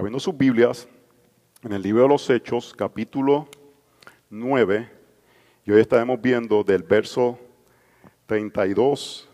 Abriendo 0.00 0.18
sus 0.18 0.34
Biblias, 0.34 0.88
en 1.62 1.74
el 1.74 1.82
libro 1.82 2.04
de 2.04 2.08
los 2.08 2.30
Hechos, 2.30 2.72
capítulo 2.74 3.46
9, 4.30 4.88
y 5.66 5.72
hoy 5.72 5.78
estaremos 5.82 6.18
viendo 6.18 6.64
del 6.64 6.82
verso 6.82 7.38
32 8.24 9.28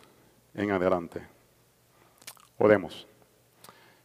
en 0.55 0.73
adelante. 0.73 1.23
Oremos. 2.59 3.07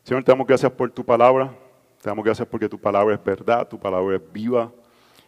Señor, 0.04 0.24
te 0.24 0.32
damos 0.32 0.46
gracias 0.46 0.72
por 0.72 0.92
tu 0.92 1.04
palabra. 1.04 1.52
Te 2.00 2.12
damos 2.12 2.24
gracias 2.24 2.48
porque 2.48 2.70
tu 2.70 2.80
palabra 2.80 3.16
es 3.16 3.24
verdad, 3.24 3.68
tu 3.68 3.80
palabra 3.80 4.18
es 4.18 4.32
viva 4.32 4.72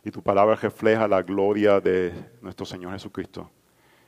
y 0.06 0.12
tu 0.12 0.22
palabra 0.22 0.54
refleja 0.54 1.08
la 1.08 1.24
gloria 1.24 1.80
de 1.80 2.14
nuestro 2.44 2.64
Señor 2.64 2.94
Jesucristo. 2.94 3.50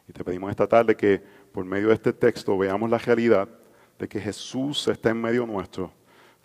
Y 0.07 0.13
te 0.13 0.23
pedimos 0.23 0.51
esta 0.51 0.67
tarde 0.67 0.95
que 0.95 1.23
por 1.51 1.65
medio 1.65 1.87
de 1.87 1.95
este 1.95 2.13
texto 2.13 2.55
veamos 2.55 2.87
la 2.87 2.99
realidad 2.99 3.49
de 3.97 4.07
que 4.07 4.21
Jesús 4.21 4.87
está 4.87 5.09
en 5.09 5.19
medio 5.19 5.47
nuestro, 5.47 5.91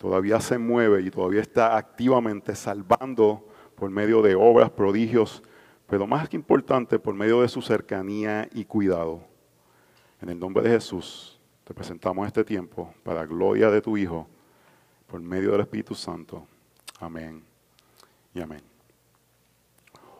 todavía 0.01 0.39
se 0.41 0.57
mueve 0.57 1.03
y 1.03 1.11
todavía 1.11 1.41
está 1.41 1.77
activamente 1.77 2.55
salvando 2.55 3.47
por 3.75 3.91
medio 3.91 4.23
de 4.23 4.33
obras, 4.33 4.71
prodigios, 4.71 5.43
pero 5.85 6.07
más 6.07 6.27
que 6.27 6.35
importante, 6.35 6.97
por 6.97 7.13
medio 7.13 7.43
de 7.43 7.47
su 7.47 7.61
cercanía 7.61 8.49
y 8.51 8.65
cuidado. 8.65 9.21
En 10.19 10.29
el 10.29 10.39
nombre 10.39 10.63
de 10.63 10.71
Jesús 10.71 11.39
te 11.63 11.75
presentamos 11.75 12.25
este 12.25 12.43
tiempo 12.43 12.91
para 13.03 13.27
gloria 13.27 13.69
de 13.69 13.79
tu 13.79 13.95
Hijo 13.95 14.27
por 15.05 15.21
medio 15.21 15.51
del 15.51 15.61
Espíritu 15.61 15.93
Santo. 15.93 16.47
Amén 16.99 17.43
y 18.33 18.41
amén. 18.41 18.61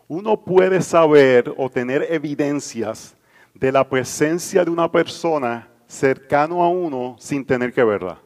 Uno 0.08 0.40
puede 0.40 0.80
saber 0.84 1.52
o 1.58 1.72
tener 1.72 2.06
evidencias 2.08 3.16
de 3.56 3.72
la 3.72 3.90
presencia 3.90 4.64
de 4.64 4.70
una 4.70 4.92
persona 4.92 5.68
cercano 5.88 6.62
a 6.62 6.70
uno 6.70 7.16
sin 7.18 7.44
tener 7.44 7.74
que 7.74 7.84
verla. 7.84 8.20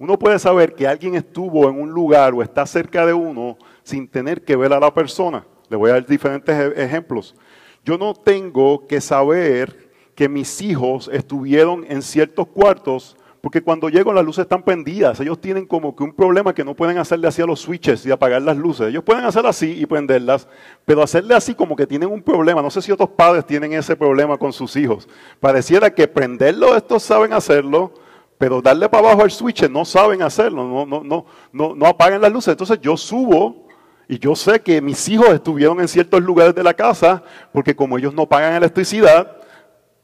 Uno 0.00 0.18
puede 0.18 0.38
saber 0.38 0.74
que 0.74 0.88
alguien 0.88 1.14
estuvo 1.14 1.68
en 1.68 1.78
un 1.78 1.90
lugar 1.90 2.32
o 2.32 2.42
está 2.42 2.64
cerca 2.64 3.04
de 3.04 3.12
uno 3.12 3.58
sin 3.82 4.08
tener 4.08 4.42
que 4.42 4.56
ver 4.56 4.72
a 4.72 4.80
la 4.80 4.94
persona. 4.94 5.46
Le 5.68 5.76
voy 5.76 5.90
a 5.90 5.92
dar 5.92 6.06
diferentes 6.06 6.58
e-, 6.58 6.82
ejemplos. 6.82 7.36
Yo 7.84 7.98
no 7.98 8.14
tengo 8.14 8.86
que 8.86 9.02
saber 9.02 9.90
que 10.14 10.26
mis 10.26 10.62
hijos 10.62 11.10
estuvieron 11.12 11.84
en 11.86 12.00
ciertos 12.00 12.46
cuartos 12.46 13.14
porque 13.42 13.60
cuando 13.60 13.90
llego 13.90 14.10
las 14.14 14.24
luces 14.24 14.44
están 14.44 14.62
prendidas. 14.62 15.20
Ellos 15.20 15.38
tienen 15.38 15.66
como 15.66 15.94
que 15.94 16.02
un 16.02 16.14
problema 16.14 16.54
que 16.54 16.64
no 16.64 16.74
pueden 16.74 16.96
hacerle 16.96 17.28
así 17.28 17.42
a 17.42 17.46
los 17.46 17.60
switches 17.60 18.06
y 18.06 18.10
apagar 18.10 18.40
las 18.40 18.56
luces. 18.56 18.88
Ellos 18.88 19.04
pueden 19.04 19.26
hacer 19.26 19.44
así 19.44 19.82
y 19.82 19.84
prenderlas, 19.84 20.48
pero 20.86 21.02
hacerle 21.02 21.34
así 21.34 21.54
como 21.54 21.76
que 21.76 21.86
tienen 21.86 22.10
un 22.10 22.22
problema. 22.22 22.62
No 22.62 22.70
sé 22.70 22.80
si 22.80 22.90
otros 22.90 23.10
padres 23.10 23.44
tienen 23.44 23.74
ese 23.74 23.96
problema 23.96 24.38
con 24.38 24.54
sus 24.54 24.76
hijos. 24.76 25.06
Pareciera 25.40 25.94
que 25.94 26.08
prenderlo 26.08 26.74
estos 26.74 27.02
saben 27.02 27.34
hacerlo, 27.34 27.92
pero 28.40 28.62
darle 28.62 28.88
para 28.88 29.06
abajo 29.06 29.22
al 29.22 29.30
switch 29.30 29.68
no 29.68 29.84
saben 29.84 30.22
hacerlo. 30.22 30.64
No, 30.64 30.86
no, 30.86 31.04
no, 31.04 31.26
no, 31.52 31.74
no 31.74 31.86
apagan 31.86 32.22
las 32.22 32.32
luces. 32.32 32.52
Entonces 32.52 32.78
yo 32.80 32.96
subo 32.96 33.66
y 34.08 34.18
yo 34.18 34.34
sé 34.34 34.62
que 34.62 34.80
mis 34.80 35.06
hijos 35.10 35.28
estuvieron 35.28 35.78
en 35.78 35.86
ciertos 35.86 36.22
lugares 36.22 36.54
de 36.54 36.62
la 36.62 36.72
casa 36.72 37.22
porque 37.52 37.76
como 37.76 37.98
ellos 37.98 38.14
no 38.14 38.26
pagan 38.26 38.54
electricidad, 38.54 39.36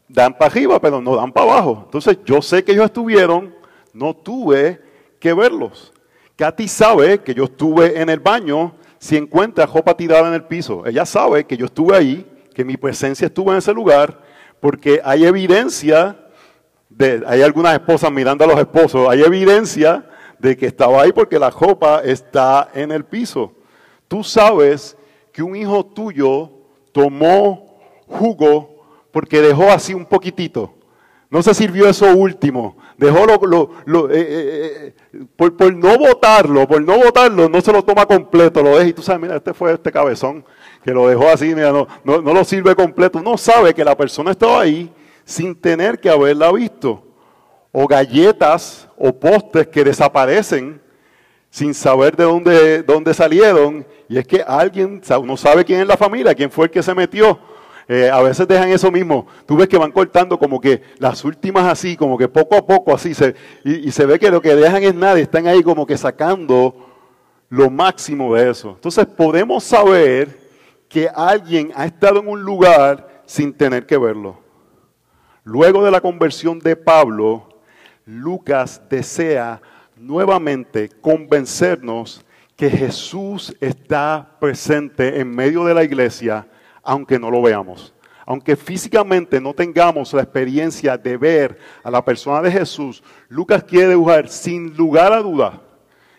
dan 0.07 0.37
para 0.37 0.51
arriba, 0.51 0.79
pero 0.79 1.01
no 1.01 1.17
dan 1.17 1.33
para 1.33 1.51
abajo. 1.51 1.85
Entonces 1.87 2.19
yo 2.27 2.43
sé 2.43 2.63
que 2.63 2.73
ellos 2.73 2.85
estuvieron, 2.85 3.55
no 3.95 4.15
tuve 4.15 4.83
que 5.19 5.33
verlos. 5.33 5.95
Katy 6.37 6.69
sabe 6.69 7.23
que 7.23 7.33
yo 7.33 7.45
estuve 7.45 8.03
en 8.03 8.11
el 8.11 8.21
baño 8.21 8.75
si 8.99 9.17
encuentra 9.17 9.65
ropa 9.65 9.97
tirada 9.97 10.29
en 10.29 10.35
el 10.35 10.45
piso. 10.45 10.85
Ella 10.85 11.07
sabe 11.07 11.47
que 11.47 11.57
yo 11.57 11.65
estuve 11.65 11.97
ahí, 11.97 12.31
que 12.55 12.67
mi 12.67 12.77
presencia 12.77 13.29
estuvo 13.29 13.51
en 13.51 13.57
ese 13.57 13.73
lugar, 13.73 14.21
porque 14.61 15.01
hay 15.03 15.25
evidencia, 15.25 16.19
de, 16.89 17.23
hay 17.27 17.43
algunas 17.43 17.75
esposas 17.75 18.11
mirando 18.13 18.45
a 18.45 18.49
los 18.49 18.59
esposos, 18.59 19.09
hay 19.09 19.23
evidencia 19.23 20.05
de 20.39 20.57
que 20.57 20.67
estaba 20.67 21.03
ahí 21.03 21.13
porque 21.13 21.39
la 21.39 21.51
ropa 21.51 22.01
está 22.05 22.71
en 22.75 22.93
el 22.93 23.05
piso. 23.05 23.53
Tú 24.09 24.23
sabes 24.23 24.97
que 25.33 25.43
un 25.43 25.57
hijo 25.57 25.85
tuyo 25.85 26.51
tomó 26.93 27.79
jugo 28.07 28.77
porque 29.11 29.41
dejó 29.41 29.71
así 29.71 29.95
un 29.95 30.07
poquitito. 30.07 30.75
No 31.29 31.43
se 31.43 31.55
sirvió 31.55 31.89
eso 31.89 32.07
último. 32.15 32.77
Dejó 32.97 33.27
lo, 33.27 34.11
eh, 34.11 34.15
eh, 34.15 34.95
eh, 35.13 35.25
por, 35.37 35.75
no 35.75 35.99
votarlo, 35.99 36.67
por 36.67 36.81
no 36.81 36.97
votarlo, 36.97 37.49
no 37.49 37.61
se 37.61 37.73
lo 37.73 37.83
toma 37.83 38.07
completo, 38.07 38.63
lo 38.63 38.79
deja 38.79 38.89
y 38.89 38.93
tú 38.93 39.03
sabes, 39.03 39.21
mira, 39.21 39.37
este 39.37 39.53
fue 39.53 39.75
este 39.75 39.93
cabezón 39.93 40.45
que 40.83 40.93
lo 40.93 41.09
dejó 41.09 41.29
así, 41.29 41.55
mira, 41.55 41.73
no, 41.73 41.87
no, 42.05 42.23
no 42.23 42.33
lo 42.33 42.45
sirve 42.45 42.75
completo. 42.75 43.21
No 43.21 43.37
sabe 43.37 43.75
que 43.75 43.85
la 43.85 43.97
persona 43.97 44.31
estaba 44.31 44.61
ahí 44.61 44.91
sin 45.27 45.55
tener 45.55 46.01
que 46.01 46.09
haberla 46.09 46.51
visto. 46.51 47.03
O 47.71 47.87
galletas 47.87 48.89
o 48.97 49.13
postes 49.13 49.67
que 49.67 49.85
desaparecen 49.85 50.81
sin 51.51 51.75
saber 51.75 52.17
de 52.17 52.25
dónde, 52.25 52.83
dónde 52.83 53.13
salieron. 53.13 53.87
Y 54.09 54.17
es 54.17 54.27
que 54.27 54.41
alguien 54.41 55.03
no 55.23 55.37
sabe 55.37 55.67
quién 55.67 55.81
es 55.81 55.87
la 55.87 55.99
familia, 55.99 56.35
quién 56.35 56.51
fue 56.51 56.65
el 56.65 56.71
que 56.71 56.83
se 56.83 56.95
metió 56.95 57.39
eh, 57.89 58.11
a 58.11 58.21
veces 58.21 58.49
dejan 58.49 58.69
eso 58.71 58.91
mismo. 58.91 59.27
Tú 59.47 59.57
ves 59.57 59.69
que 59.69 59.79
van 59.79 59.93
cortando 59.93 60.39
como 60.39 60.61
que 60.61 60.83
las 60.99 61.25
últimas 61.25 61.65
así, 61.65 61.97
como 61.97 62.19
que 62.19 62.29
poco 62.29 62.57
a 62.57 62.67
poco 62.67 62.93
así, 62.93 63.15
se, 63.15 63.35
y, 63.65 63.91
se 63.93 64.07
ve 64.07 64.19
que 64.19 64.31
lo 64.31 64.43
que 64.43 64.57
dejan 64.57 64.83
es 64.83 64.95
nada, 64.95 65.19
están 65.19 65.47
ahí 65.47 65.63
como 65.63 65.87
que 65.87 65.97
sacando 65.97 66.75
lo 67.49 67.71
máximo 67.71 68.35
de 68.35 68.51
eso. 68.51 68.71
Entonces 68.71 69.07
podemos 69.07 69.63
saber 69.63 70.47
que 70.89 71.09
alguien 71.15 71.73
ha 71.77 71.87
estado 71.87 72.21
en 72.21 72.29
un 72.29 72.43
lugar 72.43 73.23
sin 73.25 73.53
tener 73.53 73.87
que 73.87 73.99
verlo. 73.99 74.39
Luego 75.47 75.85
de 75.85 75.93
la 75.93 76.01
conversión 76.01 76.59
de 76.59 76.75
Pablo, 76.75 77.47
Lucas 78.05 78.83
desea 78.91 79.63
nuevamente 79.95 80.89
convencernos 81.01 82.25
que 82.57 82.69
Jesús 82.69 83.55
está 83.61 84.29
presente 84.41 85.21
en 85.21 85.31
medio 85.31 85.65
de 85.65 85.73
la 85.73 85.85
iglesia 85.85 86.49
aunque 86.83 87.17
no 87.21 87.31
lo 87.31 87.41
veamos. 87.43 87.95
Aunque 88.27 88.57
físicamente 88.57 89.41
no 89.41 89.55
tengamos 89.55 90.13
la 90.15 90.23
experiencia 90.23 90.99
de 90.99 91.17
ver 91.17 91.57
a 91.85 91.93
la 91.93 92.05
persona 92.05 92.43
de 92.43 92.51
Jesús, 92.51 93.05
Lucas 93.29 93.63
quiere 93.63 93.91
dibujar 93.91 94.29
sin 94.29 94.77
lugar 94.77 95.13
a 95.13 95.23
duda, 95.23 95.63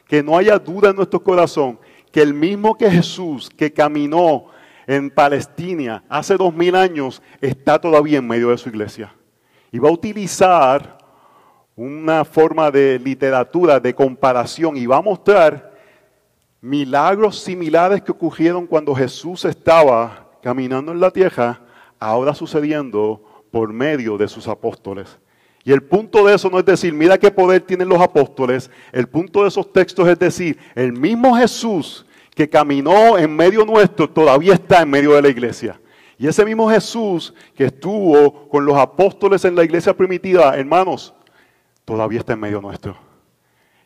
que 0.08 0.24
no 0.24 0.38
haya 0.38 0.58
duda 0.58 0.92
en 0.92 0.96
nuestro 0.96 1.22
corazón, 1.22 1.78
que 2.14 2.22
el 2.22 2.34
mismo 2.34 2.78
que 2.78 2.90
Jesús 2.90 3.50
que 3.50 3.74
caminó 3.74 4.46
en 4.88 5.10
Palestina 5.10 6.06
hace 6.08 6.38
dos 6.38 6.54
mil 6.54 6.78
años 6.78 7.22
está 7.42 7.78
todavía 7.78 8.20
en 8.20 8.28
medio 8.28 8.52
de 8.52 8.58
su 8.58 8.70
iglesia. 8.70 9.14
Y 9.72 9.80
va 9.80 9.90
a 9.90 9.94
utilizar 9.94 10.98
una 11.76 12.26
forma 12.26 12.72
de 12.72 13.00
literatura, 13.00 13.80
de 13.80 13.94
comparación, 13.94 14.78
y 14.78 14.86
va 14.86 14.98
a 14.98 15.02
mostrar 15.02 15.78
milagros 16.62 17.40
similares 17.40 18.02
que 18.02 18.12
ocurrieron 18.12 18.66
cuando 18.66 18.96
Jesús 18.96 19.46
estaba 19.46 20.28
caminando 20.42 20.92
en 20.92 21.00
la 21.00 21.12
tierra, 21.12 21.62
ahora 22.00 22.34
sucediendo 22.34 23.22
por 23.52 23.72
medio 23.72 24.18
de 24.18 24.28
sus 24.28 24.48
apóstoles. 24.48 25.18
Y 25.64 25.72
el 25.72 25.84
punto 25.84 26.26
de 26.26 26.36
eso 26.36 26.50
no 26.50 26.60
es 26.60 26.66
decir, 26.66 26.94
mira 26.94 27.18
qué 27.18 27.30
poder 27.30 27.62
tienen 27.62 27.90
los 27.90 28.02
apóstoles. 28.02 28.72
El 28.94 29.08
punto 29.08 29.42
de 29.42 29.50
esos 29.50 29.72
textos 29.74 30.08
es 30.08 30.18
decir, 30.18 30.58
el 30.76 30.94
mismo 30.94 31.36
Jesús 31.36 32.06
que 32.34 32.50
caminó 32.50 33.18
en 33.18 33.36
medio 33.36 33.66
nuestro 33.66 34.10
todavía 34.10 34.54
está 34.54 34.82
en 34.82 34.90
medio 34.90 35.14
de 35.14 35.22
la 35.22 35.28
iglesia. 35.28 35.80
Y 36.18 36.28
ese 36.28 36.44
mismo 36.46 36.70
Jesús 36.70 37.34
que 37.56 37.66
estuvo 37.66 38.50
con 38.50 38.66
los 38.66 38.76
apóstoles 38.76 39.46
en 39.46 39.56
la 39.56 39.64
iglesia 39.64 39.96
primitiva, 39.96 40.56
hermanos, 40.58 41.14
todavía 41.86 42.20
está 42.20 42.34
en 42.34 42.40
medio 42.40 42.62
nuestro 42.62 43.08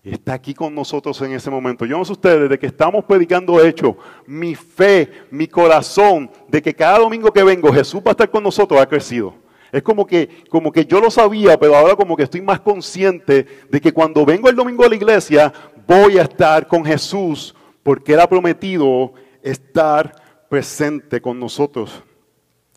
está 0.03 0.33
aquí 0.33 0.53
con 0.53 0.73
nosotros 0.73 1.21
en 1.21 1.33
ese 1.33 1.49
momento. 1.49 1.85
Yo 1.85 1.97
no 1.97 2.05
sé 2.05 2.13
ustedes, 2.13 2.41
desde 2.41 2.59
que 2.59 2.67
estamos 2.67 3.05
predicando 3.05 3.63
hecho, 3.63 3.97
mi 4.25 4.55
fe, 4.55 5.09
mi 5.29 5.47
corazón, 5.47 6.29
de 6.47 6.61
que 6.61 6.73
cada 6.73 6.99
domingo 6.99 7.31
que 7.31 7.43
vengo 7.43 7.71
Jesús 7.71 8.01
va 8.01 8.09
a 8.09 8.11
estar 8.11 8.29
con 8.29 8.43
nosotros, 8.43 8.81
ha 8.81 8.87
crecido. 8.87 9.35
Es 9.71 9.83
como 9.83 10.05
que, 10.05 10.43
como 10.49 10.71
que 10.71 10.85
yo 10.85 10.99
lo 10.99 11.09
sabía, 11.09 11.57
pero 11.57 11.75
ahora 11.75 11.95
como 11.95 12.17
que 12.17 12.23
estoy 12.23 12.41
más 12.41 12.59
consciente 12.59 13.45
de 13.69 13.81
que 13.81 13.93
cuando 13.93 14.25
vengo 14.25 14.49
el 14.49 14.55
domingo 14.55 14.83
a 14.83 14.89
la 14.89 14.95
iglesia, 14.95 15.53
voy 15.87 16.17
a 16.17 16.23
estar 16.23 16.67
con 16.67 16.83
Jesús, 16.83 17.55
porque 17.83 18.13
Él 18.13 18.19
ha 18.19 18.27
prometido 18.27 19.13
estar 19.41 20.13
presente 20.49 21.21
con 21.21 21.39
nosotros. 21.39 22.03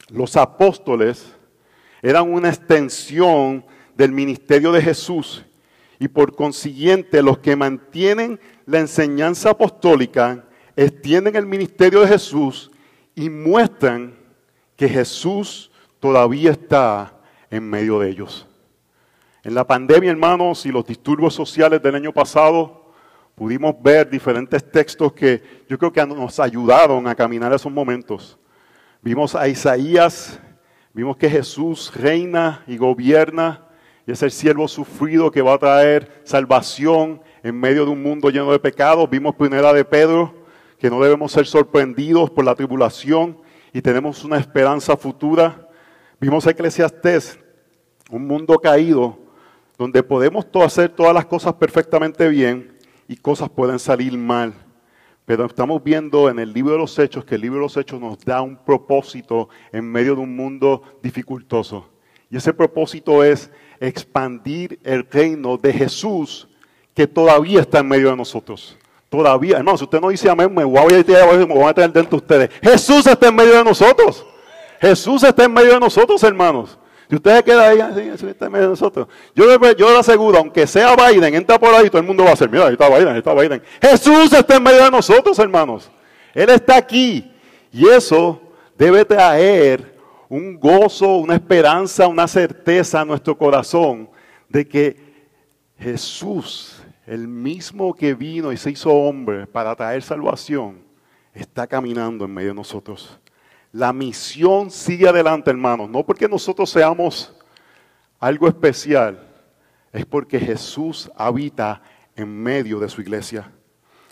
Los 0.09 0.37
apóstoles 0.37 1.35
eran 2.03 2.33
una 2.33 2.49
extensión 2.49 3.65
del 3.97 4.13
ministerio 4.13 4.73
de 4.73 4.83
Jesús 4.83 5.45
y 5.99 6.09
por 6.09 6.35
consiguiente 6.35 7.23
los 7.23 7.39
que 7.39 7.57
mantienen 7.57 8.39
la 8.67 8.81
enseñanza 8.81 9.51
apostólica 9.51 10.45
extienden 10.77 11.37
el 11.37 11.47
ministerio 11.47 12.01
de 12.01 12.09
Jesús 12.09 12.71
y 13.15 13.31
muestran 13.31 14.15
que 14.77 14.89
Jesús 14.89 15.71
todavía 16.01 16.51
está 16.51 17.15
en 17.51 17.69
medio 17.69 18.01
de 18.01 18.11
ellos. 18.11 18.47
En 19.45 19.55
la 19.55 19.67
pandemia, 19.67 20.11
hermanos, 20.11 20.67
y 20.67 20.73
los 20.73 20.87
disturbios 20.87 21.35
sociales 21.35 21.81
del 21.83 21.95
año 21.95 22.13
pasado, 22.13 22.93
pudimos 23.35 23.75
ver 23.81 24.09
diferentes 24.09 24.71
textos 24.71 25.13
que 25.13 25.65
yo 25.69 25.79
creo 25.79 25.93
que 25.93 26.05
nos 26.07 26.41
ayudaron 26.41 27.07
a 27.07 27.15
caminar 27.15 27.53
esos 27.53 27.71
momentos. 27.71 28.39
Vimos 29.05 29.35
a 29.35 29.47
Isaías, 29.49 30.41
vimos 30.95 31.19
que 31.19 31.29
Jesús 31.29 31.93
reina 31.95 32.65
y 32.67 32.79
gobierna 32.79 33.69
y 34.07 34.13
es 34.13 34.23
el 34.23 34.31
siervo 34.31 34.67
sufrido 34.67 35.31
que 35.31 35.43
va 35.43 35.53
a 35.53 35.59
traer 35.59 36.23
salvación 36.25 37.21
en 37.43 37.61
medio 37.61 37.85
de 37.85 37.91
un 37.91 38.03
mundo 38.03 38.31
lleno 38.31 38.51
de 38.51 38.59
pecados. 38.59 39.11
Vimos 39.11 39.35
primera 39.35 39.75
de 39.75 39.85
Pedro 39.85 40.33
que 40.79 40.89
no 40.89 41.03
debemos 41.03 41.33
ser 41.33 41.45
sorprendidos 41.45 42.31
por 42.31 42.47
la 42.47 42.55
tribulación 42.55 43.37
y 43.75 43.83
tenemos 43.83 44.25
una 44.25 44.39
esperanza 44.39 44.97
futura. 44.97 45.69
Vimos 46.19 46.47
Eclesiastés, 46.47 47.39
un 48.09 48.27
mundo 48.27 48.59
caído 48.59 49.19
donde 49.77 50.03
podemos 50.03 50.47
hacer 50.65 50.89
todas 50.89 51.13
las 51.13 51.27
cosas 51.27 51.53
perfectamente 51.53 52.27
bien 52.31 52.79
y 53.07 53.17
cosas 53.17 53.51
pueden 53.51 53.79
salir 53.79 54.17
mal. 54.17 54.64
Pero 55.27 55.47
estamos 55.47 55.83
viendo 55.83 56.29
en 56.29 56.39
el 56.39 56.53
libro 56.53 56.73
de 56.73 56.79
los 56.79 56.99
Hechos 56.99 57.25
que 57.25 57.37
el 57.37 57.41
libro 57.41 57.59
de 57.59 57.65
los 57.65 57.77
Hechos 57.77 58.01
nos 58.01 58.19
da 58.19 58.43
un 58.43 58.57
propósito 58.57 59.49
en 59.73 59.91
medio 59.91 60.15
de 60.15 60.21
un 60.21 60.37
mundo 60.37 60.83
dificultoso. 61.03 61.89
Y 62.31 62.37
ese 62.37 62.53
propósito 62.53 63.25
es 63.25 63.51
expandir 63.81 64.79
el 64.83 65.09
reino 65.11 65.57
de 65.57 65.73
Jesús 65.73 66.49
que 66.95 67.07
todavía 67.07 67.61
está 67.61 67.79
en 67.79 67.89
medio 67.89 68.11
de 68.11 68.17
nosotros. 68.17 68.77
Todavía, 69.09 69.57
hermano, 69.59 69.79
si 69.79 69.85
usted 69.85 70.01
no 70.01 70.09
dice 70.09 70.29
amén, 70.29 70.53
me 70.53 70.65
voy 70.65 70.93
a, 70.93 71.37
me 71.37 71.45
voy 71.47 71.65
a 71.65 71.73
dentro 71.73 72.03
de 72.03 72.17
ustedes. 72.17 72.51
Jesús 72.63 73.07
está 73.07 73.29
en 73.29 73.37
medio 73.37 73.57
de 73.57 73.65
nosotros. 73.65 74.27
Jesús 74.81 75.23
está 75.23 75.45
en 75.45 75.53
medio 75.53 75.75
de 75.75 75.81
nosotros, 75.81 76.23
hermanos. 76.23 76.79
Si 77.09 77.17
usted 77.17 77.37
se 77.37 77.43
queda 77.45 77.69
ahí, 77.69 77.79
Jesús 78.11 78.31
está 78.31 78.47
en 78.47 78.53
medio 78.53 78.65
de 78.67 78.71
nosotros. 78.71 79.09
Yo, 79.35 79.45
yo 79.75 79.93
le 79.93 79.99
aseguro, 79.99 80.39
aunque 80.39 80.67
sea 80.67 80.97
Biden, 80.97 81.35
entra 81.35 81.59
por 81.59 81.75
ahí, 81.75 81.89
todo 81.89 82.01
el 82.01 82.07
mundo 82.07 82.23
va 82.23 82.31
a 82.31 82.33
decir, 82.33 82.49
mira, 82.51 82.67
ahí 82.67 82.73
está 82.73 82.89
Biden, 82.89 83.09
ahí 83.09 83.19
está 83.19 83.35
Biden. 83.35 83.63
Jesús 83.81 84.33
está 84.33 84.57
en 84.57 84.63
medio 84.63 84.85
de 84.85 84.91
nosotros, 84.91 85.39
hermanos. 85.39 85.91
Él 86.33 86.51
está 86.51 86.77
aquí. 86.77 87.31
Y 87.71 87.87
eso 87.89 88.41
debe 88.77 89.05
traer 89.05 89.95
un 90.29 90.59
gozo, 90.59 91.17
una 91.17 91.35
esperanza, 91.35 92.07
una 92.07 92.27
certeza 92.27 93.01
a 93.01 93.05
nuestro 93.05 93.37
corazón 93.37 94.09
de 94.49 94.67
que 94.67 94.97
Jesús, 95.79 96.83
el 97.07 97.29
mismo 97.29 97.95
que 97.95 98.15
vino 98.15 98.53
y 98.53 98.57
se 98.57 98.71
hizo 98.71 98.91
hombre 98.91 99.47
para 99.47 99.75
traer 99.75 100.03
salvación, 100.03 100.79
está 101.35 101.67
caminando 101.67 102.25
en 102.25 102.33
medio 102.33 102.49
de 102.51 102.55
nosotros. 102.55 103.19
La 103.75 103.93
misión 103.93 104.71
sigue 104.71 105.09
adelante, 105.09 105.51
hermanos, 105.51 105.91
no 105.91 106.07
porque 106.07 106.29
nosotros 106.29 106.71
seamos 106.71 107.35
algo 108.21 108.47
especial, 108.47 109.19
es 109.93 110.07
porque 110.07 110.39
Jesús 110.39 111.11
habita 111.17 111.83
en 112.15 112.41
medio 112.41 112.79
de 112.79 112.89
su 112.89 113.01
iglesia. 113.01 113.51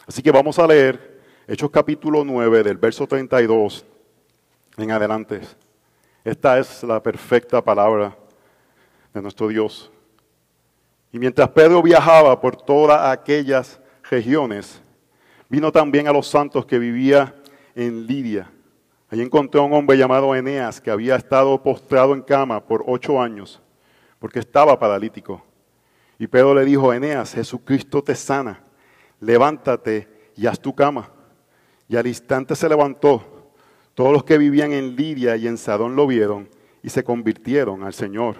Así 0.04 0.20
que 0.20 0.32
vamos 0.32 0.58
a 0.58 0.66
leer 0.66 1.22
Hechos 1.46 1.70
capítulo 1.70 2.24
9 2.24 2.64
del 2.64 2.76
verso 2.76 3.06
32 3.06 3.86
en 4.78 4.90
adelante. 4.90 5.42
Esta 6.24 6.58
es 6.58 6.82
la 6.82 7.00
perfecta 7.00 7.62
palabra 7.62 8.18
de 9.14 9.22
nuestro 9.22 9.46
Dios. 9.46 9.92
Y 11.12 11.20
mientras 11.20 11.48
Pedro 11.50 11.80
viajaba 11.84 12.40
por 12.40 12.56
todas 12.56 13.16
aquellas 13.16 13.80
regiones, 14.10 14.82
vino 15.48 15.70
también 15.70 16.08
a 16.08 16.12
los 16.12 16.26
santos 16.26 16.66
que 16.66 16.80
vivía 16.80 17.32
en 17.76 18.08
Lidia. 18.08 18.51
Allí 19.12 19.20
encontró 19.20 19.60
a 19.60 19.64
un 19.66 19.74
hombre 19.74 19.98
llamado 19.98 20.34
Eneas 20.34 20.80
que 20.80 20.90
había 20.90 21.16
estado 21.16 21.62
postrado 21.62 22.14
en 22.14 22.22
cama 22.22 22.64
por 22.64 22.82
ocho 22.86 23.20
años, 23.20 23.60
porque 24.18 24.38
estaba 24.38 24.78
paralítico. 24.78 25.44
Y 26.18 26.26
Pedro 26.26 26.54
le 26.54 26.64
dijo, 26.64 26.94
Eneas, 26.94 27.34
Jesucristo 27.34 28.02
te 28.02 28.14
sana, 28.14 28.64
levántate 29.20 30.08
y 30.34 30.46
haz 30.46 30.58
tu 30.58 30.74
cama. 30.74 31.10
Y 31.88 31.96
al 31.96 32.06
instante 32.06 32.56
se 32.56 32.66
levantó 32.70 33.52
todos 33.92 34.14
los 34.14 34.24
que 34.24 34.38
vivían 34.38 34.72
en 34.72 34.96
Lidia 34.96 35.36
y 35.36 35.46
en 35.46 35.58
Sadón 35.58 35.94
lo 35.94 36.06
vieron 36.06 36.48
y 36.82 36.88
se 36.88 37.04
convirtieron 37.04 37.82
al 37.82 37.92
Señor. 37.92 38.36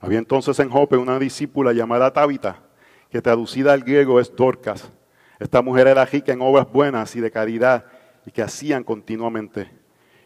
Había 0.00 0.18
entonces 0.18 0.58
en 0.58 0.68
Jope 0.68 0.98
una 0.98 1.18
discípula 1.18 1.72
llamada 1.72 2.12
Tabita, 2.12 2.62
que 3.08 3.22
traducida 3.22 3.72
al 3.72 3.84
griego 3.84 4.20
es 4.20 4.36
Dorcas. 4.36 4.92
Esta 5.40 5.62
mujer 5.62 5.86
era 5.86 6.04
rica 6.04 6.30
en 6.30 6.42
obras 6.42 6.70
buenas 6.70 7.16
y 7.16 7.22
de 7.22 7.30
caridad 7.30 7.86
y 8.26 8.30
que 8.30 8.42
hacían 8.42 8.84
continuamente. 8.84 9.77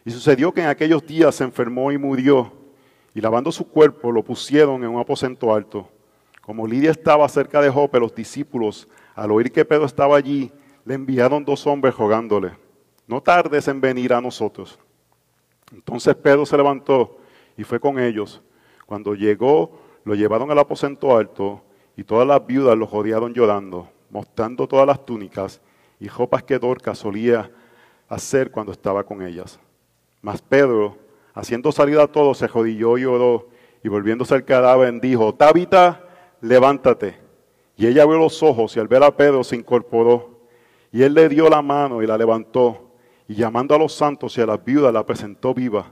Y 0.05 0.11
sucedió 0.11 0.51
que 0.53 0.61
en 0.61 0.67
aquellos 0.67 1.05
días 1.05 1.35
se 1.35 1.43
enfermó 1.43 1.91
y 1.91 1.97
murió, 1.97 2.51
y 3.13 3.21
lavando 3.21 3.51
su 3.51 3.67
cuerpo 3.67 4.11
lo 4.11 4.23
pusieron 4.23 4.83
en 4.83 4.89
un 4.89 4.99
aposento 4.99 5.53
alto. 5.53 5.89
Como 6.41 6.67
Lidia 6.67 6.91
estaba 6.91 7.27
cerca 7.29 7.61
de 7.61 7.69
Jope, 7.69 7.99
los 7.99 8.13
discípulos, 8.13 8.87
al 9.15 9.31
oír 9.31 9.51
que 9.51 9.63
Pedro 9.63 9.85
estaba 9.85 10.17
allí, 10.17 10.51
le 10.83 10.95
enviaron 10.95 11.45
dos 11.45 11.65
hombres 11.67 11.95
rogándole 11.95 12.63
no 13.07 13.21
tardes 13.21 13.67
en 13.67 13.81
venir 13.81 14.13
a 14.13 14.21
nosotros. 14.21 14.79
Entonces 15.71 16.15
Pedro 16.15 16.45
se 16.45 16.57
levantó 16.57 17.17
y 17.57 17.63
fue 17.63 17.79
con 17.79 17.99
ellos. 17.99 18.41
Cuando 18.85 19.15
llegó, 19.15 19.79
lo 20.03 20.15
llevaron 20.15 20.51
al 20.51 20.59
aposento 20.59 21.15
alto 21.15 21.63
y 21.95 22.03
todas 22.03 22.27
las 22.27 22.45
viudas 22.45 22.77
lo 22.77 22.85
rodearon 22.85 23.33
llorando, 23.33 23.89
mostrando 24.09 24.67
todas 24.67 24.87
las 24.87 25.05
túnicas 25.05 25.61
y 25.99 26.07
ropas 26.07 26.43
que 26.43 26.59
Dorcas 26.59 26.97
solía 26.97 27.51
hacer 28.07 28.51
cuando 28.51 28.71
estaba 28.71 29.03
con 29.03 29.21
ellas. 29.21 29.59
Mas 30.23 30.41
Pedro, 30.41 30.97
haciendo 31.33 31.73
salir 31.73 31.99
a 31.99 32.07
todos, 32.07 32.37
se 32.37 32.47
jodilló 32.47 32.97
y 32.97 33.01
lloró 33.01 33.49
y 33.83 33.89
volviéndose 33.89 34.33
al 34.33 34.45
cadáver 34.45 35.01
dijo, 35.01 35.35
Tabita, 35.35 36.07
levántate. 36.39 37.19
Y 37.75 37.87
ella 37.87 38.03
abrió 38.03 38.19
los 38.19 38.41
ojos 38.41 38.75
y 38.77 38.79
al 38.79 38.87
ver 38.87 39.03
a 39.03 39.15
Pedro 39.15 39.43
se 39.43 39.57
incorporó. 39.57 40.39
Y 40.93 41.03
él 41.03 41.13
le 41.13 41.27
dio 41.27 41.49
la 41.49 41.61
mano 41.61 42.01
y 42.01 42.07
la 42.07 42.17
levantó 42.17 42.93
y 43.27 43.35
llamando 43.35 43.75
a 43.75 43.77
los 43.77 43.93
santos 43.93 44.37
y 44.37 44.41
a 44.41 44.45
las 44.45 44.63
viudas 44.63 44.93
la 44.93 45.05
presentó 45.05 45.53
viva. 45.53 45.91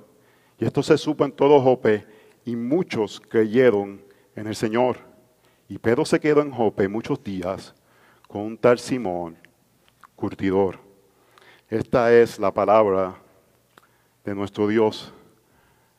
Y 0.57 0.63
esto 0.63 0.81
se 0.81 0.97
supo 0.97 1.25
en 1.25 1.33
todo 1.33 1.59
Jope 1.59 2.05
y 2.45 2.55
muchos 2.55 3.19
creyeron 3.19 4.01
en 4.37 4.47
el 4.47 4.55
Señor. 4.55 4.95
Y 5.67 5.77
Pedro 5.77 6.05
se 6.05 6.21
quedó 6.21 6.41
en 6.41 6.51
Jope 6.51 6.87
muchos 6.87 7.21
días 7.21 7.75
con 8.29 8.43
un 8.43 8.57
tal 8.57 8.79
Simón, 8.79 9.37
curtidor. 10.15 10.79
Esta 11.67 12.13
es 12.13 12.39
la 12.39 12.53
palabra 12.53 13.21
de 14.23 14.35
nuestro 14.35 14.67
Dios. 14.67 15.13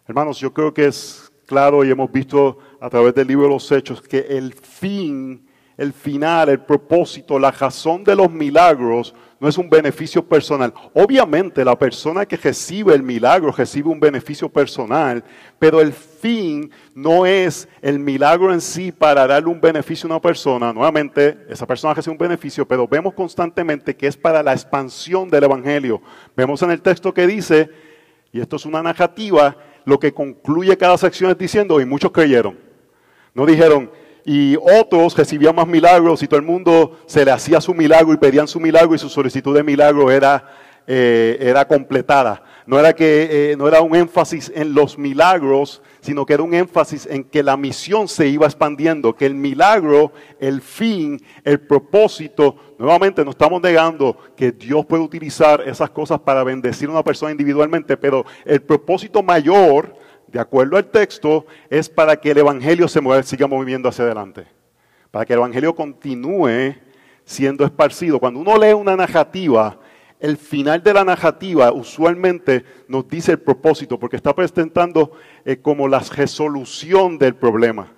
Hermanos, 0.07 0.39
yo 0.39 0.53
creo 0.53 0.73
que 0.73 0.87
es 0.87 1.33
claro 1.47 1.85
y 1.85 1.91
hemos 1.91 2.11
visto 2.11 2.59
a 2.81 2.89
través 2.89 3.15
del 3.15 3.29
libro 3.29 3.45
de 3.45 3.51
los 3.51 3.71
Hechos 3.71 4.01
que 4.01 4.19
el 4.19 4.55
fin, 4.55 5.47
el 5.77 5.93
final, 5.93 6.49
el 6.49 6.61
propósito, 6.61 7.39
la 7.39 7.51
razón 7.51 8.05
de 8.05 8.15
los 8.15 8.31
milagros 8.31 9.15
no 9.43 9.49
es 9.49 9.59
un 9.59 9.69
beneficio 9.69 10.25
personal. 10.25 10.73
Obviamente 10.95 11.65
la 11.65 11.77
persona 11.77 12.25
que 12.25 12.37
recibe 12.37 12.95
el 12.95 13.03
milagro 13.03 13.51
recibe 13.51 13.89
un 13.89 13.99
beneficio 13.99 14.49
personal, 14.49 15.25
pero 15.59 15.81
el 15.81 15.93
fin 15.93 16.71
no 16.95 17.27
es 17.27 17.69
el 17.81 17.99
milagro 17.99 18.53
en 18.53 18.61
sí 18.61 18.93
para 18.93 19.27
darle 19.27 19.49
un 19.49 19.61
beneficio 19.61 20.07
a 20.07 20.13
una 20.13 20.21
persona. 20.21 20.73
Nuevamente, 20.73 21.39
esa 21.49 21.67
persona 21.67 21.93
recibe 21.93 22.13
un 22.13 22.19
beneficio, 22.19 22.69
pero 22.69 22.87
vemos 22.87 23.15
constantemente 23.15 23.97
que 23.97 24.07
es 24.07 24.17
para 24.17 24.45
la 24.45 24.53
expansión 24.53 25.29
del 25.29 25.43
Evangelio. 25.43 26.01
Vemos 26.37 26.63
en 26.63 26.71
el 26.71 26.81
texto 26.81 27.13
que 27.13 27.27
dice, 27.27 27.69
y 28.33 28.41
esto 28.41 28.57
es 28.57 28.65
una 28.65 28.83
narrativa, 28.83 29.57
lo 29.85 29.99
que 29.99 30.13
concluye 30.13 30.77
cada 30.79 30.97
sección 30.97 31.31
es 31.31 31.39
diciendo, 31.39 31.81
y 31.81 31.85
muchos 31.85 32.11
creyeron. 32.11 32.59
No 33.35 33.45
dijeron, 33.45 33.91
y 34.25 34.57
otros 34.57 35.17
recibían 35.17 35.55
más 35.55 35.67
milagros 35.67 36.23
y 36.23 36.29
todo 36.29 36.41
el 36.41 36.47
mundo 36.47 36.99
se 37.07 37.25
le 37.25 37.31
hacía 37.31 37.61
su 37.61 37.75
milagro 37.75 38.13
y 38.13 38.17
pedían 38.17 38.49
su 38.49 38.61
milagro 38.61 38.95
y 38.95 38.99
su 38.99 39.09
solicitud 39.09 39.55
de 39.55 39.63
milagro 39.63 40.11
era, 40.11 40.49
eh, 40.87 41.37
era 41.41 41.67
completada. 41.67 42.43
No 42.67 42.79
era, 42.79 42.93
que, 42.93 43.53
eh, 43.53 43.57
no 43.57 43.67
era 43.67 43.81
un 43.81 43.95
énfasis 43.97 44.53
en 44.55 44.75
los 44.75 44.97
milagros, 44.99 45.83
sino 46.01 46.25
que 46.25 46.35
era 46.35 46.43
un 46.43 46.55
énfasis 46.55 47.07
en 47.07 47.25
que 47.25 47.43
la 47.43 47.57
misión 47.57 48.07
se 48.09 48.29
iba 48.29 48.47
expandiendo, 48.47 49.15
que 49.15 49.27
el 49.27 49.35
milagro, 49.35 50.13
el 50.39 50.61
fin, 50.61 51.21
el 51.45 51.61
propósito, 51.61 52.57
nuevamente 52.79 53.25
no 53.25 53.33
estamos 53.33 53.61
negando 53.61 54.17
que 54.37 54.53
Dios 54.53 54.87
puede 54.87 55.03
utilizar 55.03 55.61
esas 55.67 55.91
cosas 55.91 56.21
para 56.21 56.45
bendecir 56.45 56.89
a 56.89 56.93
una 56.93 57.05
persona 57.05 57.33
individualmente, 57.33 57.97
pero 57.97 58.25
el 58.45 58.63
propósito 58.63 59.23
mayor 59.23 60.03
de 60.33 60.41
acuerdo 60.41 60.79
al 60.79 60.87
texto, 60.87 61.47
es 61.69 61.91
para 61.91 62.17
que 62.17 62.31
el 62.31 62.39
Evangelio 62.39 62.89
se 62.89 63.03
mueva, 63.03 63.23
siga 63.23 63.47
moviendo 63.47 63.89
hacia 63.89 64.07
adelante. 64.07 64.47
Para 65.11 65.27
que 65.27 65.35
el 65.35 65.41
Evangelio 65.41 65.75
continúe 65.75 66.75
siendo 67.25 67.67
esparcido. 67.67 68.19
Cuando 68.19 68.41
uno 68.41 68.57
lee 68.57 68.73
una 68.73 68.97
narrativa, 68.97 69.79
el 70.23 70.39
final 70.39 70.83
de 70.83 70.95
la 70.95 71.05
narrativa 71.05 71.73
usualmente 71.73 72.65
nos 72.89 73.07
dice 73.09 73.33
el 73.33 73.41
propósito, 73.41 73.99
porque 73.99 74.17
está 74.17 74.35
presentando 74.35 75.13
eh, 75.45 75.57
como 75.57 75.89
la 75.89 75.99
resolución 75.99 77.19
del 77.19 77.35
problema. 77.35 77.93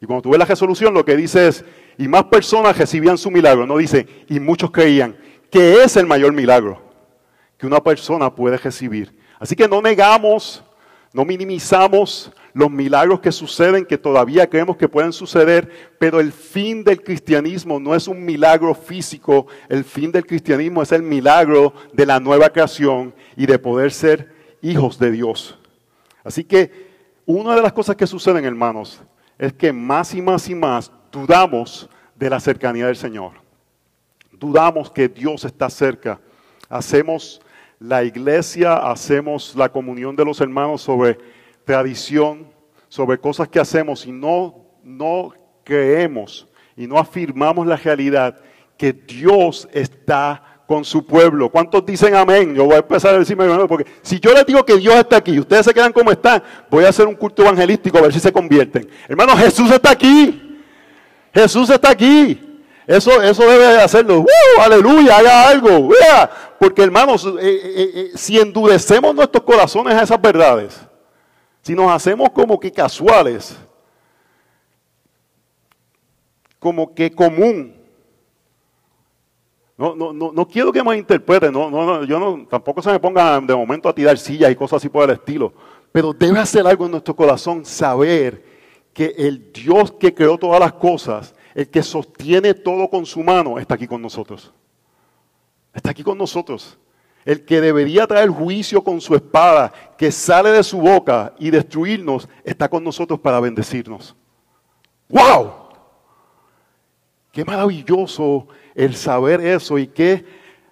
Y 0.00 0.06
cuando 0.06 0.22
tú 0.22 0.30
ves 0.30 0.38
la 0.38 0.44
resolución, 0.44 0.94
lo 0.94 1.04
que 1.04 1.16
dice 1.16 1.48
es, 1.48 1.64
y 1.98 2.06
más 2.06 2.24
personas 2.24 2.78
recibían 2.78 3.18
su 3.18 3.30
milagro, 3.30 3.66
no 3.66 3.78
dice, 3.78 4.06
y 4.28 4.38
muchos 4.38 4.70
creían, 4.70 5.16
que 5.50 5.82
es 5.82 5.96
el 5.96 6.06
mayor 6.06 6.32
milagro 6.32 6.80
que 7.56 7.66
una 7.66 7.82
persona 7.82 8.34
puede 8.34 8.56
recibir. 8.56 9.18
Así 9.38 9.56
que 9.56 9.66
no 9.66 9.82
negamos 9.82 10.62
no 11.12 11.24
minimizamos 11.24 12.30
los 12.52 12.70
milagros 12.70 13.20
que 13.20 13.32
suceden, 13.32 13.84
que 13.84 13.98
todavía 13.98 14.48
creemos 14.48 14.76
que 14.76 14.88
pueden 14.88 15.12
suceder, 15.12 15.70
pero 15.98 16.20
el 16.20 16.32
fin 16.32 16.84
del 16.84 17.02
cristianismo 17.02 17.78
no 17.78 17.94
es 17.94 18.08
un 18.08 18.24
milagro 18.24 18.74
físico, 18.74 19.46
el 19.68 19.84
fin 19.84 20.10
del 20.12 20.26
cristianismo 20.26 20.82
es 20.82 20.92
el 20.92 21.02
milagro 21.02 21.72
de 21.92 22.06
la 22.06 22.20
nueva 22.20 22.50
creación 22.50 23.14
y 23.36 23.46
de 23.46 23.58
poder 23.58 23.92
ser 23.92 24.32
hijos 24.62 24.98
de 24.98 25.10
Dios. 25.10 25.58
Así 26.24 26.44
que 26.44 26.90
una 27.26 27.54
de 27.54 27.62
las 27.62 27.72
cosas 27.72 27.96
que 27.96 28.06
suceden, 28.06 28.44
hermanos, 28.44 29.00
es 29.38 29.52
que 29.52 29.72
más 29.72 30.14
y 30.14 30.20
más 30.20 30.48
y 30.48 30.54
más 30.54 30.90
dudamos 31.10 31.88
de 32.14 32.28
la 32.28 32.40
cercanía 32.40 32.86
del 32.86 32.96
Señor. 32.96 33.32
Dudamos 34.32 34.90
que 34.90 35.08
Dios 35.08 35.44
está 35.44 35.70
cerca. 35.70 36.20
Hacemos 36.68 37.40
la 37.78 38.04
iglesia, 38.04 38.76
hacemos 38.76 39.56
la 39.56 39.70
comunión 39.70 40.14
de 40.14 40.24
los 40.24 40.40
hermanos 40.40 40.82
sobre 40.82 41.18
tradición, 41.64 42.50
sobre 42.90 43.18
cosas 43.18 43.48
que 43.48 43.60
hacemos 43.60 44.04
y 44.04 44.12
no, 44.12 44.66
no 44.82 45.32
creemos 45.64 46.46
y 46.76 46.86
no 46.86 46.98
afirmamos 46.98 47.66
la 47.66 47.76
realidad 47.76 48.36
que 48.76 48.92
Dios 48.92 49.68
está 49.72 50.62
con 50.66 50.84
su 50.84 51.06
pueblo. 51.06 51.50
¿Cuántos 51.50 51.86
dicen 51.86 52.14
amén? 52.14 52.54
Yo 52.54 52.64
voy 52.64 52.74
a 52.74 52.78
empezar 52.78 53.14
a 53.14 53.18
decirme, 53.18 53.46
porque 53.66 53.86
si 54.02 54.18
yo 54.18 54.32
les 54.32 54.44
digo 54.44 54.64
que 54.64 54.76
Dios 54.76 54.94
está 54.96 55.16
aquí 55.16 55.32
y 55.32 55.40
ustedes 55.40 55.66
se 55.66 55.74
quedan 55.74 55.92
como 55.92 56.10
están, 56.10 56.42
voy 56.68 56.84
a 56.84 56.88
hacer 56.88 57.06
un 57.06 57.14
culto 57.14 57.42
evangelístico 57.42 57.98
a 57.98 58.02
ver 58.02 58.12
si 58.12 58.20
se 58.20 58.32
convierten. 58.32 58.88
Hermano, 59.08 59.36
Jesús 59.36 59.70
está 59.70 59.92
aquí. 59.92 60.60
Jesús 61.32 61.70
está 61.70 61.90
aquí. 61.90 62.60
Eso, 62.86 63.22
eso 63.22 63.42
debe 63.42 63.66
de 63.66 63.82
hacerlo. 63.82 64.20
¡Uh! 64.20 64.60
aleluya, 64.60 65.18
haga 65.18 65.48
algo. 65.48 65.90
Porque 66.58 66.82
hermanos, 66.82 67.24
eh, 67.24 67.30
eh, 67.40 67.90
eh, 67.94 68.10
si 68.16 68.38
endurecemos 68.38 69.14
nuestros 69.14 69.44
corazones 69.44 69.94
a 69.94 70.02
esas 70.02 70.20
verdades, 70.20 70.80
si 71.62 71.74
nos 71.74 71.90
hacemos 71.90 72.30
como 72.30 72.58
que 72.58 72.72
casuales, 72.72 73.56
como 76.58 76.94
que 76.94 77.10
común, 77.10 77.74
no, 79.76 79.94
no, 79.94 80.12
no, 80.12 80.30
no 80.32 80.46
quiero 80.46 80.72
que 80.72 80.82
me 80.82 80.96
interpreten, 80.96 81.52
no, 81.52 81.70
no, 81.70 82.04
yo 82.04 82.18
no, 82.18 82.46
tampoco 82.46 82.82
se 82.82 82.90
me 82.90 83.00
ponga 83.00 83.40
de 83.40 83.56
momento 83.56 83.88
a 83.88 83.94
tirar 83.94 84.18
sillas 84.18 84.50
y 84.52 84.56
cosas 84.56 84.76
así 84.76 84.88
por 84.88 85.04
el 85.04 85.16
estilo. 85.16 85.52
Pero 85.90 86.12
debe 86.12 86.38
hacer 86.38 86.66
algo 86.66 86.84
en 86.84 86.92
nuestro 86.92 87.16
corazón, 87.16 87.64
saber 87.64 88.44
que 88.92 89.14
el 89.16 89.52
Dios 89.52 89.92
que 89.92 90.14
creó 90.14 90.36
todas 90.36 90.60
las 90.60 90.74
cosas, 90.74 91.34
el 91.54 91.68
que 91.68 91.82
sostiene 91.82 92.54
todo 92.54 92.88
con 92.88 93.06
su 93.06 93.22
mano, 93.22 93.58
está 93.58 93.74
aquí 93.74 93.86
con 93.86 94.02
nosotros. 94.02 94.52
Está 95.72 95.90
aquí 95.90 96.02
con 96.02 96.18
nosotros. 96.18 96.78
El 97.24 97.44
que 97.44 97.60
debería 97.60 98.06
traer 98.06 98.30
juicio 98.30 98.82
con 98.82 99.00
su 99.00 99.14
espada, 99.14 99.72
que 99.98 100.10
sale 100.10 100.50
de 100.50 100.62
su 100.62 100.78
boca 100.78 101.34
y 101.38 101.50
destruirnos, 101.50 102.28
está 102.44 102.68
con 102.68 102.82
nosotros 102.82 103.20
para 103.20 103.40
bendecirnos. 103.40 104.16
¡Wow! 105.08 105.52
Qué 107.32 107.44
maravilloso 107.44 108.48
el 108.74 108.94
saber 108.96 109.40
eso 109.40 109.78
y 109.78 109.86
qué 109.86 110.24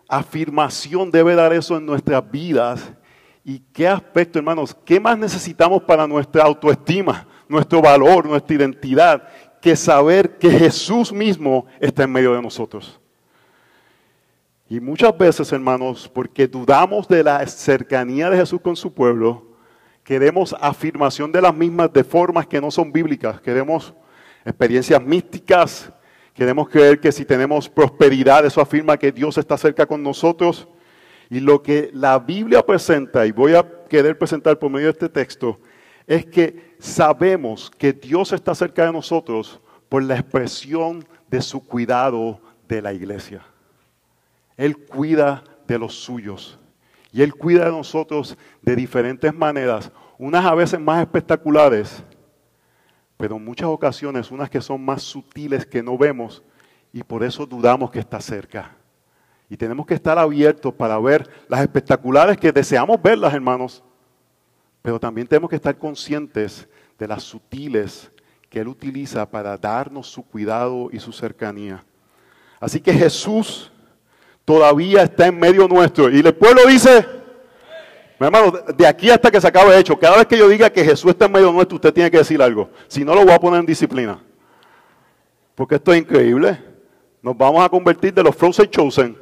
afirmación 0.08 1.10
debe 1.10 1.34
dar 1.34 1.52
eso 1.52 1.76
en 1.76 1.84
nuestras 1.84 2.28
vidas 2.30 2.92
y 3.44 3.60
qué 3.72 3.86
aspecto, 3.86 4.38
hermanos, 4.38 4.76
qué 4.84 4.98
más 4.98 5.16
necesitamos 5.16 5.82
para 5.82 6.06
nuestra 6.06 6.44
autoestima, 6.44 7.26
nuestro 7.48 7.80
valor, 7.80 8.26
nuestra 8.26 8.56
identidad, 8.56 9.28
que 9.60 9.76
saber 9.76 10.38
que 10.38 10.50
Jesús 10.50 11.12
mismo 11.12 11.66
está 11.80 12.04
en 12.04 12.12
medio 12.12 12.34
de 12.34 12.42
nosotros. 12.42 13.00
Y 14.68 14.80
muchas 14.80 15.16
veces, 15.16 15.50
hermanos, 15.52 16.10
porque 16.12 16.46
dudamos 16.46 17.08
de 17.08 17.24
la 17.24 17.46
cercanía 17.46 18.28
de 18.28 18.36
Jesús 18.36 18.60
con 18.60 18.76
su 18.76 18.92
pueblo, 18.92 19.46
queremos 20.04 20.54
afirmación 20.60 21.32
de 21.32 21.40
las 21.40 21.54
mismas 21.54 21.92
de 21.92 22.04
formas 22.04 22.46
que 22.46 22.60
no 22.60 22.70
son 22.70 22.92
bíblicas, 22.92 23.40
queremos 23.40 23.94
experiencias 24.44 25.02
místicas, 25.02 25.92
Queremos 26.38 26.68
creer 26.68 27.00
que 27.00 27.10
si 27.10 27.24
tenemos 27.24 27.68
prosperidad, 27.68 28.46
eso 28.46 28.60
afirma 28.60 28.96
que 28.96 29.10
Dios 29.10 29.36
está 29.36 29.58
cerca 29.58 29.86
con 29.86 30.04
nosotros. 30.04 30.68
Y 31.28 31.40
lo 31.40 31.60
que 31.60 31.90
la 31.92 32.16
Biblia 32.20 32.64
presenta, 32.64 33.26
y 33.26 33.32
voy 33.32 33.56
a 33.56 33.68
querer 33.88 34.16
presentar 34.16 34.56
por 34.56 34.70
medio 34.70 34.86
de 34.86 34.92
este 34.92 35.08
texto, 35.08 35.58
es 36.06 36.24
que 36.24 36.76
sabemos 36.78 37.68
que 37.76 37.92
Dios 37.92 38.32
está 38.32 38.54
cerca 38.54 38.86
de 38.86 38.92
nosotros 38.92 39.60
por 39.88 40.04
la 40.04 40.14
expresión 40.14 41.04
de 41.28 41.42
su 41.42 41.58
cuidado 41.66 42.40
de 42.68 42.82
la 42.82 42.92
iglesia. 42.92 43.44
Él 44.58 44.76
cuida 44.76 45.42
de 45.66 45.78
los 45.78 45.94
suyos. 45.94 46.58
Y 47.10 47.22
Él 47.22 47.34
cuida 47.34 47.64
de 47.64 47.70
nosotros 47.70 48.36
de 48.60 48.76
diferentes 48.76 49.32
maneras, 49.32 49.90
unas 50.18 50.44
a 50.44 50.54
veces 50.54 50.78
más 50.78 51.00
espectaculares 51.00 52.04
pero 53.18 53.36
en 53.36 53.44
muchas 53.44 53.68
ocasiones 53.68 54.30
unas 54.30 54.48
que 54.48 54.62
son 54.62 54.82
más 54.82 55.02
sutiles 55.02 55.66
que 55.66 55.82
no 55.82 55.98
vemos 55.98 56.42
y 56.92 57.02
por 57.02 57.22
eso 57.22 57.44
dudamos 57.44 57.90
que 57.90 57.98
está 57.98 58.20
cerca. 58.20 58.74
Y 59.50 59.56
tenemos 59.56 59.84
que 59.84 59.94
estar 59.94 60.16
abiertos 60.16 60.72
para 60.72 60.98
ver 60.98 61.28
las 61.48 61.60
espectaculares 61.60 62.38
que 62.38 62.52
deseamos 62.52 63.02
verlas, 63.02 63.34
hermanos, 63.34 63.82
pero 64.80 65.00
también 65.00 65.26
tenemos 65.26 65.50
que 65.50 65.56
estar 65.56 65.76
conscientes 65.76 66.68
de 66.96 67.08
las 67.08 67.24
sutiles 67.24 68.10
que 68.48 68.60
Él 68.60 68.68
utiliza 68.68 69.28
para 69.28 69.58
darnos 69.58 70.06
su 70.06 70.22
cuidado 70.22 70.88
y 70.92 71.00
su 71.00 71.12
cercanía. 71.12 71.84
Así 72.60 72.80
que 72.80 72.94
Jesús 72.94 73.72
todavía 74.48 75.02
está 75.02 75.26
en 75.26 75.38
medio 75.38 75.68
nuestro. 75.68 76.08
Y 76.08 76.20
el 76.20 76.34
pueblo 76.34 76.62
dice, 76.66 77.06
mi 78.18 78.28
hermano, 78.28 78.50
de 78.50 78.86
aquí 78.86 79.10
hasta 79.10 79.30
que 79.30 79.42
se 79.42 79.46
acabe 79.46 79.78
hecho, 79.78 79.98
cada 79.98 80.16
vez 80.16 80.26
que 80.26 80.38
yo 80.38 80.48
diga 80.48 80.70
que 80.70 80.82
Jesús 80.82 81.10
está 81.10 81.26
en 81.26 81.32
medio 81.32 81.52
nuestro, 81.52 81.74
usted 81.74 81.92
tiene 81.92 82.10
que 82.10 82.16
decir 82.16 82.40
algo. 82.40 82.70
Si 82.86 83.04
no, 83.04 83.14
lo 83.14 83.26
voy 83.26 83.32
a 83.32 83.38
poner 83.38 83.60
en 83.60 83.66
disciplina. 83.66 84.18
Porque 85.54 85.74
esto 85.74 85.92
es 85.92 86.00
increíble. 86.00 86.58
Nos 87.20 87.36
vamos 87.36 87.62
a 87.62 87.68
convertir 87.68 88.14
de 88.14 88.22
los 88.22 88.34
frozen 88.34 88.70
chosen. 88.70 89.18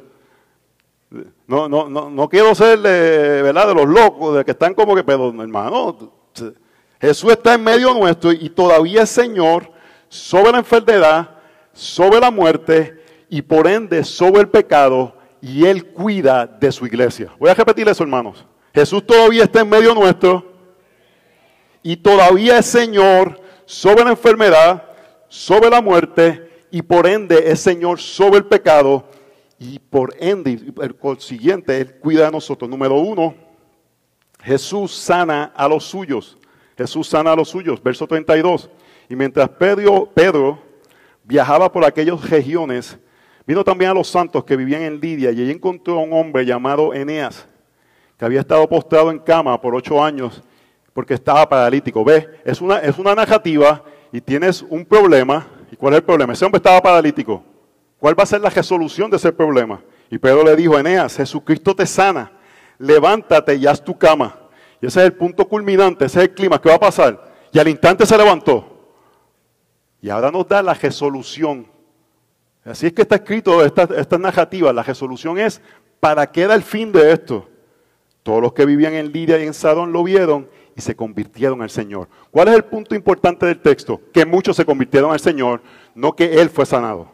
No, 1.45 1.67
no, 1.67 1.89
no, 1.89 2.09
no 2.09 2.29
quiero 2.29 2.55
ser 2.55 2.79
de, 2.79 3.41
¿verdad? 3.41 3.67
de 3.67 3.75
los 3.75 3.85
locos, 3.85 4.37
de 4.37 4.45
que 4.45 4.51
están 4.51 4.73
como 4.73 4.95
que, 4.95 5.03
pero 5.03 5.27
hermano, 5.41 6.23
Jesús 7.01 7.33
está 7.33 7.55
en 7.55 7.65
medio 7.65 7.93
nuestro 7.93 8.31
y 8.31 8.49
todavía 8.49 9.01
es 9.01 9.09
Señor 9.09 9.69
sobre 10.07 10.53
la 10.53 10.59
enfermedad, 10.59 11.31
sobre 11.73 12.21
la 12.21 12.31
muerte 12.31 13.03
y 13.29 13.41
por 13.41 13.67
ende 13.67 14.05
sobre 14.05 14.39
el 14.39 14.47
pecado 14.47 15.16
y 15.41 15.65
Él 15.65 15.85
cuida 15.85 16.45
de 16.45 16.71
su 16.71 16.85
iglesia. 16.85 17.31
Voy 17.39 17.49
a 17.49 17.53
repetir 17.53 17.87
eso, 17.87 18.03
hermanos. 18.03 18.45
Jesús 18.73 19.05
todavía 19.05 19.43
está 19.43 19.61
en 19.61 19.69
medio 19.69 19.93
nuestro 19.93 20.53
y 21.81 21.97
todavía 21.97 22.59
es 22.59 22.65
Señor 22.65 23.39
sobre 23.65 24.03
la 24.03 24.11
enfermedad, 24.11 24.83
sobre 25.27 25.69
la 25.69 25.81
muerte 25.81 26.65
y 26.71 26.81
por 26.81 27.07
ende 27.07 27.49
es 27.49 27.59
Señor 27.59 27.99
sobre 27.99 28.37
el 28.37 28.45
pecado 28.45 29.09
y 29.59 29.79
por 29.79 30.13
ende, 30.19 30.51
el 30.51 31.19
siguiente, 31.19 31.81
Él 31.81 31.95
cuida 31.95 32.25
de 32.25 32.31
nosotros. 32.31 32.69
Número 32.69 32.95
uno, 32.95 33.33
Jesús 34.43 34.93
sana 34.95 35.51
a 35.55 35.67
los 35.67 35.83
suyos. 35.83 36.37
Jesús 36.77 37.07
sana 37.07 37.31
a 37.31 37.35
los 37.35 37.49
suyos, 37.49 37.81
verso 37.81 38.05
32. 38.05 38.69
Y 39.09 39.15
mientras 39.15 39.49
Pedro, 39.49 40.11
Pedro 40.13 40.61
viajaba 41.23 41.71
por 41.71 41.83
aquellas 41.83 42.29
regiones, 42.29 42.97
vino 43.47 43.63
también 43.63 43.89
a 43.91 43.93
los 43.93 44.07
santos 44.07 44.43
que 44.43 44.55
vivían 44.55 44.81
en 44.81 44.99
Lidia 44.99 45.31
y 45.31 45.41
allí 45.41 45.51
encontró 45.51 45.97
a 45.97 46.03
un 46.03 46.13
hombre 46.13 46.45
llamado 46.45 46.93
Eneas 46.93 47.47
que 48.17 48.25
había 48.25 48.41
estado 48.41 48.67
postrado 48.67 49.09
en 49.09 49.19
cama 49.19 49.59
por 49.61 49.73
ocho 49.73 50.03
años 50.03 50.43
porque 50.93 51.13
estaba 51.13 51.47
paralítico. 51.47 52.03
Ve, 52.03 52.27
es 52.43 52.59
una, 52.59 52.79
es 52.79 52.97
una 52.97 53.13
narrativa 53.13 53.83
y 54.11 54.19
tienes 54.19 54.63
un 54.63 54.83
problema. 54.83 55.47
¿Y 55.71 55.75
cuál 55.75 55.93
es 55.93 55.97
el 55.99 56.03
problema? 56.03 56.33
Ese 56.33 56.43
hombre 56.43 56.57
estaba 56.57 56.81
paralítico. 56.81 57.43
¿Cuál 57.99 58.17
va 58.19 58.23
a 58.23 58.27
ser 58.27 58.41
la 58.41 58.49
resolución 58.49 59.09
de 59.09 59.17
ese 59.17 59.31
problema? 59.31 59.81
Y 60.09 60.17
Pedro 60.17 60.43
le 60.43 60.55
dijo, 60.55 60.77
Eneas, 60.77 61.15
Jesucristo 61.15 61.75
te 61.75 61.85
sana, 61.85 62.31
levántate 62.79 63.55
y 63.55 63.67
haz 63.67 63.83
tu 63.83 63.97
cama. 63.97 64.35
Y 64.81 64.87
ese 64.87 64.99
es 65.01 65.05
el 65.05 65.13
punto 65.13 65.47
culminante, 65.47 66.05
ese 66.05 66.19
es 66.19 66.29
el 66.29 66.33
clima, 66.33 66.61
¿qué 66.61 66.69
va 66.69 66.75
a 66.75 66.79
pasar? 66.79 67.31
Y 67.51 67.59
al 67.59 67.67
instante 67.67 68.05
se 68.05 68.17
levantó. 68.17 68.65
Y 70.01 70.09
ahora 70.09 70.31
nos 70.31 70.47
da 70.47 70.61
la 70.61 70.73
resolución. 70.73 71.67
Así 72.67 72.87
es 72.87 72.93
que 72.93 73.03
está 73.03 73.15
escrito 73.15 73.63
esta, 73.63 74.17
narrativa. 74.17 74.73
La 74.73 74.83
resolución 74.83 75.37
es, 75.39 75.61
¿para 75.99 76.29
qué 76.29 76.47
da 76.47 76.55
el 76.55 76.63
fin 76.63 76.91
de 76.91 77.13
esto? 77.13 77.47
Todos 78.23 78.41
los 78.41 78.53
que 78.53 78.65
vivían 78.65 78.93
en 78.93 79.11
Lidia 79.11 79.39
y 79.39 79.47
en 79.47 79.53
Sadón 79.53 79.93
lo 79.93 80.03
vieron 80.03 80.49
y 80.75 80.81
se 80.81 80.95
convirtieron 80.95 81.61
al 81.61 81.69
Señor. 81.69 82.09
¿Cuál 82.29 82.49
es 82.49 82.55
el 82.55 82.65
punto 82.65 82.93
importante 82.93 83.45
del 83.45 83.59
texto? 83.59 84.01
Que 84.13 84.25
muchos 84.25 84.57
se 84.57 84.65
convirtieron 84.65 85.11
al 85.11 85.19
Señor, 85.19 85.61
no 85.95 86.13
que 86.13 86.41
Él 86.41 86.49
fue 86.49 86.65
sanado. 86.65 87.09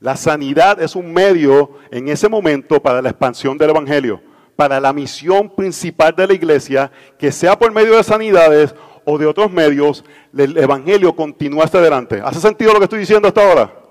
La 0.00 0.16
sanidad 0.16 0.80
es 0.80 0.96
un 0.96 1.12
medio 1.12 1.72
en 1.90 2.08
ese 2.08 2.28
momento 2.28 2.80
para 2.82 3.02
la 3.02 3.10
expansión 3.10 3.58
del 3.58 3.70
Evangelio, 3.70 4.22
para 4.56 4.80
la 4.80 4.94
misión 4.94 5.54
principal 5.54 6.16
de 6.16 6.26
la 6.26 6.32
iglesia, 6.32 6.90
que 7.18 7.30
sea 7.30 7.58
por 7.58 7.70
medio 7.70 7.96
de 7.96 8.02
sanidades 8.02 8.74
o 9.04 9.18
de 9.18 9.26
otros 9.26 9.52
medios, 9.52 10.04
el 10.36 10.56
Evangelio 10.56 11.14
continúa 11.14 11.64
hasta 11.64 11.78
adelante. 11.78 12.20
¿Hace 12.24 12.40
sentido 12.40 12.72
lo 12.72 12.78
que 12.78 12.84
estoy 12.84 12.98
diciendo 13.00 13.28
hasta 13.28 13.46
ahora? 13.46 13.85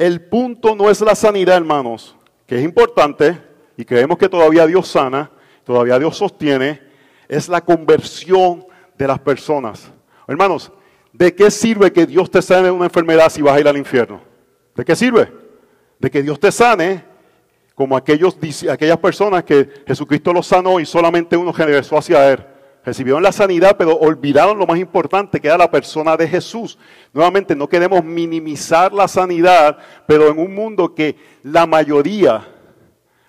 El 0.00 0.22
punto 0.22 0.74
no 0.74 0.88
es 0.88 1.02
la 1.02 1.14
sanidad, 1.14 1.58
hermanos, 1.58 2.16
que 2.46 2.56
es 2.56 2.64
importante, 2.64 3.38
y 3.76 3.84
creemos 3.84 4.16
que 4.16 4.30
todavía 4.30 4.66
Dios 4.66 4.88
sana, 4.88 5.30
todavía 5.62 5.98
Dios 5.98 6.16
sostiene, 6.16 6.80
es 7.28 7.50
la 7.50 7.60
conversión 7.60 8.64
de 8.96 9.06
las 9.06 9.18
personas. 9.18 9.92
Hermanos, 10.26 10.72
¿de 11.12 11.34
qué 11.34 11.50
sirve 11.50 11.92
que 11.92 12.06
Dios 12.06 12.30
te 12.30 12.40
sane 12.40 12.70
una 12.70 12.86
enfermedad 12.86 13.28
si 13.28 13.42
vas 13.42 13.54
a 13.54 13.60
ir 13.60 13.68
al 13.68 13.76
infierno? 13.76 14.22
¿De 14.74 14.86
qué 14.86 14.96
sirve? 14.96 15.30
De 15.98 16.10
que 16.10 16.22
Dios 16.22 16.40
te 16.40 16.50
sane 16.50 17.04
como 17.74 17.94
aquellos, 17.94 18.38
aquellas 18.70 18.96
personas 18.96 19.44
que 19.44 19.68
Jesucristo 19.86 20.32
los 20.32 20.46
sanó 20.46 20.80
y 20.80 20.86
solamente 20.86 21.36
uno 21.36 21.52
regresó 21.52 21.98
hacia 21.98 22.32
Él. 22.32 22.46
Recibieron 22.84 23.22
la 23.22 23.32
sanidad, 23.32 23.76
pero 23.76 23.96
olvidaron 23.96 24.58
lo 24.58 24.66
más 24.66 24.78
importante, 24.78 25.40
que 25.40 25.48
era 25.48 25.58
la 25.58 25.70
persona 25.70 26.16
de 26.16 26.26
Jesús. 26.26 26.78
Nuevamente, 27.12 27.54
no 27.54 27.68
queremos 27.68 28.04
minimizar 28.04 28.92
la 28.92 29.08
sanidad, 29.08 29.78
pero 30.06 30.28
en 30.28 30.38
un 30.38 30.54
mundo 30.54 30.94
que 30.94 31.16
la 31.42 31.66
mayoría, 31.66 32.46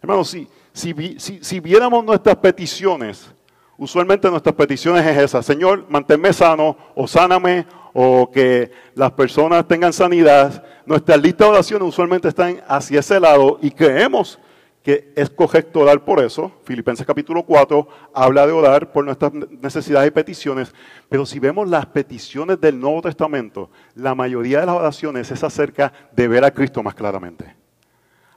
hermanos, 0.01 0.29
si, 0.29 0.47
si, 0.73 1.19
si, 1.41 1.59
viéramos 1.59 2.03
nuestras 2.05 2.37
peticiones, 2.37 3.31
usualmente 3.77 4.29
nuestras 4.29 4.55
peticiones 4.55 5.05
es 5.05 5.17
esa, 5.17 5.43
Señor, 5.43 5.85
manténme 5.89 6.31
sano, 6.31 6.77
o 6.95 7.07
sáname, 7.07 7.65
o 7.93 8.31
que 8.31 8.71
las 8.95 9.11
personas 9.11 9.67
tengan 9.67 9.91
sanidad. 9.91 10.63
Nuestras 10.85 11.21
listas 11.21 11.47
de 11.47 11.53
oraciones 11.53 11.89
usualmente 11.89 12.29
están 12.29 12.61
hacia 12.67 13.01
ese 13.01 13.19
lado 13.19 13.59
y 13.61 13.71
creemos 13.71 14.39
que 14.83 15.13
es 15.15 15.29
correcto 15.29 15.81
orar 15.81 16.03
por 16.03 16.19
eso. 16.23 16.51
Filipenses 16.63 17.05
capítulo 17.05 17.43
4 17.43 17.87
habla 18.13 18.47
de 18.47 18.53
orar 18.53 18.91
por 18.91 19.05
nuestras 19.05 19.31
necesidades 19.33 20.07
y 20.07 20.11
peticiones, 20.11 20.73
pero 21.07 21.25
si 21.25 21.39
vemos 21.39 21.69
las 21.69 21.85
peticiones 21.85 22.59
del 22.59 22.79
Nuevo 22.79 23.01
Testamento, 23.01 23.69
la 23.95 24.15
mayoría 24.15 24.61
de 24.61 24.65
las 24.65 24.75
oraciones 24.75 25.29
es 25.29 25.43
acerca 25.43 25.93
de 26.11 26.27
ver 26.27 26.43
a 26.43 26.51
Cristo 26.51 26.81
más 26.81 26.95
claramente. 26.95 27.55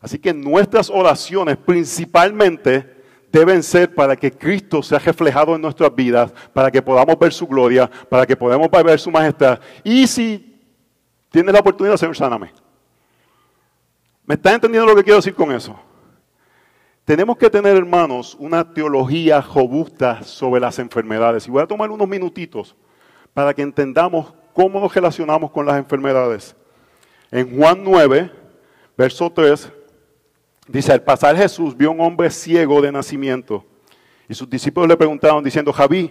Así 0.01 0.19
que 0.19 0.35
nuestras 0.35 0.91
oraciones 0.91 1.57
principalmente 1.57 2.95
deben 3.33 3.63
ser 3.63 3.95
para 3.95 4.15
que 4.15 4.31
Cristo 4.31 4.83
sea 4.83 4.99
reflejado 4.99 5.57
en 5.57 5.63
nuestras 5.63 5.95
vidas, 5.95 6.31
para 6.53 6.71
que 6.71 6.83
podamos 6.83 7.19
ver 7.19 7.33
su 7.33 7.47
gloria, 7.47 7.91
para 8.09 8.27
que 8.27 8.37
podamos 8.37 8.71
ver 8.71 9.01
su 9.01 9.11
majestad. 9.11 9.59
Y 9.83 10.07
si 10.07 10.61
tienes 11.31 11.53
la 11.53 11.61
oportunidad, 11.61 11.97
Señor, 11.97 12.17
sáname. 12.17 12.53
¿Me 14.27 14.35
estás 14.35 14.55
entendiendo 14.55 14.87
lo 14.87 14.95
que 14.95 15.03
quiero 15.03 15.17
decir 15.17 15.35
con 15.35 15.51
eso? 15.51 15.79
Tenemos 17.05 17.37
que 17.37 17.51
tener, 17.51 17.77
hermanos, 17.77 18.35
una 18.41 18.73
teología 18.73 19.43
robusta 19.43 20.23
sobre 20.23 20.59
las 20.59 20.79
enfermedades. 20.79 21.47
Y 21.47 21.51
voy 21.51 21.63
a 21.63 21.67
tomar 21.67 21.91
unos 21.91 22.09
minutitos 22.09 22.75
para 23.35 23.53
que 23.53 23.61
entendamos 23.61 24.33
cómo 24.55 24.81
nos 24.81 24.95
relacionamos 24.95 25.51
con 25.51 25.67
las 25.67 25.77
enfermedades. 25.77 26.57
En 27.31 27.59
Juan 27.59 27.85
9, 27.85 28.31
verso 28.97 29.31
3, 29.31 29.71
dice, 30.67 30.93
al 30.93 31.03
pasar 31.03 31.37
Jesús 31.37 31.77
vio 31.77 31.91
un 31.91 32.01
hombre 32.01 32.31
ciego 32.31 32.81
de 32.81 32.91
nacimiento. 32.91 33.63
Y 34.27 34.35
sus 34.35 34.49
discípulos 34.49 34.89
le 34.89 34.97
preguntaron 34.97 35.45
diciendo, 35.45 35.75
Javí, 35.75 36.11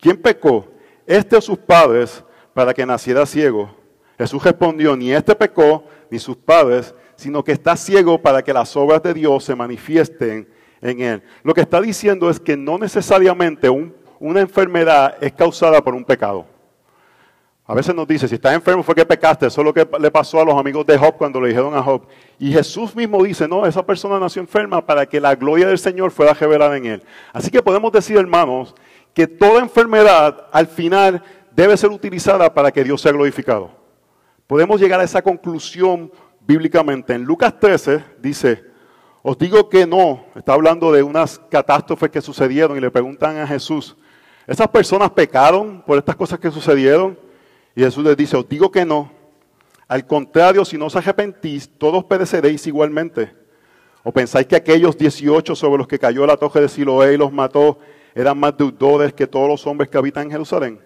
¿quién 0.00 0.22
pecó? 0.22 0.68
¿Este 1.04 1.34
o 1.34 1.40
sus 1.40 1.58
padres 1.58 2.22
para 2.54 2.72
que 2.72 2.86
naciera 2.86 3.26
ciego? 3.26 3.74
Jesús 4.16 4.44
respondió, 4.44 4.96
ni 4.96 5.10
este 5.10 5.34
pecó, 5.34 5.82
ni 6.10 6.20
sus 6.20 6.36
padres, 6.36 6.94
sino 7.18 7.42
que 7.42 7.50
está 7.50 7.76
ciego 7.76 8.22
para 8.22 8.42
que 8.42 8.52
las 8.52 8.76
obras 8.76 9.02
de 9.02 9.12
Dios 9.12 9.42
se 9.42 9.56
manifiesten 9.56 10.48
en 10.80 11.00
él. 11.00 11.22
Lo 11.42 11.52
que 11.52 11.62
está 11.62 11.80
diciendo 11.80 12.30
es 12.30 12.38
que 12.38 12.56
no 12.56 12.78
necesariamente 12.78 13.68
una 14.20 14.40
enfermedad 14.40 15.16
es 15.20 15.32
causada 15.32 15.82
por 15.82 15.94
un 15.94 16.04
pecado. 16.04 16.46
A 17.66 17.74
veces 17.74 17.92
nos 17.92 18.06
dice, 18.06 18.28
si 18.28 18.36
estás 18.36 18.54
enfermo 18.54 18.84
fue 18.84 18.94
que 18.94 19.04
pecaste. 19.04 19.46
Eso 19.46 19.60
es 19.60 19.64
lo 19.64 19.74
que 19.74 19.86
le 19.98 20.10
pasó 20.12 20.40
a 20.40 20.44
los 20.44 20.54
amigos 20.54 20.86
de 20.86 20.96
Job 20.96 21.16
cuando 21.16 21.40
le 21.40 21.48
dijeron 21.48 21.74
a 21.74 21.82
Job. 21.82 22.06
Y 22.38 22.52
Jesús 22.52 22.94
mismo 22.94 23.20
dice, 23.24 23.48
no, 23.48 23.66
esa 23.66 23.84
persona 23.84 24.20
nació 24.20 24.40
enferma 24.40 24.86
para 24.86 25.04
que 25.04 25.20
la 25.20 25.34
gloria 25.34 25.66
del 25.66 25.78
Señor 25.78 26.12
fuera 26.12 26.34
revelada 26.34 26.76
en 26.76 26.86
él. 26.86 27.02
Así 27.32 27.50
que 27.50 27.60
podemos 27.60 27.90
decir, 27.90 28.16
hermanos, 28.16 28.76
que 29.12 29.26
toda 29.26 29.60
enfermedad 29.60 30.46
al 30.52 30.68
final 30.68 31.20
debe 31.50 31.76
ser 31.76 31.90
utilizada 31.90 32.54
para 32.54 32.70
que 32.70 32.84
Dios 32.84 33.00
sea 33.00 33.10
glorificado. 33.10 33.72
Podemos 34.46 34.80
llegar 34.80 35.00
a 35.00 35.04
esa 35.04 35.20
conclusión 35.20 36.12
bíblicamente. 36.48 37.12
En 37.12 37.24
Lucas 37.24 37.60
13 37.60 38.02
dice, 38.20 38.64
os 39.22 39.36
digo 39.36 39.68
que 39.68 39.86
no, 39.86 40.24
está 40.34 40.54
hablando 40.54 40.90
de 40.90 41.02
unas 41.02 41.38
catástrofes 41.50 42.10
que 42.10 42.22
sucedieron 42.22 42.78
y 42.78 42.80
le 42.80 42.90
preguntan 42.90 43.36
a 43.36 43.46
Jesús, 43.46 43.94
¿esas 44.46 44.68
personas 44.68 45.10
pecaron 45.10 45.82
por 45.82 45.98
estas 45.98 46.16
cosas 46.16 46.38
que 46.38 46.50
sucedieron? 46.50 47.18
Y 47.76 47.82
Jesús 47.82 48.02
les 48.02 48.16
dice, 48.16 48.38
os 48.38 48.48
digo 48.48 48.70
que 48.70 48.86
no. 48.86 49.12
Al 49.86 50.06
contrario, 50.06 50.64
si 50.64 50.78
no 50.78 50.86
os 50.86 50.96
arrepentís, 50.96 51.68
todos 51.76 52.02
pereceréis 52.04 52.66
igualmente. 52.66 53.36
¿O 54.02 54.10
pensáis 54.10 54.46
que 54.46 54.56
aquellos 54.56 54.96
18 54.96 55.54
sobre 55.54 55.78
los 55.78 55.86
que 55.86 55.98
cayó 55.98 56.26
la 56.26 56.38
torre 56.38 56.62
de 56.62 56.68
Siloé 56.68 57.12
y 57.12 57.18
los 57.18 57.30
mató 57.30 57.78
eran 58.14 58.38
más 58.38 58.56
deudores 58.56 59.12
que 59.12 59.26
todos 59.26 59.48
los 59.48 59.66
hombres 59.66 59.90
que 59.90 59.98
habitan 59.98 60.24
en 60.24 60.30
Jerusalén? 60.30 60.80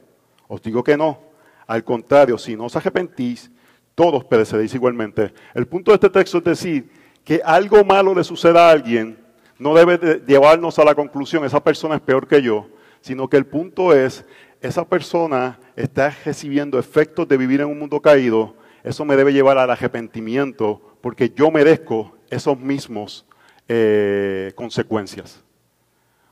Os 0.48 0.60
digo 0.60 0.82
que 0.82 0.96
no. 0.96 1.20
Al 1.68 1.84
contrario, 1.84 2.36
si 2.36 2.56
no 2.56 2.64
os 2.64 2.74
arrepentís, 2.74 3.50
todos 3.94 4.24
pereceréis 4.24 4.74
igualmente. 4.74 5.32
El 5.54 5.66
punto 5.66 5.90
de 5.90 5.96
este 5.96 6.10
texto 6.10 6.38
es 6.38 6.44
decir 6.44 6.90
que 7.24 7.40
algo 7.44 7.84
malo 7.84 8.14
le 8.14 8.24
suceda 8.24 8.68
a 8.68 8.70
alguien 8.70 9.18
no 9.58 9.74
debe 9.74 10.22
llevarnos 10.26 10.78
a 10.78 10.84
la 10.84 10.94
conclusión, 10.94 11.44
esa 11.44 11.62
persona 11.62 11.94
es 11.94 12.00
peor 12.00 12.26
que 12.26 12.42
yo, 12.42 12.66
sino 13.00 13.28
que 13.28 13.36
el 13.36 13.46
punto 13.46 13.94
es, 13.94 14.24
esa 14.60 14.84
persona 14.84 15.58
está 15.76 16.16
recibiendo 16.24 16.78
efectos 16.78 17.28
de 17.28 17.36
vivir 17.36 17.60
en 17.60 17.68
un 17.68 17.78
mundo 17.78 18.00
caído, 18.00 18.56
eso 18.82 19.04
me 19.04 19.14
debe 19.14 19.32
llevar 19.32 19.58
al 19.58 19.70
arrepentimiento, 19.70 20.80
porque 21.00 21.30
yo 21.30 21.50
merezco 21.50 22.16
esos 22.28 22.58
mismos 22.58 23.24
eh, 23.68 24.52
consecuencias. 24.56 25.44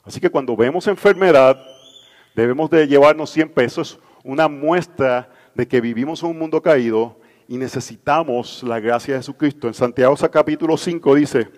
Así 0.02 0.18
que 0.18 0.30
cuando 0.30 0.56
vemos 0.56 0.88
enfermedad, 0.88 1.62
debemos 2.34 2.68
de 2.70 2.88
llevarnos 2.88 3.30
siempre, 3.30 3.64
eso 3.64 3.82
es 3.82 3.98
una 4.24 4.48
muestra 4.48 5.30
de 5.54 5.68
que 5.68 5.80
vivimos 5.80 6.22
en 6.22 6.30
un 6.30 6.38
mundo 6.38 6.60
caído 6.60 7.20
y 7.50 7.56
necesitamos 7.56 8.62
la 8.62 8.78
gracia 8.78 9.14
de 9.14 9.18
Jesucristo. 9.18 9.66
En 9.66 9.74
Santiago 9.74 10.14
capítulo 10.30 10.76
5 10.76 11.16
dice, 11.16 11.50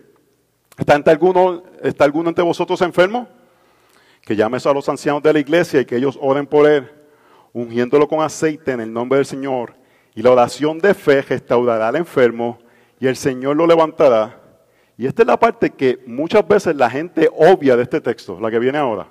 ¿está, 0.78 0.94
alguno, 1.10 1.62
¿está 1.82 2.04
alguno 2.04 2.30
entre 2.30 2.42
vosotros 2.42 2.80
enfermo? 2.80 3.28
Que 4.22 4.34
llames 4.34 4.64
a 4.64 4.72
los 4.72 4.88
ancianos 4.88 5.22
de 5.22 5.34
la 5.34 5.38
iglesia 5.38 5.82
y 5.82 5.84
que 5.84 5.96
ellos 5.96 6.18
oren 6.18 6.46
por 6.46 6.66
él, 6.66 6.90
ungiéndolo 7.52 8.08
con 8.08 8.22
aceite 8.22 8.72
en 8.72 8.80
el 8.80 8.90
nombre 8.90 9.18
del 9.18 9.26
Señor. 9.26 9.74
Y 10.14 10.22
la 10.22 10.30
oración 10.30 10.78
de 10.78 10.94
fe 10.94 11.20
restaurará 11.20 11.88
al 11.88 11.96
enfermo 11.96 12.58
y 12.98 13.06
el 13.06 13.16
Señor 13.16 13.56
lo 13.56 13.66
levantará. 13.66 14.40
Y 14.96 15.06
esta 15.06 15.20
es 15.20 15.26
la 15.26 15.38
parte 15.38 15.68
que 15.68 16.02
muchas 16.06 16.48
veces 16.48 16.74
la 16.74 16.88
gente 16.88 17.28
obvia 17.36 17.76
de 17.76 17.82
este 17.82 18.00
texto, 18.00 18.40
la 18.40 18.50
que 18.50 18.58
viene 18.58 18.78
ahora. 18.78 19.08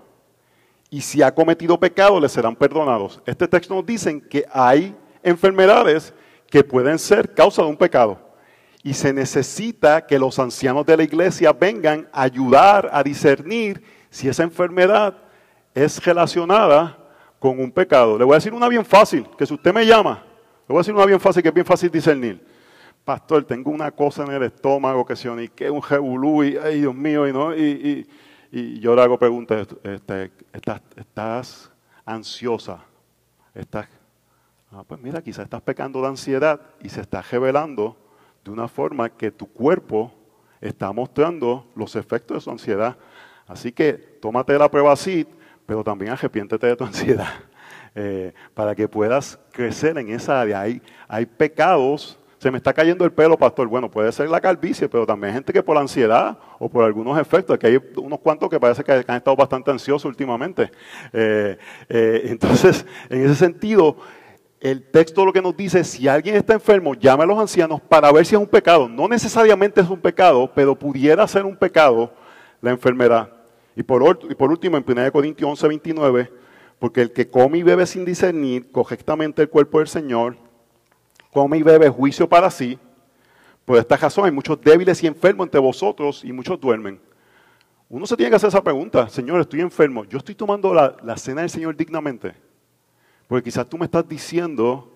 Y 0.89 1.01
si 1.01 1.21
ha 1.21 1.31
cometido 1.31 1.79
pecado, 1.79 2.19
le 2.19 2.27
serán 2.27 2.55
perdonados. 2.55 3.21
Este 3.27 3.47
texto 3.47 3.75
nos 3.75 3.85
dice 3.85 4.19
que 4.27 4.47
hay 4.51 4.95
enfermedades 5.21 6.11
que 6.51 6.63
pueden 6.63 6.99
ser 6.99 7.33
causa 7.33 7.63
de 7.63 7.69
un 7.69 7.77
pecado. 7.77 8.19
Y 8.83 8.93
se 8.93 9.13
necesita 9.13 10.05
que 10.05 10.19
los 10.19 10.37
ancianos 10.37 10.85
de 10.85 10.97
la 10.97 11.03
iglesia 11.03 11.53
vengan 11.53 12.07
a 12.11 12.23
ayudar 12.23 12.89
a 12.91 13.01
discernir 13.01 13.81
si 14.09 14.27
esa 14.27 14.43
enfermedad 14.43 15.17
es 15.73 16.03
relacionada 16.03 16.97
con 17.39 17.59
un 17.59 17.71
pecado. 17.71 18.17
Le 18.17 18.25
voy 18.25 18.33
a 18.33 18.37
decir 18.37 18.53
una 18.53 18.67
bien 18.67 18.85
fácil, 18.85 19.25
que 19.37 19.45
si 19.45 19.53
usted 19.53 19.73
me 19.73 19.85
llama, 19.85 20.23
le 20.67 20.73
voy 20.73 20.77
a 20.77 20.81
decir 20.81 20.93
una 20.93 21.05
bien 21.05 21.19
fácil, 21.19 21.41
que 21.41 21.49
es 21.49 21.55
bien 21.55 21.65
fácil 21.65 21.89
discernir. 21.89 22.45
Pastor, 23.05 23.45
tengo 23.45 23.71
una 23.71 23.89
cosa 23.91 24.23
en 24.23 24.31
el 24.31 24.43
estómago 24.43 25.05
que 25.05 25.15
se 25.15 25.49
que 25.55 25.65
es 25.65 25.71
un 25.71 25.81
jebulú 25.81 26.43
y, 26.43 26.57
ay 26.57 26.81
Dios 26.81 26.93
mío, 26.93 27.27
y, 27.27 27.33
no, 27.33 27.55
y, 27.55 28.07
y, 28.51 28.79
yo 28.79 28.93
le 28.93 29.01
hago 29.01 29.17
preguntas, 29.17 29.67
este, 29.83 30.31
estás 30.97 31.71
ansiosa, 32.05 32.79
estás 33.55 33.87
Ah, 34.73 34.85
pues 34.87 35.01
mira, 35.01 35.21
quizás 35.21 35.43
estás 35.43 35.61
pecando 35.61 36.01
de 36.01 36.07
ansiedad 36.07 36.61
y 36.81 36.87
se 36.87 37.01
está 37.01 37.21
revelando 37.21 37.97
de 38.45 38.51
una 38.51 38.69
forma 38.69 39.09
que 39.09 39.29
tu 39.29 39.45
cuerpo 39.45 40.13
está 40.61 40.93
mostrando 40.93 41.67
los 41.75 41.97
efectos 41.97 42.37
de 42.37 42.41
su 42.41 42.51
ansiedad. 42.51 42.95
Así 43.47 43.73
que 43.73 43.91
tómate 43.91 44.57
la 44.57 44.71
prueba 44.71 44.93
así, 44.93 45.27
pero 45.65 45.83
también 45.83 46.13
arrepiéntete 46.13 46.67
de 46.67 46.75
tu 46.77 46.83
ansiedad 46.85 47.33
eh, 47.95 48.33
para 48.53 48.73
que 48.73 48.87
puedas 48.87 49.37
crecer 49.51 49.97
en 49.97 50.09
esa 50.09 50.39
área. 50.39 50.61
Hay, 50.61 51.25
pecados, 51.25 52.17
se 52.37 52.49
me 52.49 52.55
está 52.55 52.71
cayendo 52.71 53.03
el 53.03 53.11
pelo, 53.11 53.37
pastor. 53.37 53.67
Bueno, 53.67 53.91
puede 53.91 54.09
ser 54.13 54.29
la 54.29 54.39
calvicie, 54.39 54.87
pero 54.87 55.05
también 55.05 55.31
hay 55.31 55.33
gente 55.33 55.51
que 55.51 55.61
por 55.61 55.75
la 55.75 55.81
ansiedad 55.81 56.39
o 56.59 56.69
por 56.69 56.85
algunos 56.85 57.19
efectos, 57.19 57.57
que 57.57 57.67
hay 57.67 57.77
unos 57.97 58.19
cuantos 58.19 58.49
que 58.49 58.57
parece 58.57 58.85
que 58.85 58.93
han 58.93 59.17
estado 59.17 59.35
bastante 59.35 59.69
ansiosos 59.69 60.05
últimamente. 60.05 60.71
Eh, 61.11 61.57
eh, 61.89 62.21
entonces, 62.27 62.85
en 63.09 63.25
ese 63.25 63.35
sentido, 63.35 63.97
el 64.61 64.83
texto 64.83 65.25
lo 65.25 65.33
que 65.33 65.41
nos 65.41 65.57
dice, 65.57 65.83
si 65.83 66.07
alguien 66.07 66.35
está 66.35 66.53
enfermo, 66.53 66.93
llame 66.93 67.23
a 67.23 67.25
los 67.25 67.39
ancianos 67.39 67.81
para 67.81 68.11
ver 68.11 68.23
si 68.27 68.35
es 68.35 68.41
un 68.41 68.47
pecado. 68.47 68.87
No 68.87 69.07
necesariamente 69.07 69.81
es 69.81 69.89
un 69.89 69.99
pecado, 69.99 70.51
pero 70.53 70.77
pudiera 70.77 71.27
ser 71.27 71.45
un 71.45 71.57
pecado 71.57 72.13
la 72.61 72.69
enfermedad. 72.69 73.27
Y 73.75 73.81
por, 73.81 74.03
último, 74.03 74.77
en 74.77 74.85
1 74.87 75.11
Corintios 75.11 75.49
11, 75.49 75.67
29, 75.67 76.33
porque 76.77 77.01
el 77.01 77.11
que 77.11 77.27
come 77.27 77.57
y 77.57 77.63
bebe 77.63 77.87
sin 77.87 78.05
discernir 78.05 78.71
correctamente 78.71 79.41
el 79.41 79.49
cuerpo 79.49 79.79
del 79.79 79.87
Señor, 79.87 80.37
come 81.33 81.57
y 81.57 81.63
bebe 81.63 81.89
juicio 81.89 82.29
para 82.29 82.51
sí. 82.51 82.77
Por 83.65 83.79
esta 83.79 83.97
razón 83.97 84.25
hay 84.25 84.31
muchos 84.31 84.61
débiles 84.61 85.01
y 85.03 85.07
enfermos 85.07 85.47
entre 85.47 85.59
vosotros 85.59 86.23
y 86.23 86.31
muchos 86.31 86.59
duermen. 86.59 87.01
Uno 87.89 88.05
se 88.05 88.15
tiene 88.15 88.29
que 88.29 88.35
hacer 88.35 88.49
esa 88.49 88.63
pregunta, 88.63 89.09
Señor, 89.09 89.41
estoy 89.41 89.61
enfermo, 89.61 90.05
¿yo 90.05 90.19
estoy 90.19 90.35
tomando 90.35 90.71
la, 90.71 90.95
la 91.03 91.17
cena 91.17 91.41
del 91.41 91.49
Señor 91.49 91.75
dignamente? 91.75 92.50
Porque 93.31 93.45
quizás 93.45 93.65
tú 93.65 93.77
me 93.77 93.85
estás 93.85 94.05
diciendo 94.09 94.91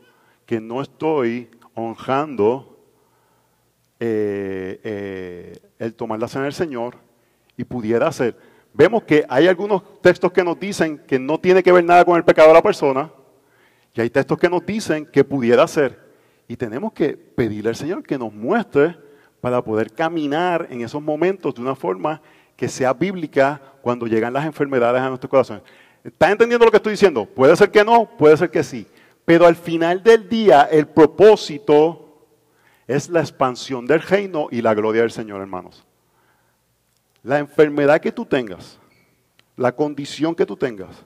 que 0.45 0.59
no 0.59 0.81
estoy 0.81 1.49
honrando 1.73 2.77
eh, 3.97 4.77
eh, 4.83 5.59
el 5.79 5.95
tomar 5.95 6.19
la 6.19 6.27
cena 6.27 6.43
del 6.43 6.51
Señor 6.51 6.97
y 7.55 7.63
pudiera 7.63 8.11
ser. 8.11 8.37
vemos 8.73 9.03
que 9.03 9.25
hay 9.29 9.47
algunos 9.47 10.01
textos 10.01 10.33
que 10.33 10.43
nos 10.43 10.59
dicen 10.59 10.97
que 11.07 11.17
no 11.17 11.39
tiene 11.39 11.63
que 11.63 11.71
ver 11.71 11.85
nada 11.85 12.03
con 12.03 12.17
el 12.17 12.25
pecado 12.25 12.49
de 12.49 12.55
la 12.55 12.61
persona, 12.61 13.09
y 13.93 14.01
hay 14.01 14.09
textos 14.09 14.37
que 14.37 14.49
nos 14.49 14.65
dicen 14.65 15.05
que 15.05 15.23
pudiera 15.23 15.65
ser. 15.65 15.97
Y 16.49 16.57
tenemos 16.57 16.91
que 16.91 17.15
pedirle 17.15 17.69
al 17.69 17.77
Señor 17.77 18.03
que 18.03 18.17
nos 18.17 18.33
muestre 18.33 18.97
para 19.39 19.63
poder 19.63 19.93
caminar 19.93 20.67
en 20.69 20.81
esos 20.81 21.01
momentos 21.01 21.55
de 21.55 21.61
una 21.61 21.73
forma 21.73 22.21
que 22.57 22.67
sea 22.67 22.91
bíblica 22.91 23.61
cuando 23.81 24.07
llegan 24.07 24.33
las 24.33 24.45
enfermedades 24.45 25.01
a 25.01 25.07
nuestro 25.07 25.29
corazón. 25.29 25.63
¿Estás 26.05 26.29
entendiendo 26.29 26.65
lo 26.65 26.71
que 26.71 26.77
estoy 26.77 26.91
diciendo? 26.91 27.25
Puede 27.25 27.55
ser 27.55 27.71
que 27.71 27.83
no, 27.83 28.05
puede 28.05 28.37
ser 28.37 28.51
que 28.51 28.63
sí. 28.63 28.85
Pero 29.25 29.47
al 29.47 29.55
final 29.55 30.03
del 30.03 30.29
día, 30.29 30.69
el 30.71 30.85
propósito 30.85 32.27
es 32.85 33.09
la 33.09 33.21
expansión 33.21 33.87
del 33.87 34.03
reino 34.03 34.47
y 34.51 34.61
la 34.61 34.75
gloria 34.75 35.01
del 35.01 35.09
Señor, 35.09 35.41
hermanos. 35.41 35.83
La 37.23 37.39
enfermedad 37.39 37.99
que 37.99 38.11
tú 38.11 38.23
tengas, 38.23 38.77
la 39.57 39.75
condición 39.75 40.35
que 40.35 40.45
tú 40.45 40.55
tengas, 40.55 41.03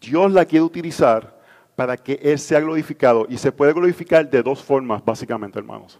Dios 0.00 0.30
la 0.30 0.44
quiere 0.44 0.62
utilizar 0.62 1.40
para 1.74 1.96
que 1.96 2.12
Él 2.22 2.38
sea 2.38 2.60
glorificado. 2.60 3.26
Y 3.28 3.38
se 3.38 3.50
puede 3.50 3.72
glorificar 3.72 4.30
de 4.30 4.40
dos 4.40 4.62
formas, 4.62 5.04
básicamente, 5.04 5.58
hermanos. 5.58 5.98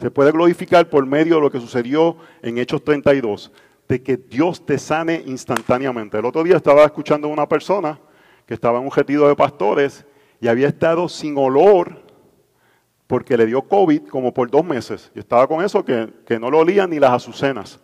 Se 0.00 0.10
puede 0.10 0.32
glorificar 0.32 0.88
por 0.88 1.04
medio 1.04 1.34
de 1.34 1.40
lo 1.42 1.50
que 1.50 1.60
sucedió 1.60 2.16
en 2.40 2.56
Hechos 2.56 2.82
32, 2.82 3.52
de 3.94 4.02
que 4.02 4.16
Dios 4.16 4.66
te 4.66 4.76
sane 4.76 5.22
instantáneamente. 5.24 6.18
El 6.18 6.24
otro 6.24 6.42
día 6.42 6.56
estaba 6.56 6.84
escuchando 6.84 7.28
a 7.28 7.30
una 7.30 7.48
persona 7.48 8.00
que 8.44 8.54
estaba 8.54 8.80
en 8.80 8.86
un 8.86 8.90
retiro 8.90 9.28
de 9.28 9.36
pastores 9.36 10.04
y 10.40 10.48
había 10.48 10.66
estado 10.66 11.08
sin 11.08 11.38
olor 11.38 12.02
porque 13.06 13.36
le 13.36 13.46
dio 13.46 13.62
COVID 13.62 14.08
como 14.08 14.34
por 14.34 14.50
dos 14.50 14.64
meses. 14.64 15.12
Y 15.14 15.20
estaba 15.20 15.46
con 15.46 15.64
eso 15.64 15.84
que, 15.84 16.12
que 16.26 16.40
no 16.40 16.50
lo 16.50 16.58
olían 16.58 16.90
ni 16.90 16.98
las 16.98 17.12
azucenas. 17.12 17.78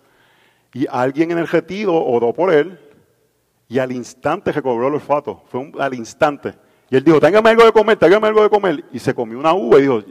Y 0.74 0.84
alguien 0.90 1.30
en 1.30 1.38
el 1.38 1.46
retiro 1.46 1.94
oró 1.94 2.32
por 2.32 2.52
él 2.52 2.76
y 3.68 3.78
al 3.78 3.92
instante 3.92 4.50
recobró 4.50 4.88
el 4.88 4.94
olfato. 4.94 5.44
Fue 5.46 5.70
al 5.78 5.94
instante. 5.94 6.54
Y 6.90 6.96
él 6.96 7.04
dijo, 7.04 7.20
téngame 7.20 7.50
algo 7.50 7.64
de 7.64 7.70
comer, 7.70 7.96
téngame 7.98 8.26
algo 8.26 8.42
de 8.42 8.50
comer. 8.50 8.84
Y 8.92 8.98
se 8.98 9.14
comió 9.14 9.38
una 9.38 9.54
uva 9.54 9.78
y 9.78 9.82
dijo, 9.82 10.02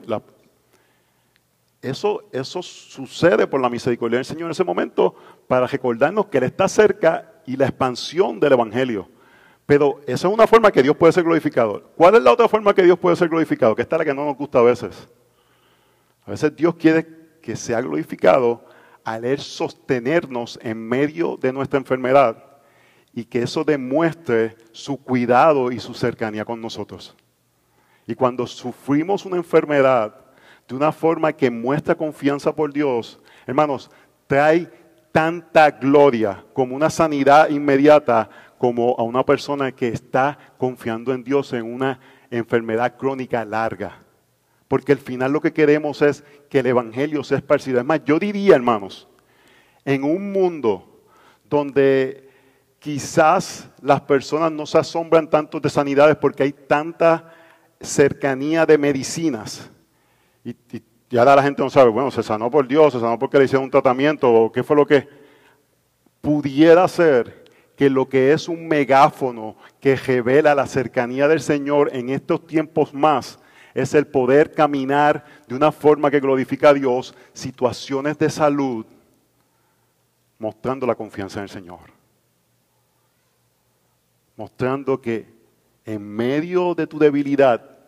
eso, 1.81 2.23
eso 2.31 2.61
sucede 2.61 3.47
por 3.47 3.61
la 3.61 3.69
misericordia 3.69 4.17
del 4.17 4.25
Señor 4.25 4.45
en 4.45 4.51
ese 4.51 4.63
momento 4.63 5.15
para 5.47 5.65
recordarnos 5.65 6.25
que 6.27 6.39
Él 6.39 6.43
está 6.45 6.67
cerca 6.67 7.41
y 7.45 7.55
la 7.55 7.67
expansión 7.67 8.39
del 8.39 8.53
Evangelio. 8.53 9.07
Pero 9.65 10.01
esa 10.07 10.27
es 10.27 10.33
una 10.33 10.47
forma 10.47 10.71
que 10.71 10.83
Dios 10.83 10.97
puede 10.97 11.13
ser 11.13 11.23
glorificado. 11.23 11.83
¿Cuál 11.95 12.15
es 12.15 12.23
la 12.23 12.33
otra 12.33 12.47
forma 12.47 12.73
que 12.73 12.83
Dios 12.83 12.97
puede 12.97 13.15
ser 13.15 13.29
glorificado? 13.29 13.75
Que 13.75 13.83
esta 13.83 13.95
es 13.95 13.99
la 13.99 14.05
que 14.05 14.13
no 14.13 14.25
nos 14.25 14.35
gusta 14.35 14.59
a 14.59 14.63
veces. 14.63 15.07
A 16.25 16.31
veces 16.31 16.55
Dios 16.55 16.75
quiere 16.75 17.07
que 17.41 17.55
sea 17.55 17.79
glorificado 17.79 18.65
al 19.03 19.25
Él 19.25 19.39
sostenernos 19.39 20.59
en 20.61 20.77
medio 20.77 21.37
de 21.37 21.53
nuestra 21.53 21.79
enfermedad 21.79 22.43
y 23.13 23.25
que 23.25 23.43
eso 23.43 23.63
demuestre 23.63 24.55
su 24.71 24.97
cuidado 24.97 25.71
y 25.71 25.79
su 25.79 25.93
cercanía 25.93 26.45
con 26.45 26.61
nosotros. 26.61 27.15
Y 28.05 28.15
cuando 28.15 28.45
sufrimos 28.47 29.25
una 29.25 29.37
enfermedad 29.37 30.28
de 30.69 30.75
una 30.75 30.91
forma 30.91 31.33
que 31.33 31.49
muestra 31.49 31.95
confianza 31.95 32.55
por 32.55 32.71
Dios, 32.71 33.19
hermanos, 33.47 33.89
trae 34.27 34.69
tanta 35.11 35.71
gloria 35.71 36.45
como 36.53 36.75
una 36.75 36.91
sanidad 36.91 37.49
inmediata 37.49 38.29
como 38.59 38.95
a 38.99 39.01
una 39.01 39.25
persona 39.25 39.71
que 39.71 39.87
está 39.87 40.37
confiando 40.59 41.11
en 41.11 41.23
Dios 41.23 41.53
en 41.53 41.63
una 41.63 41.99
enfermedad 42.29 42.95
crónica 42.97 43.43
larga. 43.43 43.97
Porque 44.67 44.91
al 44.91 44.99
final 44.99 45.31
lo 45.31 45.41
que 45.41 45.53
queremos 45.53 46.03
es 46.03 46.23
que 46.49 46.59
el 46.59 46.67
Evangelio 46.67 47.23
sea 47.23 47.39
esparcido. 47.39 47.79
Es 47.79 47.85
más, 47.85 48.03
yo 48.05 48.19
diría, 48.19 48.55
hermanos, 48.55 49.07
en 49.83 50.03
un 50.03 50.31
mundo 50.31 51.01
donde 51.49 52.29
quizás 52.77 53.67
las 53.81 54.01
personas 54.01 54.51
no 54.51 54.67
se 54.67 54.77
asombran 54.77 55.27
tanto 55.27 55.59
de 55.59 55.69
sanidades 55.71 56.15
porque 56.17 56.43
hay 56.43 56.51
tanta 56.51 57.33
cercanía 57.81 58.67
de 58.67 58.77
medicinas. 58.77 59.71
Y, 60.43 60.55
ya 61.09 61.25
la 61.25 61.41
gente 61.41 61.63
no 61.63 61.69
sabe, 61.69 61.89
bueno, 61.89 62.11
se 62.11 62.21
sanó 62.21 62.51
por 62.51 62.67
Dios, 62.67 62.93
se 62.93 62.99
sanó 62.99 63.17
porque 63.17 63.39
le 63.39 63.45
hicieron 63.45 63.63
un 63.65 63.71
tratamiento, 63.71 64.31
o 64.31 64.51
qué 64.51 64.63
fue 64.63 64.75
lo 64.75 64.85
que. 64.85 65.07
Pudiera 66.21 66.87
ser 66.87 67.45
que 67.77 67.89
lo 67.89 68.09
que 68.09 68.33
es 68.33 68.49
un 68.49 68.67
megáfono 68.67 69.55
que 69.79 69.95
revela 69.95 70.53
la 70.53 70.67
cercanía 70.67 71.29
del 71.29 71.39
Señor 71.39 71.89
en 71.93 72.09
estos 72.09 72.45
tiempos 72.45 72.93
más 72.93 73.39
es 73.73 73.93
el 73.93 74.05
poder 74.05 74.53
caminar 74.53 75.23
de 75.47 75.55
una 75.55 75.71
forma 75.71 76.11
que 76.11 76.19
glorifica 76.19 76.69
a 76.69 76.73
Dios, 76.73 77.15
situaciones 77.31 78.17
de 78.17 78.29
salud, 78.29 78.85
mostrando 80.37 80.85
la 80.85 80.95
confianza 80.95 81.39
en 81.39 81.43
el 81.43 81.49
Señor. 81.49 81.79
Mostrando 84.35 84.99
que 84.99 85.27
en 85.85 86.01
medio 86.01 86.75
de 86.75 86.85
tu 86.85 86.99
debilidad, 86.99 87.78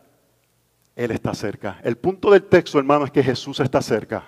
Él 0.95 1.12
está 1.12 1.34
cerca. 1.34 1.80
El 1.84 1.97
punto 1.97 2.32
del 2.32 2.43
texto, 2.43 2.77
hermano, 2.77 3.06
es 3.06 3.12
que 3.12 3.23
Jesús 3.23 3.60
está 3.60 3.82
cerca. 3.82 4.23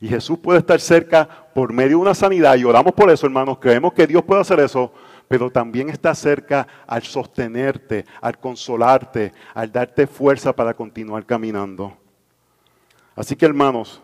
Y 0.00 0.08
Jesús 0.08 0.38
puede 0.38 0.58
estar 0.58 0.80
cerca 0.80 1.28
por 1.54 1.72
medio 1.72 1.90
de 1.90 1.96
una 1.96 2.14
sanidad. 2.14 2.56
Y 2.56 2.64
oramos 2.64 2.92
por 2.92 3.10
eso, 3.10 3.26
hermanos. 3.26 3.58
Creemos 3.60 3.92
que 3.92 4.06
Dios 4.06 4.24
puede 4.24 4.40
hacer 4.40 4.58
eso. 4.58 4.92
Pero 5.28 5.50
también 5.50 5.88
está 5.88 6.14
cerca 6.14 6.66
al 6.86 7.02
sostenerte, 7.02 8.04
al 8.20 8.38
consolarte, 8.38 9.32
al 9.54 9.70
darte 9.70 10.06
fuerza 10.06 10.52
para 10.52 10.74
continuar 10.74 11.24
caminando. 11.24 11.96
Así 13.14 13.36
que, 13.36 13.46
hermanos, 13.46 14.02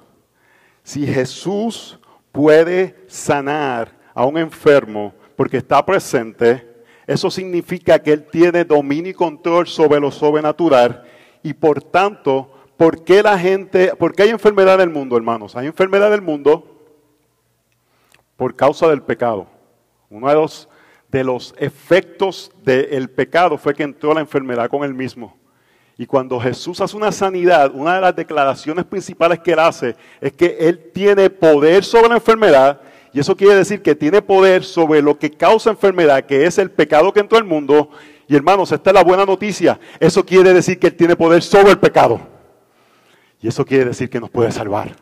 si 0.85 1.07
Jesús 1.07 1.99
puede 2.31 3.05
sanar 3.09 3.93
a 4.15 4.25
un 4.25 4.39
enfermo 4.39 5.13
porque 5.35 5.57
está 5.57 5.85
presente, 5.85 6.67
eso 7.07 7.31
significa 7.31 7.99
que 7.99 8.13
Él 8.13 8.27
tiene 8.31 8.65
dominio 8.65 9.11
y 9.11 9.15
control 9.15 9.67
sobre 9.67 9.99
lo 9.99 10.11
sobrenatural 10.11 11.08
y 11.43 11.55
por 11.55 11.83
tanto, 11.83 12.51
¿por 12.77 13.05
qué 13.05 13.23
la 13.23 13.39
gente, 13.39 13.95
por 13.97 14.15
qué 14.15 14.25
hay 14.25 14.31
enfermedad 14.31 14.75
en 14.77 14.83
el 14.83 14.91
mundo, 14.91 15.17
hermanos? 15.17 15.57
Hay 15.57 15.67
enfermedad 15.67 16.09
en 16.09 16.15
el 16.15 16.23
mundo 16.23 16.65
por 18.37 18.55
causa 18.55 18.89
del 18.89 19.03
pecado. 19.03 19.47
Uno 20.11 20.29
de 20.29 20.35
los, 20.35 20.69
de 21.09 21.25
los 21.25 21.55
efectos 21.59 22.51
del 22.65 23.11
pecado 23.11 23.59
fue 23.59 23.75
que 23.75 23.83
entró 23.83 24.15
la 24.15 24.21
enfermedad 24.21 24.71
con 24.71 24.85
él 24.85 24.95
mismo. 24.95 25.37
Y 25.97 26.07
cuando 26.07 26.39
Jesús 26.39 26.81
hace 26.81 26.97
una 26.97 27.11
sanidad, 27.11 27.73
una 27.75 27.97
de 27.97 28.01
las 28.01 28.15
declaraciones 28.15 28.85
principales 28.85 29.41
que 29.41 29.53
él 29.53 29.59
hace 29.59 29.97
es 30.21 30.33
que 30.33 30.57
él 30.61 30.91
tiene 30.95 31.29
poder 31.29 31.83
sobre 31.85 32.09
la 32.09 32.15
enfermedad 32.15 32.81
y 33.13 33.21
eso 33.21 33.37
quiere 33.37 33.55
decir 33.55 33.83
que 33.83 33.95
tiene 33.95 34.23
poder 34.23 34.65
sobre 34.65 35.03
lo 35.03 35.19
que 35.19 35.31
causa 35.31 35.71
enfermedad, 35.71 36.25
que 36.25 36.47
es 36.47 36.59
el 36.59 36.71
pecado 36.71 37.13
que 37.13 37.21
entró 37.21 37.39
al 37.39 37.45
mundo. 37.45 37.91
Y 38.29 38.37
hermanos, 38.37 38.71
esta 38.71 38.91
es 38.91 38.95
la 38.95 39.03
buena 39.03 39.25
noticia. 39.25 39.81
Eso 39.99 40.25
quiere 40.25 40.53
decir 40.53 40.79
que 40.79 40.89
Él 40.89 40.97
tiene 40.97 41.17
poder 41.17 41.43
sobre 41.43 41.71
el 41.71 41.79
pecado. 41.79 42.21
Y 43.41 43.49
eso 43.49 43.65
quiere 43.65 43.87
decir 43.87 44.11
que 44.11 44.21
nos 44.21 44.29
puede 44.29 44.53
salvar. 44.53 44.95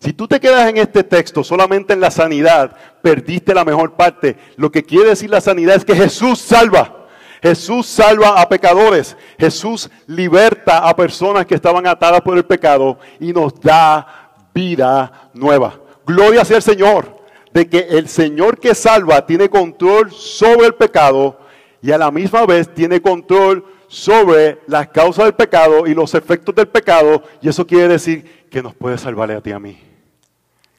Si 0.00 0.12
tú 0.12 0.26
te 0.26 0.40
quedas 0.40 0.68
en 0.68 0.78
este 0.78 1.04
texto 1.04 1.44
solamente 1.44 1.92
en 1.92 2.00
la 2.00 2.10
sanidad, 2.10 2.76
perdiste 3.00 3.54
la 3.54 3.64
mejor 3.64 3.94
parte. 3.94 4.36
Lo 4.56 4.72
que 4.72 4.82
quiere 4.82 5.10
decir 5.10 5.30
la 5.30 5.40
sanidad 5.40 5.76
es 5.76 5.84
que 5.84 5.94
Jesús 5.94 6.40
salva. 6.40 7.06
Jesús 7.40 7.86
salva 7.86 8.40
a 8.40 8.48
pecadores. 8.48 9.16
Jesús 9.38 9.88
liberta 10.08 10.78
a 10.78 10.96
personas 10.96 11.46
que 11.46 11.54
estaban 11.54 11.86
atadas 11.86 12.22
por 12.22 12.36
el 12.36 12.44
pecado 12.44 12.98
y 13.20 13.32
nos 13.32 13.58
da 13.60 14.32
vida 14.52 15.30
nueva. 15.32 15.78
Gloria 16.04 16.44
sea 16.44 16.56
el 16.56 16.62
Señor 16.62 17.22
de 17.52 17.68
que 17.68 17.78
el 17.78 18.08
Señor 18.08 18.58
que 18.58 18.74
salva 18.74 19.24
tiene 19.24 19.48
control 19.48 20.10
sobre 20.10 20.66
el 20.66 20.74
pecado 20.74 21.38
y 21.84 21.92
a 21.92 21.98
la 21.98 22.10
misma 22.10 22.46
vez 22.46 22.72
tiene 22.72 23.02
control 23.02 23.62
sobre 23.88 24.58
las 24.66 24.88
causas 24.88 25.26
del 25.26 25.34
pecado 25.34 25.86
y 25.86 25.92
los 25.92 26.14
efectos 26.14 26.54
del 26.54 26.66
pecado. 26.66 27.22
Y 27.42 27.48
eso 27.50 27.66
quiere 27.66 27.88
decir 27.88 28.46
que 28.48 28.62
nos 28.62 28.74
puede 28.74 28.96
salvarle 28.96 29.34
a 29.34 29.42
ti 29.42 29.50
y 29.50 29.52
a 29.52 29.58
mí. 29.58 29.78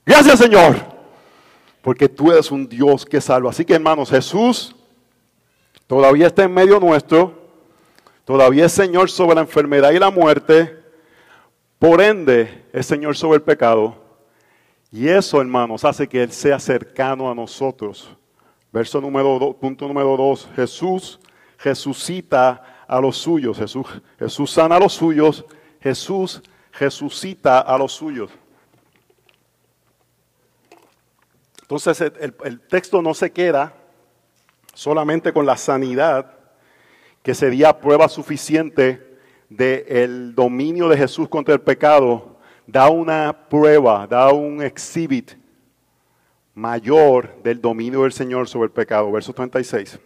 Gracias 0.03 0.39
Señor, 0.39 0.77
porque 1.83 2.09
tú 2.09 2.31
eres 2.31 2.49
un 2.49 2.67
Dios 2.67 3.05
que 3.05 3.21
salva. 3.21 3.51
Así 3.51 3.63
que 3.63 3.75
hermanos, 3.75 4.09
Jesús 4.09 4.75
todavía 5.85 6.25
está 6.25 6.43
en 6.43 6.55
medio 6.55 6.79
nuestro, 6.79 7.51
todavía 8.23 8.65
es 8.65 8.71
Señor 8.71 9.11
sobre 9.11 9.35
la 9.35 9.41
enfermedad 9.41 9.91
y 9.91 9.99
la 9.99 10.09
muerte, 10.09 10.75
por 11.77 12.01
ende 12.01 12.65
es 12.73 12.87
Señor 12.87 13.15
sobre 13.15 13.35
el 13.35 13.43
pecado. 13.43 13.95
Y 14.91 15.07
eso, 15.07 15.39
hermanos, 15.39 15.85
hace 15.85 16.07
que 16.07 16.23
Él 16.23 16.31
sea 16.31 16.57
cercano 16.57 17.29
a 17.29 17.35
nosotros. 17.35 18.09
Verso 18.75 18.99
número 18.99 19.39
dos, 19.39 19.55
punto 19.55 19.87
número 19.87 20.17
dos, 20.17 20.49
Jesús 20.53 21.17
resucita 21.63 22.83
a 22.85 22.99
los 22.99 23.15
suyos. 23.15 23.57
Jesús, 23.57 23.87
Jesús 24.19 24.51
sana 24.51 24.75
a 24.75 24.79
los 24.81 24.91
suyos. 24.91 25.45
Jesús 25.79 26.41
resucita 26.77 27.61
a 27.61 27.77
los 27.77 27.93
suyos. 27.93 28.29
Entonces 31.61 32.01
el, 32.01 32.35
el, 32.43 32.59
texto 32.59 33.01
no 33.01 33.13
se 33.13 33.31
queda 33.31 33.73
solamente 34.73 35.31
con 35.31 35.45
la 35.45 35.55
sanidad, 35.55 36.33
que 37.23 37.33
sería 37.33 37.79
prueba 37.79 38.09
suficiente 38.09 39.19
del 39.47 40.35
dominio 40.35 40.89
de 40.89 40.97
Jesús 40.97 41.29
contra 41.29 41.53
el 41.53 41.61
pecado, 41.61 42.39
da 42.67 42.89
una 42.89 43.47
prueba, 43.47 44.05
da 44.05 44.33
un 44.33 44.61
exhibit 44.61 45.44
mayor 46.55 47.35
del 47.43 47.61
dominio 47.61 48.03
del 48.03 48.13
Señor 48.13 48.47
sobre 48.47 48.67
el 48.67 48.71
pecado. 48.71 49.11
Verso 49.11 49.33
36. 49.33 49.99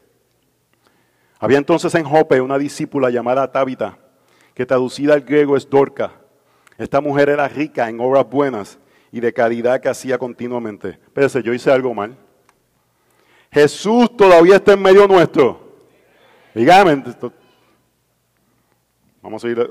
Había 1.39 1.57
entonces 1.57 1.95
en 1.95 2.03
Jope 2.03 2.41
una 2.41 2.57
discípula 2.57 3.09
llamada 3.09 3.49
Tabita, 3.49 3.97
que 4.53 4.65
traducida 4.65 5.13
al 5.13 5.21
griego 5.21 5.55
es 5.55 5.69
Dorca. 5.69 6.12
Esta 6.77 6.99
mujer 6.99 7.29
era 7.29 7.47
rica 7.47 7.88
en 7.88 7.99
obras 8.01 8.29
buenas 8.29 8.77
y 9.12 9.21
de 9.21 9.31
caridad 9.31 9.79
que 9.79 9.89
hacía 9.89 10.17
continuamente. 10.17 10.89
Espérese, 10.89 11.41
yo 11.41 11.53
hice 11.53 11.71
algo 11.71 11.93
mal. 11.93 12.17
Jesús 13.51 14.15
todavía 14.17 14.57
está 14.57 14.73
en 14.73 14.81
medio 14.81 15.07
nuestro. 15.07 15.69
Dígame. 16.53 17.03
Vamos 19.21 19.43
a 19.43 19.47
seguir 19.47 19.67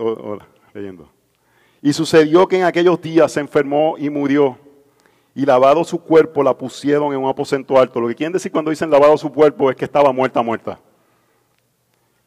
leyendo. 0.73 1.11
Y 1.81 1.93
sucedió 1.93 2.49
que 2.49 2.59
en 2.59 2.65
aquellos 2.65 3.01
días 3.01 3.33
se 3.33 3.41
enfermó 3.41 3.97
y 3.99 4.11
murió. 4.11 4.59
Y 5.35 5.47
lavado 5.47 5.85
su 5.85 5.99
cuerpo 5.99 6.43
la 6.43 6.57
pusieron 6.57 7.13
en 7.13 7.21
un 7.21 7.29
aposento 7.29 7.79
alto. 7.79 8.01
Lo 8.01 8.09
que 8.09 8.15
quieren 8.15 8.33
decir 8.33 8.51
cuando 8.51 8.71
dicen 8.71 8.91
lavado 8.91 9.17
su 9.17 9.33
cuerpo 9.33 9.71
es 9.71 9.77
que 9.77 9.85
estaba 9.85 10.13
muerta, 10.13 10.43
muerta. 10.43 10.81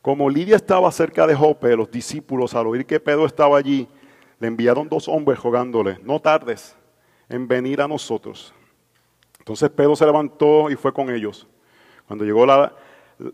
Como 0.01 0.29
Lidia 0.29 0.55
estaba 0.55 0.91
cerca 0.91 1.27
de 1.27 1.35
Jope, 1.35 1.75
los 1.75 1.91
discípulos, 1.91 2.55
al 2.55 2.67
oír 2.67 2.85
que 2.85 2.99
Pedro 2.99 3.25
estaba 3.25 3.57
allí, 3.57 3.87
le 4.39 4.47
enviaron 4.47 4.89
dos 4.89 5.07
hombres 5.07 5.39
rogándole, 5.39 5.99
no 6.03 6.19
tardes 6.19 6.75
en 7.29 7.47
venir 7.47 7.81
a 7.81 7.87
nosotros. 7.87 8.53
Entonces 9.37 9.69
Pedro 9.69 9.95
se 9.95 10.05
levantó 10.05 10.71
y 10.71 10.75
fue 10.75 10.91
con 10.91 11.09
ellos. 11.11 11.47
Cuando 12.07 12.25
llegó, 12.25 12.45
la, 12.45 12.73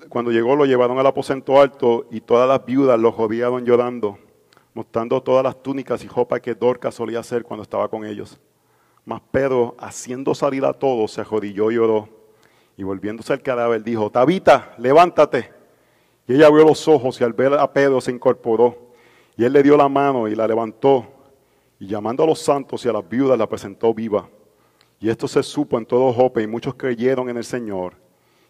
cuando 0.10 0.32
llegó 0.32 0.56
lo 0.56 0.65
llevaron 0.65 0.99
al 0.99 1.08
aposento 1.08 1.60
alto 1.60 2.06
y 2.12 2.19
todas 2.19 2.47
las 2.47 2.65
viudas 2.65 2.99
lo 2.99 3.12
rodearon 3.12 3.65
llorando, 3.65 4.19
mostrando 4.73 5.23
todas 5.23 5.43
las 5.43 5.62
túnicas 5.63 6.03
y 6.03 6.08
ropa 6.08 6.39
que 6.39 6.53
Dorcas 6.53 6.95
solía 6.95 7.19
hacer 7.19 7.43
cuando 7.43 7.63
estaba 7.63 7.88
con 7.88 8.06
ellos. 8.06 8.39
Mas 9.08 9.22
Pedro, 9.32 9.74
haciendo 9.80 10.36
salir 10.36 10.65
a 10.65 10.74
todos, 10.74 11.12
se 11.13 11.22
arrodilló 11.22 11.72
y 11.72 11.76
lloró. 11.76 12.10
Y 12.76 12.84
volviéndose 12.84 13.32
al 13.32 13.41
cadáver, 13.41 13.82
dijo, 13.82 14.10
Tabita, 14.10 14.76
levántate. 14.78 15.50
Y 16.28 16.34
ella 16.34 16.48
abrió 16.48 16.65
los 16.65 16.86
ojos 16.89 17.22
y 17.22 17.24
al 17.24 17.32
ver 17.32 17.54
a 17.54 17.72
Pedro 17.72 18.02
se 18.02 18.12
incorporó. 18.12 18.91
Y 19.38 19.46
él 19.46 19.54
le 19.54 19.63
dio 19.63 19.78
la 19.78 19.88
mano 19.88 20.28
y 20.28 20.36
la 20.36 20.46
levantó. 20.46 21.08
Y 21.80 21.88
llamando 21.88 22.24
a 22.24 22.28
los 22.28 22.39
santos 22.39 22.84
y 22.84 22.89
a 22.89 22.91
las 22.91 23.08
viudas 23.08 23.39
la 23.39 23.48
presentó 23.48 23.93
viva. 23.93 24.28
Y 25.00 25.10
esto 25.10 25.26
se 25.26 25.41
supo 25.41 25.78
en 25.78 25.86
todo 25.86 26.12
Jope 26.12 26.41
y 26.41 26.48
muchos 26.48 26.76
creyeron 26.76 27.30
en 27.30 27.38
el 27.38 27.46
Señor. 27.46 27.96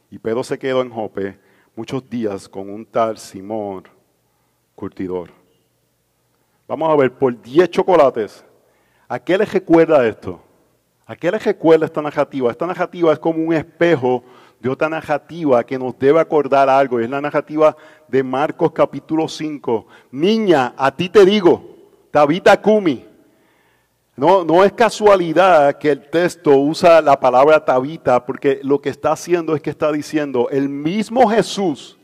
Y 0.09 0.17
Pedro 0.17 0.43
se 0.43 0.57
quedó 0.57 0.81
en 0.81 0.89
Jope 0.89 1.37
muchos 1.75 2.09
días 2.09 2.49
con 2.49 2.67
un 2.67 2.83
tal 2.83 3.19
Simón 3.19 3.87
curtidor. 4.73 5.29
Vamos 6.67 6.89
a 6.89 6.95
ver, 6.95 7.13
por 7.13 7.39
10 7.39 7.69
chocolates, 7.69 8.43
¿a 9.07 9.19
qué 9.19 9.37
les 9.37 9.53
recuerda 9.53 10.07
esto? 10.07 10.41
¿A 11.09 11.15
les 11.21 11.45
recuerda 11.45 11.85
esta 11.85 12.01
narrativa? 12.01 12.51
Esta 12.51 12.67
narrativa 12.67 13.13
es 13.13 13.19
como 13.19 13.41
un 13.41 13.53
espejo 13.53 14.25
de 14.59 14.67
otra 14.67 14.89
narrativa 14.89 15.65
que 15.65 15.79
nos 15.79 15.97
debe 15.97 16.19
acordar 16.19 16.67
algo. 16.67 16.99
Es 16.99 17.09
la 17.09 17.21
narrativa 17.21 17.77
de 18.09 18.21
Marcos 18.23 18.73
capítulo 18.73 19.29
5. 19.29 19.87
Niña, 20.11 20.73
a 20.75 20.93
ti 20.93 21.07
te 21.07 21.23
digo, 21.23 21.63
Tabita 22.11 22.61
Kumi. 22.61 23.05
No, 24.17 24.43
no 24.43 24.65
es 24.65 24.73
casualidad 24.73 25.77
que 25.77 25.91
el 25.91 26.09
texto 26.09 26.57
usa 26.57 27.01
la 27.01 27.17
palabra 27.17 27.63
Tabita, 27.63 28.25
porque 28.25 28.59
lo 28.61 28.81
que 28.81 28.89
está 28.89 29.13
haciendo 29.13 29.55
es 29.55 29.61
que 29.61 29.69
está 29.69 29.89
diciendo, 29.93 30.49
el 30.51 30.67
mismo 30.67 31.29
Jesús 31.29 31.97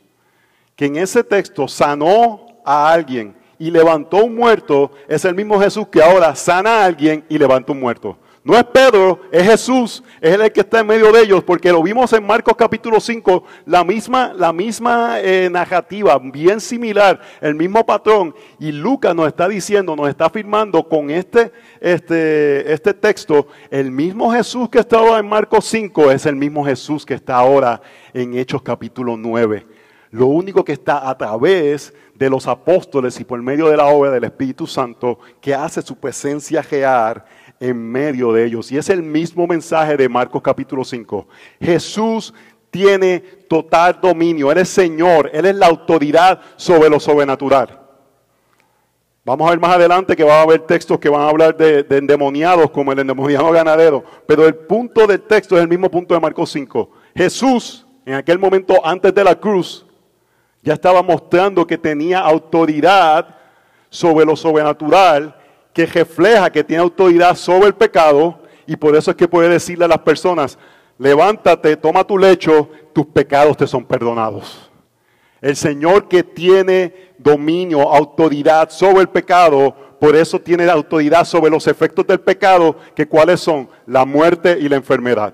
que 0.78 0.86
en 0.86 0.96
ese 0.96 1.26
texto 1.26 1.68
sanó 1.68 2.46
a 2.64 2.90
alguien 2.90 3.36
y 3.60 3.70
levantó 3.70 4.24
un 4.24 4.34
muerto, 4.34 4.92
es 5.10 5.26
el 5.26 5.36
mismo 5.36 5.60
Jesús 5.60 5.90
que 5.90 6.02
ahora 6.02 6.34
sana 6.36 6.78
a 6.78 6.86
alguien 6.86 7.26
y 7.28 7.38
levanta 7.38 7.74
un 7.74 7.82
muerto. 7.82 8.18
No 8.46 8.58
es 8.58 8.64
Pedro, 8.66 9.22
es 9.32 9.44
Jesús, 9.44 10.04
es 10.20 10.34
el 10.34 10.52
que 10.52 10.60
está 10.60 10.82
en 10.82 10.88
medio 10.88 11.14
de 11.14 11.22
ellos, 11.22 11.46
porque 11.46 11.72
lo 11.72 11.82
vimos 11.82 12.12
en 12.12 12.28
Marcos 12.28 12.56
capítulo 12.58 13.00
5, 13.00 13.42
la 13.66 13.86
misma, 13.86 14.34
la 14.36 14.52
misma 14.52 15.22
eh, 15.22 15.48
narrativa, 15.50 16.20
bien 16.20 16.60
similar, 16.60 17.22
el 17.40 17.56
mismo 17.56 17.86
patrón. 17.86 18.36
Y 18.60 18.74
Lucas 18.74 19.16
nos 19.16 19.28
está 19.28 19.48
diciendo, 19.48 19.96
nos 19.96 20.10
está 20.10 20.26
afirmando 20.26 20.84
con 20.90 21.10
este, 21.10 21.54
este, 21.80 22.74
este 22.74 22.94
texto, 22.94 23.48
el 23.72 23.92
mismo 23.92 24.30
Jesús 24.34 24.68
que 24.68 24.80
estaba 24.80 25.18
en 25.20 25.26
Marcos 25.30 25.64
5 25.64 26.12
es 26.12 26.26
el 26.26 26.36
mismo 26.36 26.66
Jesús 26.66 27.06
que 27.06 27.14
está 27.14 27.38
ahora 27.38 27.82
en 28.14 28.38
Hechos 28.38 28.62
capítulo 28.62 29.16
9. 29.16 29.66
Lo 30.12 30.28
único 30.28 30.66
que 30.66 30.74
está 30.74 31.10
a 31.10 31.18
través 31.18 31.94
de 32.14 32.30
los 32.30 32.46
apóstoles 32.48 33.20
y 33.20 33.24
por 33.24 33.42
medio 33.42 33.70
de 33.70 33.78
la 33.78 33.88
obra 33.88 34.12
del 34.12 34.26
Espíritu 34.26 34.68
Santo 34.68 35.18
que 35.42 35.56
hace 35.56 35.82
su 35.82 35.96
presencia 35.96 36.62
real 36.62 37.24
en 37.60 37.92
medio 37.92 38.34
de 38.34 38.46
ellos. 38.46 38.72
Y 38.72 38.78
es 38.78 38.90
el 38.90 39.04
mismo 39.04 39.48
mensaje 39.48 39.98
de 39.98 40.10
Marcos 40.10 40.42
capítulo 40.42 40.84
5. 40.84 41.28
Jesús 41.60 42.34
tiene 42.70 43.20
total 43.48 44.00
dominio, 44.02 44.52
Él 44.52 44.58
es 44.58 44.70
Señor, 44.70 45.30
Él 45.32 45.46
es 45.46 45.56
la 45.56 45.68
autoridad 45.68 46.42
sobre 46.56 46.90
lo 46.90 47.00
sobrenatural. 47.00 47.80
Vamos 49.26 49.48
a 49.48 49.52
ver 49.52 49.60
más 49.60 49.76
adelante 49.76 50.18
que 50.18 50.24
va 50.24 50.40
a 50.40 50.42
haber 50.42 50.62
textos 50.62 51.00
que 51.00 51.08
van 51.08 51.22
a 51.22 51.30
hablar 51.30 51.56
de, 51.56 51.86
endemoniados 51.90 52.72
como 52.72 52.92
el 52.92 53.00
endemoniado 53.00 53.52
ganadero, 53.52 54.04
pero 54.28 54.46
el 54.46 54.56
punto 54.56 55.08
del 55.08 55.22
texto 55.22 55.56
es 55.56 55.62
el 55.62 55.70
mismo 55.70 55.90
punto 55.90 56.14
de 56.14 56.20
Marcos 56.20 56.52
5. 56.52 56.90
Jesús, 57.16 57.86
en 58.06 58.16
aquel 58.16 58.38
momento 58.38 58.86
antes 58.86 59.16
de 59.16 59.24
la 59.24 59.40
cruz, 59.40 59.86
ya 60.62 60.74
estaba 60.74 61.02
mostrando 61.02 61.66
que 61.66 61.78
tenía 61.78 62.20
autoridad 62.20 63.38
sobre 63.90 64.26
lo 64.26 64.36
sobrenatural 64.36 65.36
que 65.74 65.86
refleja 65.86 66.52
que 66.52 66.64
tiene 66.64 66.84
autoridad 66.84 67.36
sobre 67.36 67.68
el 67.68 67.74
pecado 67.74 68.40
y 68.66 68.76
por 68.76 68.96
eso 68.96 69.12
es 69.12 69.18
que 69.18 69.28
puede 69.28 69.50
decirle 69.50 69.86
a 69.86 69.90
las 69.90 70.00
personas, 70.00 70.58
levántate, 70.98 71.76
toma 71.76 72.04
tu 72.04 72.18
lecho, 72.18 72.70
tus 72.94 73.06
pecados 73.08 73.58
te 73.58 73.68
son 73.68 73.84
perdonados. 73.84 74.70
El 75.42 75.56
Señor 75.56 76.08
que 76.08 76.24
tiene 76.24 77.14
dominio, 77.18 77.82
autoridad 77.94 78.70
sobre 78.70 79.02
el 79.02 79.10
pecado, 79.10 79.76
por 80.00 80.16
eso 80.16 80.40
tiene 80.40 80.70
autoridad 80.70 81.26
sobre 81.26 81.52
los 81.52 81.68
efectos 81.68 82.06
del 82.08 82.20
pecado, 82.20 82.78
que 82.96 83.08
cuáles 83.08 83.42
son 83.42 83.70
la 83.86 84.06
muerte 84.06 84.58
y 84.60 84.70
la 84.70 84.78
enfermedad. 84.78 85.34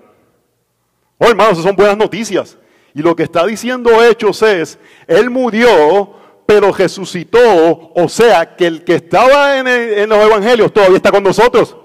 Oh, 1.17 1.27
hermanos, 1.27 1.61
son 1.61 1.75
buenas 1.75 1.97
noticias. 1.97 2.57
Y 2.93 3.01
lo 3.01 3.15
que 3.15 3.23
está 3.23 3.45
diciendo 3.45 4.03
Hechos 4.03 4.41
es, 4.41 4.79
Él 5.05 5.29
murió 5.29 6.15
pero 6.49 6.71
resucitó, 6.71 7.91
o 7.93 8.09
sea, 8.09 8.55
que 8.55 8.65
el 8.65 8.83
que 8.83 8.95
estaba 8.95 9.59
en, 9.59 10.09
los 10.09 10.25
evangelios 10.25 10.73
todavía 10.73 10.97
está 10.97 11.11
con 11.11 11.21
nosotros. 11.21 11.77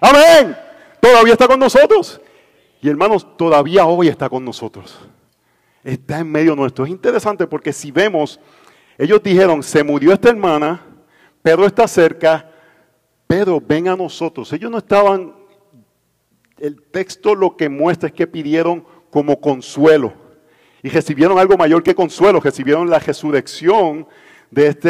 Amén. 0.00 0.56
Todavía 1.00 1.32
está 1.32 1.48
con 1.48 1.58
nosotros. 1.58 2.20
Y 2.80 2.88
hermanos, 2.88 3.26
todavía 3.36 3.84
hoy 3.84 4.06
está 4.06 4.28
con 4.28 4.44
nosotros. 4.44 4.96
Está 5.82 6.20
en 6.20 6.30
medio 6.30 6.54
nuestro. 6.54 6.84
Es 6.84 6.90
interesante 6.92 7.48
porque 7.48 7.72
si 7.72 7.90
vemos, 7.90 8.38
ellos 8.96 9.20
dijeron, 9.24 9.60
se 9.60 9.82
murió 9.82 10.12
esta 10.12 10.28
hermana, 10.28 10.80
Pedro 11.42 11.66
está 11.66 11.88
cerca, 11.88 12.48
Pedro, 13.26 13.60
ven 13.60 13.88
a 13.88 13.96
nosotros. 13.96 14.52
Ellos 14.52 14.70
no 14.70 14.78
estaban, 14.78 15.34
el 16.60 16.80
texto 16.80 17.34
lo 17.34 17.56
que 17.56 17.68
muestra 17.68 18.06
es 18.06 18.14
que 18.14 18.28
pidieron 18.28 18.86
como 19.10 19.40
consuelo 19.40 20.23
y 20.84 20.90
recibieron 20.90 21.38
algo 21.38 21.56
mayor 21.56 21.82
que 21.82 21.94
consuelo, 21.94 22.40
recibieron 22.40 22.90
la 22.90 22.98
resurrección 22.98 24.06
de, 24.50 24.66
este, 24.66 24.88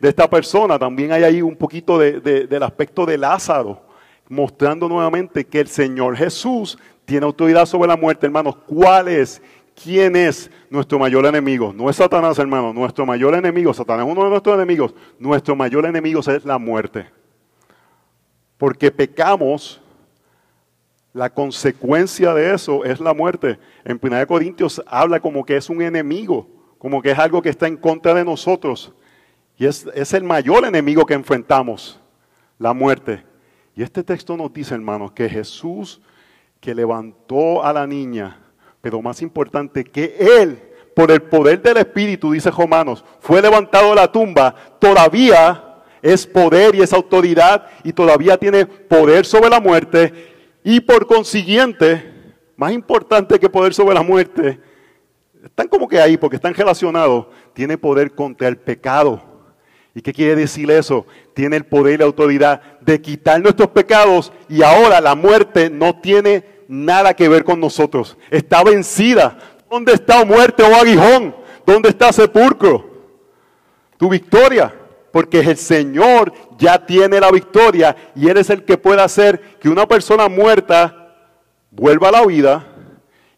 de 0.00 0.08
esta 0.08 0.28
persona. 0.28 0.76
También 0.76 1.12
hay 1.12 1.22
ahí 1.22 1.40
un 1.40 1.54
poquito 1.54 2.00
del 2.00 2.62
aspecto 2.64 3.06
de 3.06 3.16
Lázaro, 3.16 3.80
mostrando 4.28 4.88
nuevamente 4.88 5.46
que 5.46 5.60
el 5.60 5.68
Señor 5.68 6.16
Jesús 6.16 6.76
tiene 7.04 7.26
autoridad 7.26 7.64
sobre 7.64 7.86
la 7.86 7.96
muerte, 7.96 8.26
hermanos. 8.26 8.56
¿Cuál 8.66 9.06
es? 9.06 9.40
¿Quién 9.80 10.16
es 10.16 10.50
nuestro 10.68 10.98
mayor 10.98 11.24
enemigo? 11.26 11.72
No 11.72 11.88
es 11.88 11.94
Satanás, 11.94 12.36
hermano. 12.40 12.72
Nuestro 12.72 13.06
mayor 13.06 13.32
enemigo, 13.36 13.72
Satanás 13.72 14.04
es 14.04 14.12
uno 14.12 14.24
de 14.24 14.30
nuestros 14.30 14.56
enemigos. 14.56 14.96
Nuestro 15.16 15.54
mayor 15.54 15.86
enemigo 15.86 16.18
es 16.18 16.44
la 16.44 16.58
muerte. 16.58 17.06
Porque 18.58 18.90
pecamos 18.90 19.80
la 21.16 21.30
consecuencia 21.30 22.34
de 22.34 22.54
eso 22.54 22.84
es 22.84 23.00
la 23.00 23.14
muerte. 23.14 23.58
En 23.86 23.98
1 24.00 24.26
Corintios 24.26 24.82
habla 24.86 25.18
como 25.18 25.46
que 25.46 25.56
es 25.56 25.70
un 25.70 25.80
enemigo, 25.80 26.46
como 26.76 27.00
que 27.00 27.12
es 27.12 27.18
algo 27.18 27.40
que 27.40 27.48
está 27.48 27.66
en 27.66 27.78
contra 27.78 28.12
de 28.12 28.22
nosotros. 28.22 28.92
Y 29.56 29.64
es, 29.64 29.86
es 29.94 30.12
el 30.12 30.24
mayor 30.24 30.66
enemigo 30.66 31.06
que 31.06 31.14
enfrentamos, 31.14 31.98
la 32.58 32.74
muerte. 32.74 33.24
Y 33.74 33.82
este 33.82 34.04
texto 34.04 34.36
nos 34.36 34.52
dice, 34.52 34.74
hermanos, 34.74 35.12
que 35.12 35.26
Jesús 35.26 36.02
que 36.60 36.74
levantó 36.74 37.64
a 37.64 37.72
la 37.72 37.86
niña, 37.86 38.38
pero 38.82 39.00
más 39.00 39.22
importante, 39.22 39.84
que 39.84 40.16
Él, 40.18 40.60
por 40.94 41.10
el 41.10 41.22
poder 41.22 41.62
del 41.62 41.78
Espíritu, 41.78 42.32
dice 42.32 42.50
Romanos, 42.50 43.02
fue 43.20 43.40
levantado 43.40 43.90
de 43.90 43.94
la 43.96 44.12
tumba, 44.12 44.54
todavía 44.78 45.82
es 46.02 46.26
poder 46.26 46.74
y 46.74 46.82
es 46.82 46.92
autoridad 46.92 47.68
y 47.84 47.94
todavía 47.94 48.36
tiene 48.36 48.66
poder 48.66 49.24
sobre 49.24 49.48
la 49.48 49.60
muerte 49.60 50.35
y 50.68 50.80
por 50.80 51.06
consiguiente, 51.06 52.12
más 52.56 52.72
importante 52.72 53.38
que 53.38 53.48
poder 53.48 53.72
sobre 53.72 53.94
la 53.94 54.02
muerte, 54.02 54.58
están 55.44 55.68
como 55.68 55.86
que 55.86 56.00
ahí 56.00 56.16
porque 56.16 56.34
están 56.34 56.54
relacionados, 56.54 57.26
tiene 57.54 57.78
poder 57.78 58.16
contra 58.16 58.48
el 58.48 58.56
pecado. 58.56 59.22
¿Y 59.94 60.02
qué 60.02 60.12
quiere 60.12 60.34
decir 60.34 60.68
eso? 60.72 61.06
Tiene 61.34 61.54
el 61.54 61.66
poder 61.66 61.94
y 61.94 61.98
la 61.98 62.06
autoridad 62.06 62.80
de 62.80 63.00
quitar 63.00 63.40
nuestros 63.40 63.68
pecados 63.68 64.32
y 64.48 64.62
ahora 64.62 65.00
la 65.00 65.14
muerte 65.14 65.70
no 65.70 66.00
tiene 66.00 66.44
nada 66.66 67.14
que 67.14 67.28
ver 67.28 67.44
con 67.44 67.60
nosotros. 67.60 68.18
Está 68.28 68.64
vencida. 68.64 69.38
¿Dónde 69.70 69.92
está 69.92 70.24
muerte 70.24 70.64
o 70.64 70.74
aguijón? 70.74 71.32
¿Dónde 71.64 71.90
está 71.90 72.12
sepulcro? 72.12 72.90
Tu 73.98 74.08
victoria. 74.08 74.74
Porque 75.16 75.40
el 75.40 75.56
Señor 75.56 76.30
ya 76.58 76.84
tiene 76.84 77.18
la 77.18 77.30
victoria 77.30 77.96
y 78.14 78.28
Él 78.28 78.36
es 78.36 78.50
el 78.50 78.66
que 78.66 78.76
puede 78.76 79.00
hacer 79.00 79.40
que 79.58 79.70
una 79.70 79.88
persona 79.88 80.28
muerta 80.28 81.14
vuelva 81.70 82.10
a 82.10 82.12
la 82.12 82.26
vida 82.26 82.66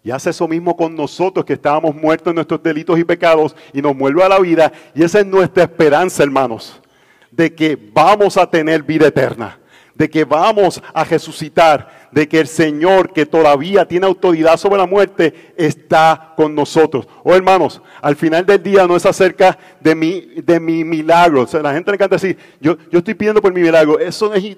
y 0.02 0.10
hace 0.10 0.30
eso 0.30 0.48
mismo 0.48 0.76
con 0.76 0.96
nosotros 0.96 1.44
que 1.44 1.52
estábamos 1.52 1.94
muertos 1.94 2.32
en 2.32 2.34
nuestros 2.34 2.60
delitos 2.64 2.98
y 2.98 3.04
pecados 3.04 3.54
y 3.72 3.80
nos 3.80 3.96
vuelve 3.96 4.24
a 4.24 4.28
la 4.28 4.40
vida. 4.40 4.72
Y 4.92 5.04
esa 5.04 5.20
es 5.20 5.26
nuestra 5.26 5.62
esperanza, 5.62 6.24
hermanos, 6.24 6.82
de 7.30 7.54
que 7.54 7.78
vamos 7.92 8.36
a 8.36 8.50
tener 8.50 8.82
vida 8.82 9.06
eterna 9.06 9.60
de 9.98 10.08
que 10.08 10.24
vamos 10.24 10.80
a 10.94 11.02
resucitar, 11.02 11.97
de 12.12 12.28
que 12.28 12.40
el 12.40 12.46
Señor 12.46 13.12
que 13.12 13.26
todavía 13.26 13.86
tiene 13.86 14.06
autoridad 14.06 14.56
sobre 14.56 14.78
la 14.78 14.86
muerte 14.86 15.52
está 15.56 16.32
con 16.36 16.54
nosotros. 16.54 17.06
Oh 17.22 17.34
hermanos, 17.34 17.82
al 18.00 18.16
final 18.16 18.44
del 18.46 18.62
día 18.62 18.86
no 18.86 18.96
es 18.96 19.06
acerca 19.06 19.58
de 19.80 19.94
mi, 19.94 20.20
de 20.42 20.60
mi 20.60 20.84
milagro. 20.84 21.46
la 21.62 21.72
gente 21.72 21.90
le 21.90 21.96
encanta 21.96 22.16
decir, 22.16 22.36
yo, 22.60 22.76
yo 22.90 22.98
estoy 22.98 23.14
pidiendo 23.14 23.42
por 23.42 23.52
mi 23.52 23.60
milagro. 23.60 23.98
Eso 23.98 24.32
es, 24.34 24.56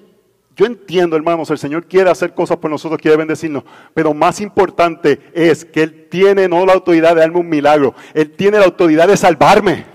yo 0.55 0.65
entiendo, 0.65 1.15
hermanos, 1.15 1.49
el 1.49 1.57
Señor 1.57 1.85
quiere 1.85 2.09
hacer 2.09 2.33
cosas 2.33 2.57
por 2.57 2.69
nosotros, 2.69 2.99
quiere 3.01 3.17
bendecirnos, 3.17 3.63
pero 3.93 4.13
más 4.13 4.41
importante 4.41 5.19
es 5.33 5.65
que 5.65 5.83
Él 5.83 6.07
tiene 6.09 6.47
no 6.47 6.65
la 6.65 6.73
autoridad 6.73 7.15
de 7.15 7.21
darme 7.21 7.39
un 7.39 7.49
milagro, 7.49 7.95
Él 8.13 8.31
tiene 8.31 8.59
la 8.59 8.65
autoridad 8.65 9.07
de 9.07 9.17
salvarme, 9.17 9.85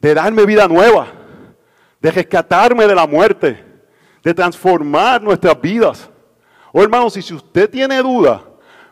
de 0.00 0.14
darme 0.14 0.44
vida 0.46 0.68
nueva 0.68 1.16
de 2.06 2.12
rescatarme 2.12 2.86
de 2.86 2.94
la 2.94 3.06
muerte, 3.06 3.64
de 4.26 4.34
transformar 4.34 5.22
nuestras 5.22 5.60
vidas. 5.60 6.10
Oh 6.72 6.82
hermanos, 6.82 7.16
y 7.16 7.22
si 7.22 7.32
usted 7.32 7.70
tiene 7.70 8.02
duda, 8.02 8.42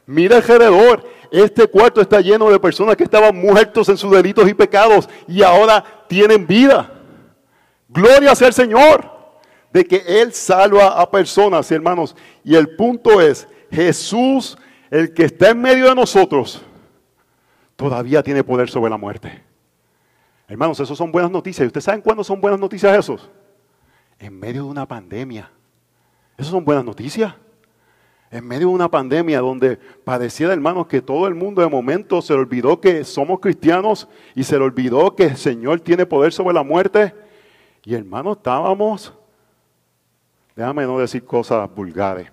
mire 0.07 0.37
alrededor. 0.37 1.05
Este 1.29 1.67
cuarto 1.67 2.01
está 2.01 2.21
lleno 2.21 2.49
de 2.49 2.61
personas 2.61 2.95
que 2.95 3.03
estaban 3.03 3.35
muertos 3.37 3.89
en 3.89 3.97
sus 3.97 4.13
delitos 4.13 4.49
y 4.49 4.55
pecados 4.55 5.09
y 5.27 5.43
ahora 5.43 5.85
tienen 6.07 6.47
vida. 6.47 6.89
Gloria 7.89 8.33
sea 8.37 8.47
el 8.47 8.55
Señor 8.55 9.11
de 9.73 9.85
que 9.85 10.05
Él 10.07 10.33
salva 10.33 11.01
a 11.01 11.11
personas, 11.11 11.69
hermanos. 11.73 12.15
Y 12.45 12.55
el 12.55 12.77
punto 12.77 13.21
es, 13.21 13.49
Jesús, 13.73 14.57
el 14.89 15.13
que 15.13 15.25
está 15.25 15.51
en 15.51 15.61
medio 15.61 15.89
de 15.89 15.97
nosotros, 15.97 16.63
todavía 17.75 18.23
tiene 18.23 18.45
poder 18.45 18.71
sobre 18.71 18.91
la 18.91 18.99
muerte. 18.99 19.43
Hermanos, 20.47 20.79
eso 20.79 20.95
son 20.95 21.11
buenas 21.11 21.33
noticias. 21.33 21.65
¿Y 21.65 21.67
ustedes 21.67 21.83
saben 21.83 22.03
cuándo 22.03 22.23
son 22.23 22.41
buenas 22.41 22.61
noticias 22.61 22.97
esos? 22.97 23.29
En 24.19 24.39
medio 24.39 24.65
de 24.65 24.69
una 24.71 24.87
pandemia. 24.87 25.51
Esas 26.37 26.51
son 26.51 26.65
buenas 26.65 26.85
noticias. 26.85 27.35
En 28.31 28.47
medio 28.47 28.69
de 28.69 28.75
una 28.75 28.91
pandemia 28.91 29.41
donde 29.41 29.77
padeciera, 29.77 30.53
hermanos, 30.53 30.87
que 30.87 31.01
todo 31.01 31.29
el 31.29 31.35
mundo 31.35 31.63
de 31.63 31.69
momento 31.69 32.21
se 32.21 32.33
le 32.33 32.41
olvidó 32.41 32.81
que 32.81 33.05
somos 33.05 33.39
cristianos 33.39 34.09
y 34.35 34.43
se 34.43 34.59
le 34.59 34.65
olvidó 34.65 35.15
que 35.15 35.25
el 35.25 35.37
Señor 35.37 35.81
tiene 35.81 36.05
poder 36.05 36.33
sobre 36.33 36.55
la 36.55 36.65
muerte. 36.65 37.15
Y 37.85 37.95
hermanos, 37.95 38.39
estábamos, 38.39 39.15
déjame 40.57 40.85
no 40.85 40.99
decir 40.99 41.25
cosas 41.25 41.73
vulgares, 41.73 42.29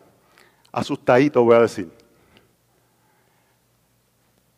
asustaditos 0.72 1.44
voy 1.44 1.56
a 1.56 1.62
decir. 1.62 1.92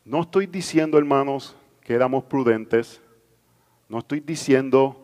No 0.05 0.21
estoy 0.21 0.47
diciendo, 0.47 0.97
hermanos, 0.97 1.55
que 1.81 1.93
éramos 1.93 2.23
prudentes. 2.23 3.01
No 3.89 3.99
estoy 3.99 4.19
diciendo 4.19 5.02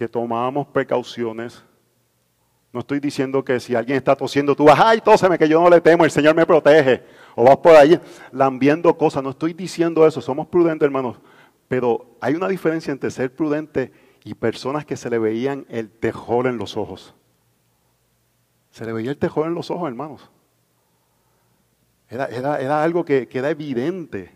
que 0.00 0.08
tomábamos 0.08 0.66
precauciones. 0.68 1.62
No 2.72 2.80
estoy 2.80 3.00
diciendo 3.00 3.44
que 3.44 3.60
si 3.60 3.74
alguien 3.74 3.98
está 3.98 4.16
tosiendo, 4.16 4.56
tú 4.56 4.64
vas, 4.64 4.80
ay, 4.80 5.02
tóseme, 5.02 5.36
que 5.36 5.46
yo 5.46 5.60
no 5.60 5.68
le 5.68 5.78
temo, 5.82 6.06
el 6.06 6.10
Señor 6.10 6.34
me 6.34 6.46
protege. 6.46 7.04
O 7.34 7.44
vas 7.44 7.58
por 7.58 7.76
ahí 7.76 8.00
lambiendo 8.32 8.96
cosas. 8.96 9.22
No 9.22 9.28
estoy 9.28 9.52
diciendo 9.52 10.06
eso, 10.06 10.22
somos 10.22 10.46
prudentes, 10.46 10.86
hermanos. 10.86 11.18
Pero 11.68 12.16
hay 12.18 12.34
una 12.34 12.48
diferencia 12.48 12.90
entre 12.90 13.10
ser 13.10 13.34
prudente 13.34 13.92
y 14.24 14.32
personas 14.32 14.86
que 14.86 14.96
se 14.96 15.10
le 15.10 15.18
veían 15.18 15.66
el 15.68 15.90
tejor 15.90 16.46
en 16.46 16.56
los 16.56 16.78
ojos. 16.78 17.14
Se 18.70 18.86
le 18.86 18.94
veía 18.94 19.10
el 19.10 19.18
tejor 19.18 19.48
en 19.48 19.54
los 19.54 19.70
ojos, 19.70 19.86
hermanos. 19.86 20.30
Era, 22.08 22.56
era 22.58 22.82
algo 22.82 23.04
que, 23.04 23.28
que 23.28 23.38
era 23.38 23.50
evidente. 23.50 24.32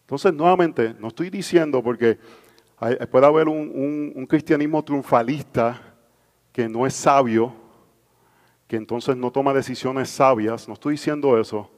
Entonces, 0.00 0.34
nuevamente, 0.34 0.96
no 0.98 1.06
estoy 1.06 1.30
diciendo 1.30 1.84
porque 1.84 2.18
puede 3.10 3.26
haber 3.26 3.48
un, 3.48 4.26
cristianismo 4.28 4.82
triunfalista 4.82 5.80
que 6.52 6.68
no 6.68 6.86
es 6.86 6.94
sabio, 6.94 7.52
que 8.66 8.76
entonces 8.76 9.16
no 9.16 9.30
toma 9.30 9.52
decisiones 9.52 10.10
sabias, 10.10 10.68
no 10.68 10.74
estoy 10.74 10.92
diciendo 10.92 11.38
eso, 11.38 11.70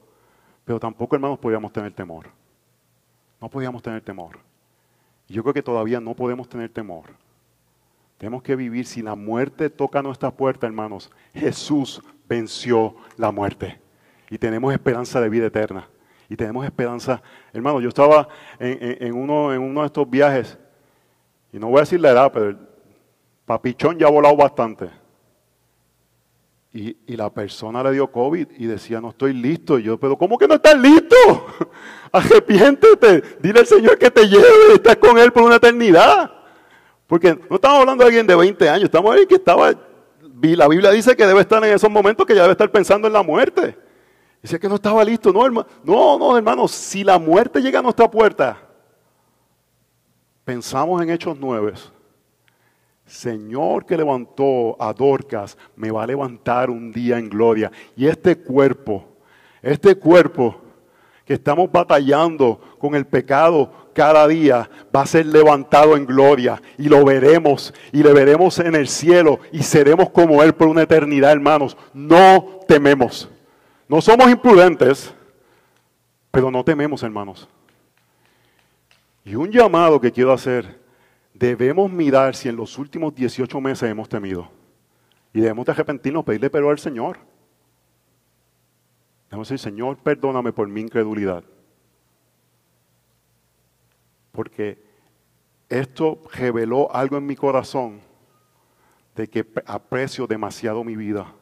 pero 0.65 0.81
tampoco, 0.81 1.15
hermanos, 1.15 1.39
podíamos 1.39 1.73
tener 1.73 1.93
temor. 1.93 2.27
No 3.41 3.49
podíamos 3.49 3.83
tener 3.83 4.01
temor. 4.03 4.39
Yo 5.29 5.43
creo 5.43 5.55
que 5.55 5.63
todavía 5.63 6.01
no 6.01 6.15
podemos 6.15 6.49
tener 6.49 6.71
temor. 6.71 7.11
Tenemos 8.19 8.43
que 8.43 8.57
vivir, 8.57 8.87
si 8.87 9.03
la 9.03 9.15
muerte 9.15 9.69
toca 9.71 10.03
nuestra 10.03 10.31
puerta, 10.31 10.67
hermanos, 10.67 11.11
Jesús 11.35 12.03
venció 12.29 12.97
la 13.17 13.31
muerte. 13.31 13.79
Y 14.31 14.39
tenemos 14.39 14.73
esperanza 14.73 15.21
de 15.21 15.29
vida 15.29 15.47
eterna 15.47 15.89
y 16.29 16.37
tenemos 16.37 16.65
esperanza. 16.65 17.23
Hermano, 17.53 17.81
yo 17.81 17.89
estaba 17.89 18.29
en, 18.59 18.79
en 19.01 19.15
uno 19.15 19.81
de 19.81 19.87
estos 19.87 20.09
viajes, 20.09 20.59
y 21.57 21.59
no 21.59 21.69
voy 21.69 21.79
a 21.79 21.81
decir 21.81 21.99
la 21.99 22.11
edad, 22.11 22.31
pero 22.31 22.51
el 22.51 22.59
papichón 23.47 23.99
ya 23.99 24.09
ha 24.09 24.11
volado 24.11 24.37
bastante. 24.37 24.91
Y, 26.71 26.95
la 27.17 27.33
persona 27.33 27.83
le 27.83 27.93
dio 27.93 28.13
COVID 28.13 28.49
y 28.59 28.67
decía, 28.67 29.01
no 29.01 29.09
estoy 29.09 29.33
listo. 29.33 29.79
Y 29.79 29.85
yo, 29.85 29.99
pero 29.99 30.19
¿cómo 30.19 30.37
que 30.37 30.47
no 30.47 30.57
estás 30.57 30.79
listo? 30.79 31.17
Arrepiéntete, 32.13 33.23
dile 33.41 33.61
al 33.61 33.67
Señor 33.67 33.97
que 33.97 34.11
te 34.11 34.29
lleve, 34.29 34.75
estás 34.75 34.97
con 34.97 35.17
Él 35.17 35.33
por 35.33 35.45
una 35.45 35.57
eternidad. 35.57 36.31
Porque 37.07 37.35
no 37.49 37.57
estamos 37.57 37.81
hablando 37.81 38.05
de 38.05 38.09
alguien 38.09 38.27
de 38.27 38.37
20 38.37 38.69
años, 38.69 38.85
estamos 38.85 39.15
ahí 39.15 39.25
que 39.25 39.37
estaba, 39.37 39.73
la 40.43 40.69
Biblia 40.69 40.91
dice 40.91 41.17
que 41.17 41.27
debe 41.27 41.41
estar 41.41 41.65
en 41.65 41.73
esos 41.73 41.89
momentos 41.89 42.27
que 42.27 42.35
ya 42.35 42.43
debe 42.43 42.53
estar 42.53 42.71
pensando 42.71 43.07
en 43.07 43.15
la 43.15 43.23
muerte. 43.23 43.79
Dice 44.43 44.61
que 44.61 44.69
no 44.69 44.75
estaba 44.75 45.03
listo. 45.03 45.33
No, 45.33 45.47
hermano, 45.47 45.67
no, 45.83 46.19
no, 46.19 46.37
hermano, 46.37 46.69
si 46.69 47.03
la 47.03 47.19
muerte 47.19 47.63
llega 47.63 47.79
a 47.79 47.83
nuestra 47.83 48.11
puerta, 48.11 48.66
pensamos 50.47 51.03
en 51.03 51.11
Hechos 51.11 51.37
9. 51.39 51.73
Señor 53.05 53.85
que 53.85 53.97
levantó 53.97 54.81
a 54.81 54.93
Dorcas, 54.93 55.59
me 55.75 55.91
va 55.91 56.05
a 56.05 56.07
levantar 56.07 56.71
un 56.71 56.93
día 56.93 57.19
en 57.19 57.29
gloria. 57.29 57.71
Y 57.97 58.07
este 58.07 58.39
cuerpo, 58.39 59.05
este 59.61 59.97
cuerpo 59.97 60.57
que 61.25 61.35
estamos 61.35 61.71
batallando 61.71 62.61
con 62.79 62.95
el 62.95 63.05
pecado 63.07 63.91
cada 63.93 64.29
día, 64.29 64.71
va 64.95 65.03
a 65.03 65.07
ser 65.07 65.27
levantado 65.27 65.97
en 65.97 66.07
gloria. 66.07 66.63
Y 66.79 66.89
lo 66.89 67.05
veremos, 67.05 67.75
y 67.91 68.05
le 68.05 68.13
veremos 68.13 68.61
en 68.61 68.77
el 68.77 68.87
cielo, 68.87 69.41
y 69.51 69.65
seremos 69.65 70.11
como 70.11 70.45
Él 70.45 70.53
por 70.53 70.69
una 70.69 70.83
eternidad, 70.83 71.33
hermanos. 71.33 71.77
No 71.93 72.61
tememos. 72.69 73.29
No 73.89 74.01
somos 74.01 74.31
imprudentes, 74.31 75.13
pero 76.31 76.53
no 76.53 76.63
tememos, 76.63 77.03
hermanos. 77.03 77.49
Y 79.27 79.35
un 79.35 79.51
llamado 79.51 80.01
que 80.01 80.13
quiero 80.13 80.33
hacer, 80.33 80.81
debemos 81.35 81.91
mirar 81.91 82.37
si 82.37 82.49
en 82.49 82.55
los 82.55 82.79
últimos 82.79 83.13
18 83.13 83.61
meses 83.61 83.91
hemos 83.91 84.09
temido. 84.09 84.49
Y 85.33 85.41
debemos 85.41 85.67
de 85.67 85.73
arrepentirnos, 85.73 86.25
pedirle 86.25 86.49
perdón 86.49 86.71
al 86.71 86.79
Señor. 86.79 87.19
Debemos 89.29 89.49
decir, 89.49 89.59
Señor, 89.59 89.97
perdóname 89.97 90.53
por 90.53 90.69
mi 90.69 90.81
incredulidad. 90.81 91.43
Porque 94.31 94.81
esto 95.69 96.23
reveló 96.33 96.95
algo 96.95 97.17
en 97.17 97.27
mi 97.27 97.35
corazón 97.35 98.01
de 99.17 99.27
que 99.27 99.45
aprecio 99.67 100.29
demasiado 100.29 100.85
mi 100.85 100.95
vida. 100.95 101.35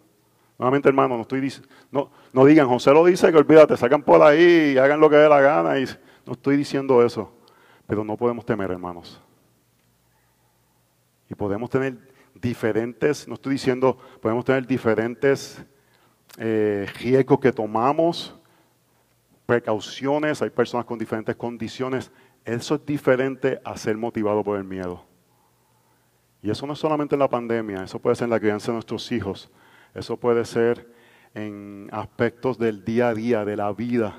Nuevamente, 0.58 0.88
hermano, 0.88 1.16
no 1.16 1.22
estoy 1.22 1.40
digan, 2.46 2.66
José 2.66 2.92
lo 2.92 3.04
dice, 3.04 3.30
que 3.30 3.36
olvídate, 3.36 3.76
sacan 3.76 4.02
por 4.02 4.22
ahí 4.22 4.72
y 4.72 4.78
hagan 4.78 5.00
lo 5.00 5.10
que 5.10 5.16
dé 5.16 5.28
la 5.28 5.42
gana. 5.42 5.78
Y, 5.78 5.84
no 6.24 6.32
estoy 6.32 6.56
diciendo 6.56 7.04
eso, 7.04 7.30
pero 7.86 8.04
no 8.04 8.16
podemos 8.16 8.44
temer, 8.44 8.70
hermanos. 8.70 9.20
Y 11.28 11.34
podemos 11.34 11.70
tener 11.70 11.96
diferentes, 12.34 13.26
no 13.28 13.34
estoy 13.34 13.54
diciendo, 13.54 13.98
podemos 14.20 14.44
tener 14.44 14.66
diferentes 14.66 15.64
eh, 16.38 16.86
riesgos 17.00 17.40
que 17.40 17.52
tomamos, 17.52 18.34
precauciones, 19.46 20.42
hay 20.42 20.50
personas 20.50 20.86
con 20.86 20.98
diferentes 20.98 21.36
condiciones. 21.36 22.10
Eso 22.44 22.74
es 22.74 22.84
diferente 22.84 23.60
a 23.64 23.76
ser 23.76 23.96
motivado 23.96 24.42
por 24.42 24.58
el 24.58 24.64
miedo. 24.64 25.04
Y 26.42 26.50
eso 26.50 26.66
no 26.66 26.74
es 26.74 26.78
solamente 26.78 27.14
en 27.14 27.20
la 27.20 27.28
pandemia, 27.28 27.84
eso 27.84 27.98
puede 27.98 28.16
ser 28.16 28.24
en 28.24 28.30
la 28.30 28.40
crianza 28.40 28.66
de 28.66 28.74
nuestros 28.74 29.10
hijos 29.12 29.50
eso 29.94 30.16
puede 30.16 30.44
ser 30.44 30.92
en 31.34 31.88
aspectos 31.92 32.58
del 32.58 32.84
día 32.84 33.08
a 33.08 33.14
día, 33.14 33.44
de 33.44 33.56
la 33.56 33.72
vida, 33.72 34.18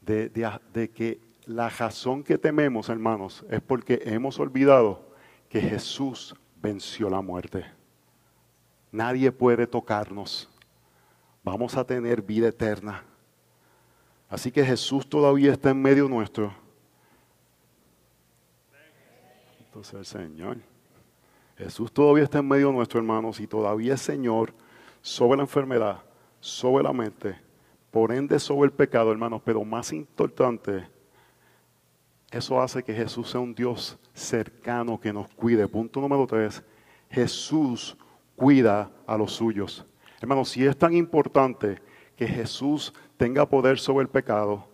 de, 0.00 0.90
que 0.94 1.20
la 1.46 1.68
razón 1.68 2.22
que 2.22 2.38
tememos, 2.38 2.88
hermanos, 2.88 3.44
es 3.50 3.60
porque 3.60 4.00
hemos 4.04 4.38
olvidado 4.38 5.14
que 5.48 5.60
Jesús 5.60 6.34
venció 6.60 7.10
la 7.10 7.20
muerte. 7.20 7.64
nadie 8.90 9.32
puede 9.32 9.66
tocarnos. 9.66 10.48
Vamos 11.42 11.76
a 11.76 11.84
tener 11.84 12.22
vida 12.22 12.48
eterna. 12.48 13.04
Así 14.28 14.50
que 14.50 14.64
Jesús 14.64 15.08
todavía 15.08 15.52
está 15.52 15.70
en 15.70 15.82
medio 15.82 16.08
nuestro. 16.08 16.54
Entonces 19.58 19.94
el 19.94 20.06
Señor. 20.06 20.58
Jesús 21.56 21.92
todavía 21.92 22.24
está 22.24 22.38
en 22.38 22.48
medio 22.48 22.72
nuestro, 22.72 22.98
hermanos, 22.98 23.40
y 23.40 23.46
todavía 23.46 23.94
es 23.94 24.00
Señor 24.00 24.54
sobre 25.02 25.36
la 25.36 25.42
enfermedad, 25.42 26.02
sobre 26.40 26.84
la 26.84 26.92
mente, 26.92 27.36
por 27.90 28.12
ende 28.12 28.38
sobre 28.38 28.66
el 28.66 28.72
pecado, 28.72 29.12
hermanos. 29.12 29.42
Pero 29.44 29.64
más 29.64 29.92
importante, 29.92 30.88
eso 32.34 32.60
hace 32.60 32.82
que 32.82 32.92
Jesús 32.92 33.30
sea 33.30 33.40
un 33.40 33.54
Dios 33.54 33.96
cercano 34.12 35.00
que 35.00 35.12
nos 35.12 35.28
cuide. 35.28 35.68
Punto 35.68 36.00
número 36.00 36.26
tres, 36.26 36.62
Jesús 37.08 37.96
cuida 38.34 38.90
a 39.06 39.16
los 39.16 39.32
suyos. 39.32 39.86
Hermanos, 40.20 40.48
si 40.48 40.64
es 40.64 40.76
tan 40.76 40.94
importante 40.94 41.80
que 42.16 42.26
Jesús 42.26 42.92
tenga 43.16 43.48
poder 43.48 43.78
sobre 43.78 44.02
el 44.02 44.08
pecado, 44.08 44.66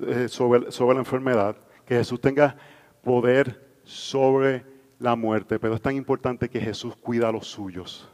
eh, 0.00 0.26
sobre, 0.28 0.60
la 0.60 0.98
enfermedad, 0.98 1.56
que 1.84 1.96
Jesús 1.96 2.20
tenga 2.20 2.56
poder 3.02 3.78
sobre 3.84 4.64
la 4.98 5.14
muerte, 5.14 5.58
pero 5.58 5.74
es 5.74 5.80
tan 5.80 5.94
importante 5.94 6.48
que 6.48 6.60
Jesús 6.60 6.96
cuida 6.96 7.28
a 7.28 7.32
los 7.32 7.46
suyos. 7.46 8.08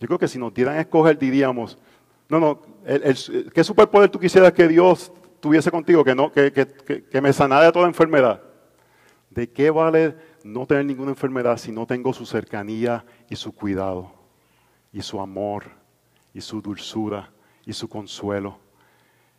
Yo 0.00 0.06
creo 0.06 0.18
que 0.18 0.28
si 0.28 0.38
nos 0.38 0.52
dieran 0.52 0.76
a 0.76 0.80
escoger 0.80 1.18
diríamos, 1.18 1.78
no, 2.28 2.40
no, 2.40 2.60
¿qué 3.54 3.64
superpoder 3.64 4.10
tú 4.10 4.18
quisieras 4.18 4.52
que 4.52 4.68
Dios 4.68 5.12
tuviese 5.40 5.70
contigo, 5.70 6.04
que, 6.04 6.14
no, 6.14 6.32
que, 6.32 6.52
que 6.52 7.20
me 7.20 7.32
sanara 7.32 7.66
de 7.66 7.72
toda 7.72 7.86
enfermedad? 7.86 8.42
¿De 9.30 9.50
qué 9.50 9.70
vale 9.70 10.16
no 10.42 10.66
tener 10.66 10.84
ninguna 10.84 11.10
enfermedad 11.10 11.56
si 11.56 11.70
no 11.70 11.86
tengo 11.86 12.12
su 12.12 12.26
cercanía 12.26 13.04
y 13.28 13.36
su 13.36 13.54
cuidado, 13.54 14.12
y 14.92 15.02
su 15.02 15.20
amor, 15.20 15.64
y 16.32 16.40
su 16.40 16.60
dulzura, 16.60 17.30
y 17.64 17.72
su 17.72 17.88
consuelo? 17.88 18.58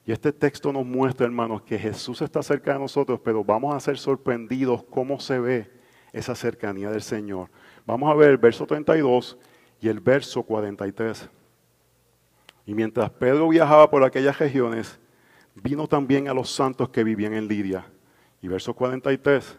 Y 0.05 0.11
este 0.11 0.31
texto 0.31 0.73
nos 0.73 0.85
muestra, 0.85 1.25
hermanos, 1.25 1.61
que 1.61 1.77
Jesús 1.77 2.21
está 2.21 2.41
cerca 2.41 2.73
de 2.73 2.79
nosotros, 2.79 3.19
pero 3.23 3.43
vamos 3.43 3.75
a 3.75 3.79
ser 3.79 3.97
sorprendidos 3.97 4.83
cómo 4.89 5.19
se 5.19 5.39
ve 5.39 5.71
esa 6.11 6.33
cercanía 6.33 6.89
del 6.89 7.01
Señor. 7.01 7.49
Vamos 7.85 8.09
a 8.09 8.15
ver 8.15 8.29
el 8.29 8.37
verso 8.37 8.65
32 8.65 9.37
y 9.81 9.87
el 9.87 9.99
verso 9.99 10.43
43. 10.43 11.29
Y 12.65 12.73
mientras 12.73 13.09
Pedro 13.11 13.49
viajaba 13.49 13.89
por 13.89 14.03
aquellas 14.03 14.39
regiones, 14.39 14.99
vino 15.61 15.87
también 15.87 16.27
a 16.27 16.33
los 16.33 16.49
santos 16.49 16.89
que 16.89 17.03
vivían 17.03 17.33
en 17.33 17.47
Lidia. 17.47 17.85
Y 18.41 18.47
verso 18.47 18.73
43. 18.73 19.57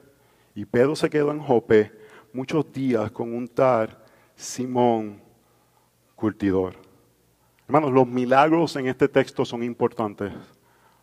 Y 0.55 0.65
Pedro 0.65 0.97
se 0.97 1.11
quedó 1.11 1.31
en 1.31 1.41
Jope 1.41 1.93
muchos 2.33 2.73
días 2.73 3.11
con 3.11 3.33
un 3.35 3.49
tal 3.49 3.97
Simón 4.35 5.21
curtidor. 6.15 6.75
Hermanos, 7.67 7.93
los 7.93 8.07
milagros 8.07 8.75
en 8.77 8.89
este 8.89 9.09
texto 9.09 9.45
son 9.45 9.63
importantes. 9.63 10.33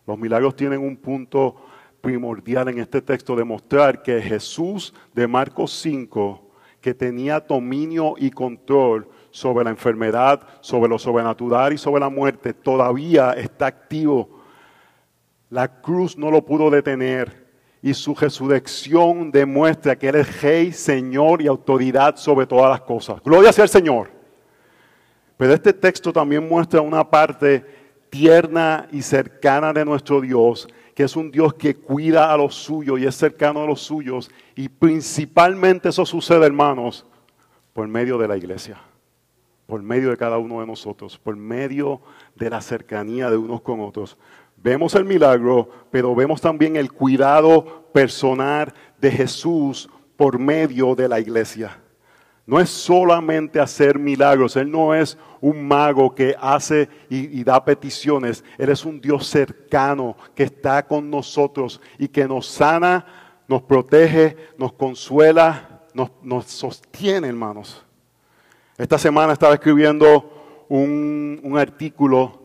Los 0.06 0.18
milagros 0.18 0.54
tienen 0.56 0.80
un 0.80 0.96
punto 0.96 1.56
primordial 2.00 2.68
en 2.68 2.78
este 2.78 3.02
texto 3.02 3.34
de 3.34 3.44
mostrar 3.44 4.02
que 4.02 4.20
Jesús 4.20 4.94
de 5.14 5.26
Marcos 5.26 5.72
5, 5.72 6.42
que 6.80 6.94
tenía 6.94 7.40
dominio 7.40 8.14
y 8.18 8.30
control 8.30 9.08
sobre 9.30 9.64
la 9.64 9.70
enfermedad, 9.70 10.46
sobre 10.60 10.88
lo 10.88 10.98
sobrenatural 10.98 11.72
y 11.72 11.78
sobre 11.78 12.00
la 12.00 12.08
muerte, 12.08 12.54
todavía 12.54 13.32
está 13.32 13.66
activo. 13.66 14.37
La 15.50 15.80
cruz 15.80 16.16
no 16.16 16.30
lo 16.30 16.44
pudo 16.44 16.70
detener 16.70 17.48
y 17.80 17.94
su 17.94 18.14
resurrección 18.14 19.30
demuestra 19.30 19.96
que 19.96 20.08
Él 20.08 20.16
es 20.16 20.42
Rey, 20.42 20.72
Señor 20.72 21.40
y 21.40 21.46
autoridad 21.46 22.16
sobre 22.16 22.46
todas 22.46 22.70
las 22.70 22.80
cosas. 22.82 23.22
Gloria 23.22 23.52
sea 23.52 23.64
al 23.64 23.70
Señor. 23.70 24.10
Pero 25.36 25.54
este 25.54 25.72
texto 25.72 26.12
también 26.12 26.46
muestra 26.48 26.80
una 26.80 27.08
parte 27.08 27.64
tierna 28.10 28.88
y 28.90 29.02
cercana 29.02 29.72
de 29.72 29.84
nuestro 29.84 30.20
Dios, 30.20 30.68
que 30.94 31.04
es 31.04 31.14
un 31.14 31.30
Dios 31.30 31.54
que 31.54 31.76
cuida 31.76 32.32
a 32.32 32.36
los 32.36 32.56
suyos 32.56 32.98
y 32.98 33.06
es 33.06 33.14
cercano 33.14 33.62
a 33.62 33.66
los 33.66 33.80
suyos. 33.80 34.30
Y 34.56 34.68
principalmente 34.68 35.90
eso 35.90 36.04
sucede, 36.04 36.44
hermanos, 36.44 37.06
por 37.72 37.86
medio 37.86 38.18
de 38.18 38.26
la 38.26 38.36
iglesia, 38.36 38.80
por 39.66 39.80
medio 39.80 40.10
de 40.10 40.16
cada 40.16 40.38
uno 40.38 40.60
de 40.60 40.66
nosotros, 40.66 41.16
por 41.16 41.36
medio 41.36 42.00
de 42.34 42.50
la 42.50 42.60
cercanía 42.60 43.30
de 43.30 43.36
unos 43.36 43.60
con 43.60 43.80
otros. 43.80 44.18
Vemos 44.62 44.94
el 44.94 45.04
milagro, 45.04 45.68
pero 45.90 46.14
vemos 46.14 46.40
también 46.40 46.76
el 46.76 46.92
cuidado 46.92 47.90
personal 47.92 48.72
de 49.00 49.10
Jesús 49.10 49.88
por 50.16 50.38
medio 50.38 50.94
de 50.94 51.08
la 51.08 51.20
iglesia. 51.20 51.78
No 52.44 52.58
es 52.58 52.70
solamente 52.70 53.60
hacer 53.60 53.98
milagros, 53.98 54.56
Él 54.56 54.70
no 54.70 54.94
es 54.94 55.18
un 55.40 55.68
mago 55.68 56.14
que 56.14 56.34
hace 56.40 56.88
y, 57.10 57.44
da 57.44 57.62
peticiones, 57.64 58.42
Él 58.56 58.70
es 58.70 58.84
un 58.84 59.00
Dios 59.00 59.26
cercano 59.26 60.16
que 60.34 60.44
está 60.44 60.86
con 60.86 61.10
nosotros 61.10 61.80
y 61.98 62.08
que 62.08 62.26
nos 62.26 62.46
sana, 62.46 63.04
nos 63.46 63.62
protege, 63.62 64.34
nos 64.56 64.72
consuela, 64.72 65.82
nos, 65.94 66.46
sostiene, 66.46 67.28
hermanos. 67.28 67.84
Esta 68.78 68.96
semana 68.96 69.34
estaba 69.34 69.54
escribiendo 69.54 70.64
un, 70.68 71.54
artículo 71.58 72.37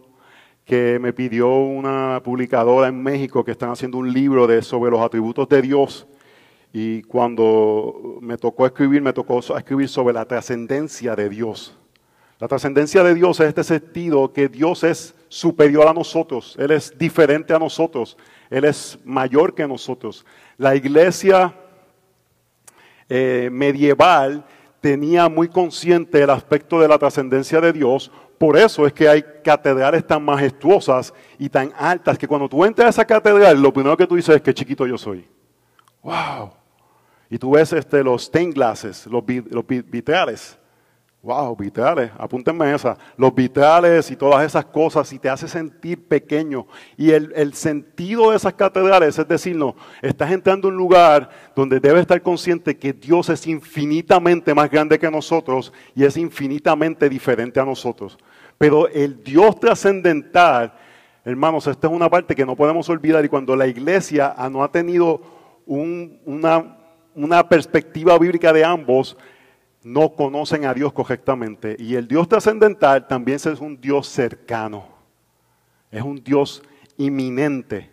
que 0.66 0.97
me 0.99 1.14
pidió 1.14 1.49
una 1.55 2.22
publicadora 2.24 2.88
en 2.88 3.01
México 3.01 3.43
que 3.43 3.51
están 3.51 3.72
haciendo 3.72 3.97
un 3.97 4.11
libro 4.14 4.47
de, 4.47 4.61
sobre 4.61 4.91
los 4.91 5.01
atributos 5.01 5.47
de 5.49 5.61
Dios 5.61 6.07
y 6.72 7.03
cuando 7.03 8.18
me 8.20 8.36
tocó 8.36 8.66
escribir, 8.66 9.01
me 9.01 9.14
tocó 9.14 9.39
escribir 9.39 9.88
sobre 9.88 10.14
la 10.14 10.26
trascendencia 10.26 11.16
de 11.16 11.30
Dios. 11.30 11.78
La 12.39 12.47
trascendencia 12.47 13.03
de 13.03 13.14
Dios 13.14 13.39
es 13.39 13.47
este 13.47 13.64
sentido 13.64 14.34
que 14.34 14.47
Dios 14.47 14.84
es 14.84 15.14
superior 15.30 15.88
a 15.88 15.93
nosotros, 15.93 16.55
Él 16.57 16.72
es 16.72 16.97
diferente 16.97 17.53
a 17.53 17.59
nosotros, 17.59 18.18
Él 18.49 18.66
es 18.66 18.97
mayor 19.05 19.53
que 19.53 19.68
nosotros. 19.68 20.26
La 20.57 20.76
iglesia 20.76 21.53
eh, 23.07 23.49
medieval 23.51 24.43
tenía 24.84 25.29
muy 25.29 25.47
consciente 25.47 26.21
el 26.21 26.29
aspecto 26.29 26.77
de 26.77 26.89
la 26.89 26.97
trascendencia 26.97 27.61
de 27.61 27.71
Dios, 27.71 28.11
por 28.38 28.57
eso 28.57 28.86
es 28.86 28.91
que 28.91 29.07
hay 29.07 29.23
catedrales 29.41 30.05
tan 30.05 30.25
majestuosas 30.25 31.13
y 31.39 31.47
tan 31.47 31.71
altas 31.77 32.17
que 32.17 32.27
cuando 32.27 32.49
tú 32.49 32.65
entras 32.65 32.88
a 32.88 32.89
esa 32.89 33.05
catedral, 33.05 33.61
lo 33.61 33.71
primero 33.71 33.95
que 33.95 34.05
tú 34.05 34.17
dices 34.17 34.36
es 34.36 34.41
que 34.41 34.53
chiquito 34.53 34.86
yo 34.86 34.97
soy. 34.97 35.25
¡Wow! 36.01 36.51
Y 37.29 37.38
tú 37.38 37.51
ves 37.51 37.71
este, 37.71 38.03
los 38.03 38.23
stained 38.25 38.53
glasses, 38.53 39.07
los, 39.07 39.23
los 39.49 39.65
vitrales. 39.65 40.59
Wow, 41.24 41.55
vitrales, 41.55 42.11
apúntenme 42.17 42.76
esa. 42.76 42.97
Los 43.15 43.34
vitrales 43.34 44.11
y 44.11 44.15
todas 44.17 44.45
esas 44.45 44.65
cosas 44.65 45.11
y 45.13 45.19
te 45.19 45.30
hace 45.30 45.47
sentir 45.47 46.05
pequeño. 46.05 46.67
Y 46.97 47.11
el, 47.11 47.32
el, 47.34 47.53
sentido 47.53 48.32
de 48.32 48.36
esas 48.36 48.53
catedrales 48.55 49.17
es 49.17 49.26
decir, 49.26 49.55
no, 49.55 49.74
estás 50.01 50.34
entrando 50.34 50.67
a 50.67 50.71
un 50.71 50.76
lugar 50.76 51.30
donde 51.55 51.80
debes 51.80 52.01
estar 52.01 52.21
consciente 52.21 52.78
que 52.78 52.91
Dios 52.91 53.30
es 53.30 53.47
infinitamente 53.47 54.53
más 54.53 54.69
grande 54.69 54.99
que 54.99 55.09
nosotros 55.09 55.71
y 55.95 56.03
es 56.03 56.17
infinitamente 56.17 57.07
diferente 57.07 57.57
a 57.57 57.63
nosotros. 57.63 58.17
Pero 58.57 58.89
el 58.89 59.24
Dios 59.24 59.57
trascendental, 59.61 60.74
hermanos, 61.24 61.65
esta 61.67 61.88
es 61.88 61.93
una 61.93 62.09
parte 62.09 62.36
que 62.36 62.45
no 62.45 62.57
podemos 62.57 62.89
olvidar 62.89 63.24
y 63.24 63.30
cuando 63.30 63.55
la 63.55 63.65
iglesia 63.65 64.36
no 64.51 64.61
ha 64.61 64.69
tenido 64.69 65.21
un, 65.65 66.19
una 66.26 66.84
una 67.15 67.47
perspectiva 67.47 68.17
bíblica 68.17 68.51
de 68.53 68.65
ambos, 68.65 69.17
no 69.84 70.13
conocen 70.13 70.65
a 70.65 70.73
Dios 70.73 70.93
correctamente. 70.93 71.75
Y 71.79 71.95
el 71.95 72.07
Dios 72.07 72.27
trascendental 72.27 73.07
también 73.07 73.36
es 73.36 73.45
un 73.45 73.79
Dios 73.79 74.07
cercano, 74.07 74.86
es 75.91 76.01
un 76.01 76.23
Dios 76.23 76.63
inminente. 76.97 77.89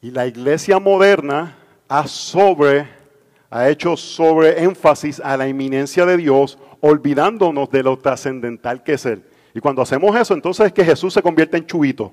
Y 0.00 0.10
la 0.10 0.26
iglesia 0.26 0.78
moderna 0.78 1.56
ha 1.88 2.06
sobre, 2.06 2.88
ha 3.50 3.68
hecho 3.68 3.96
sobre 3.96 4.62
énfasis 4.62 5.20
a 5.20 5.36
la 5.36 5.48
inminencia 5.48 6.04
de 6.04 6.16
Dios, 6.16 6.58
olvidándonos 6.80 7.70
de 7.70 7.82
lo 7.82 7.98
trascendental 7.98 8.82
que 8.82 8.94
es 8.94 9.06
Él. 9.06 9.24
Y 9.54 9.60
cuando 9.60 9.82
hacemos 9.82 10.14
eso, 10.14 10.34
entonces 10.34 10.66
es 10.66 10.72
que 10.72 10.84
Jesús 10.84 11.14
se 11.14 11.22
convierte 11.22 11.56
en 11.56 11.66
chubito. 11.66 12.12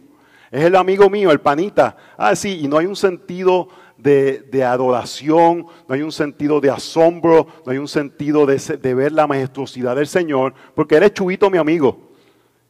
Es 0.49 0.63
el 0.63 0.75
amigo 0.75 1.09
mío, 1.09 1.31
el 1.31 1.41
panita. 1.41 1.97
Ah, 2.15 2.35
sí, 2.35 2.61
y 2.63 2.67
no 2.67 2.77
hay 2.77 2.85
un 2.85 2.95
sentido 2.95 3.67
de, 3.97 4.63
adoración, 4.63 5.65
no 5.87 5.95
hay 5.95 6.01
un 6.01 6.11
sentido 6.11 6.59
de 6.59 6.69
asombro, 6.69 7.47
no 7.65 7.71
hay 7.71 7.77
un 7.77 7.87
sentido 7.87 8.45
de, 8.45 8.93
ver 8.93 9.11
la 9.11 9.27
majestuosidad 9.27 9.95
del 9.95 10.07
Señor, 10.07 10.53
porque 10.75 10.97
Él 10.97 11.03
es 11.03 11.13
mi 11.51 11.57
amigo. 11.57 11.97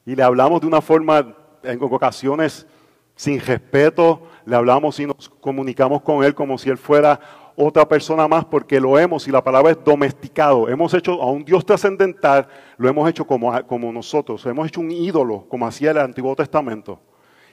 Y 0.06 0.16
le 0.16 0.24
hablamos 0.24 0.62
de 0.62 0.68
una 0.68 0.82
forma, 0.82 1.36
en 1.64 1.82
ocasiones, 1.82 2.68
sin 3.16 3.40
respeto, 3.40 4.22
le 4.46 4.56
hablamos 4.56 5.00
y 5.00 5.06
nos 5.06 5.30
comunicamos 5.30 6.02
con 6.02 6.24
Él 6.24 6.36
como 6.36 6.58
si 6.58 6.70
Él 6.70 6.78
fuera 6.78 7.20
otra 7.56 7.88
persona 7.88 8.28
más, 8.28 8.46
porque 8.46 8.80
lo 8.80 8.98
hemos, 8.98 9.28
y 9.28 9.32
la 9.32 9.44
palabra 9.44 9.72
es 9.72 9.78
domesticado. 9.84 10.68
Hemos 10.68 10.94
hecho 10.94 11.22
a 11.22 11.32
un 11.32 11.46
Dios 11.46 11.66
trascendental, 11.66 12.48
lo 12.78 12.90
hemos 12.90 13.10
hecho 13.10 13.26
como, 13.26 13.52
como 13.68 13.92
nosotros, 13.92 14.46
hemos 14.46 14.68
hecho 14.68 14.82
un 14.82 14.92
ídolo, 14.92 15.46
como 15.48 15.68
hacía 15.68 15.92
el 15.92 16.00
Antiguo 16.00 16.36
Testamento. 16.36 17.00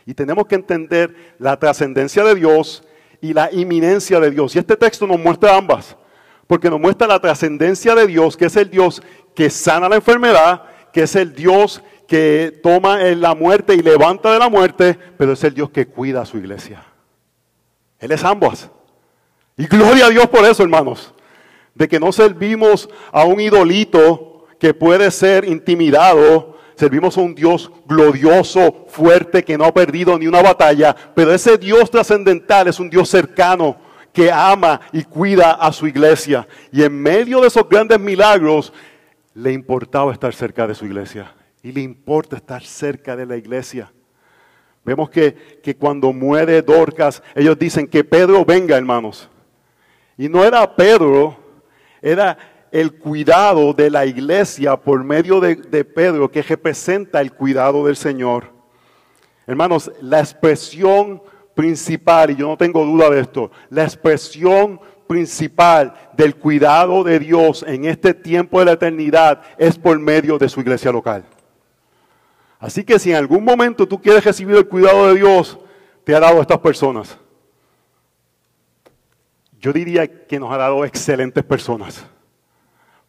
Y 0.06 0.14
tenemos 0.14 0.46
que 0.46 0.54
entender 0.54 1.14
la 1.38 1.58
trascendencia 1.58 2.24
de 2.24 2.34
Dios 2.34 2.82
y 3.20 3.32
la 3.32 3.50
inminencia 3.52 4.18
de 4.20 4.30
Dios. 4.30 4.54
Y 4.54 4.58
este 4.58 4.76
texto 4.76 5.06
nos 5.06 5.18
muestra 5.18 5.56
ambas. 5.56 5.96
porque 6.46 6.68
nos 6.68 6.80
muestra 6.80 7.06
la 7.06 7.20
trascendencia 7.20 7.94
de 7.94 8.08
Dios, 8.08 8.36
que 8.36 8.46
es 8.46 8.56
el 8.56 8.68
Dios 8.68 9.00
que 9.36 9.48
sana 9.50 9.88
la 9.88 9.94
enfermedad, 9.94 10.64
que 10.92 11.02
es 11.02 11.14
el 11.14 11.32
Dios 11.32 11.80
que 12.08 12.58
toma 12.60 12.98
la 12.98 13.36
muerte 13.36 13.72
y 13.74 13.82
levanta 13.82 14.32
de 14.32 14.40
la 14.40 14.48
muerte, 14.48 14.98
pero 15.16 15.30
es 15.30 15.44
el 15.44 15.54
Dios 15.54 15.70
que 15.70 15.86
cuida 15.86 16.22
a 16.22 16.26
su 16.26 16.38
iglesia. 16.38 16.82
Él 18.00 18.10
es 18.10 18.24
ambos. 18.24 18.68
Y 19.56 19.66
gloria 19.66 20.06
a 20.06 20.08
Dios 20.08 20.26
por 20.26 20.44
eso, 20.44 20.64
hermanos. 20.64 21.14
De 21.72 21.86
que 21.86 22.00
no 22.00 22.10
servimos 22.10 22.88
a 23.12 23.24
un 23.24 23.40
idolito 23.40 24.48
que 24.58 24.74
puede 24.74 25.10
ser 25.12 25.44
intimidado. 25.44 26.49
Servimos 26.80 27.18
a 27.18 27.20
un 27.20 27.34
Dios 27.34 27.70
glorioso, 27.84 28.86
fuerte, 28.88 29.44
que 29.44 29.58
no 29.58 29.66
ha 29.66 29.74
perdido 29.74 30.18
ni 30.18 30.26
una 30.26 30.40
batalla. 30.40 30.96
Pero 31.14 31.30
ese 31.30 31.58
Dios 31.58 31.90
trascendental 31.90 32.68
es 32.68 32.80
un 32.80 32.88
Dios 32.88 33.06
cercano, 33.10 33.76
que 34.14 34.32
ama 34.32 34.80
y 34.90 35.04
cuida 35.04 35.50
a 35.50 35.74
su 35.74 35.86
iglesia. 35.86 36.48
Y 36.72 36.82
en 36.82 36.98
medio 36.98 37.42
de 37.42 37.48
esos 37.48 37.68
grandes 37.68 38.00
milagros, 38.00 38.72
le 39.34 39.52
importaba 39.52 40.10
estar 40.10 40.32
cerca 40.32 40.66
de 40.66 40.74
su 40.74 40.86
iglesia 40.86 41.34
y 41.62 41.70
le 41.70 41.82
importa 41.82 42.36
estar 42.36 42.62
cerca 42.62 43.14
de 43.14 43.26
la 43.26 43.36
iglesia. 43.36 43.92
Vemos 44.82 45.10
que, 45.10 45.60
que, 45.62 45.76
cuando 45.76 46.14
muere 46.14 46.62
Dorcas, 46.62 47.22
ellos 47.34 47.58
dicen 47.58 47.88
que 47.88 48.04
Pedro 48.04 48.42
venga, 48.42 48.78
hermanos. 48.78 49.28
Y 50.16 50.30
no 50.30 50.42
era 50.42 50.74
Pedro, 50.74 51.36
era 52.00 52.38
el 52.72 52.92
cuidado 52.92 53.72
de 53.72 53.90
la 53.90 54.06
iglesia 54.06 54.76
por 54.76 55.02
medio 55.02 55.40
de, 55.40 55.84
Pedro 55.84 56.30
que 56.30 56.42
representa 56.42 57.20
el 57.20 57.32
cuidado 57.32 57.86
del 57.86 57.96
Señor. 57.96 58.44
Hermanos, 59.46 59.90
la 60.00 60.20
expresión 60.20 61.22
principal, 61.54 62.30
y 62.30 62.36
yo 62.36 62.46
no 62.46 62.56
tengo 62.56 62.84
duda 62.84 63.10
de 63.10 63.20
esto, 63.20 63.50
la 63.68 63.82
expresión 63.82 64.80
principal 65.08 65.94
del 66.16 66.36
cuidado 66.36 67.02
de 67.02 67.18
Dios 67.18 67.64
en 67.66 67.84
este 67.84 68.14
tiempo 68.14 68.60
de 68.60 68.66
la 68.66 68.72
eternidad 68.72 69.42
es 69.58 69.76
por 69.76 69.98
medio 69.98 70.38
de 70.38 70.48
su 70.48 70.60
iglesia 70.60 70.92
local. 70.92 71.24
Así 72.60 72.84
que 72.84 72.98
si 72.98 73.10
en 73.10 73.16
algún 73.16 73.42
momento 73.42 73.88
tú 73.88 74.00
quieres 74.00 74.22
recibir 74.22 74.54
el 74.54 74.68
cuidado 74.68 75.08
de 75.08 75.14
Dios, 75.14 75.58
te 76.04 76.14
ha 76.14 76.20
dado 76.20 76.40
estas 76.40 76.58
personas. 76.58 77.18
Yo 79.58 79.72
diría 79.72 80.26
que 80.26 80.38
nos 80.38 80.52
ha 80.52 80.56
dado 80.56 80.84
excelentes 80.84 81.42
personas 81.42 82.06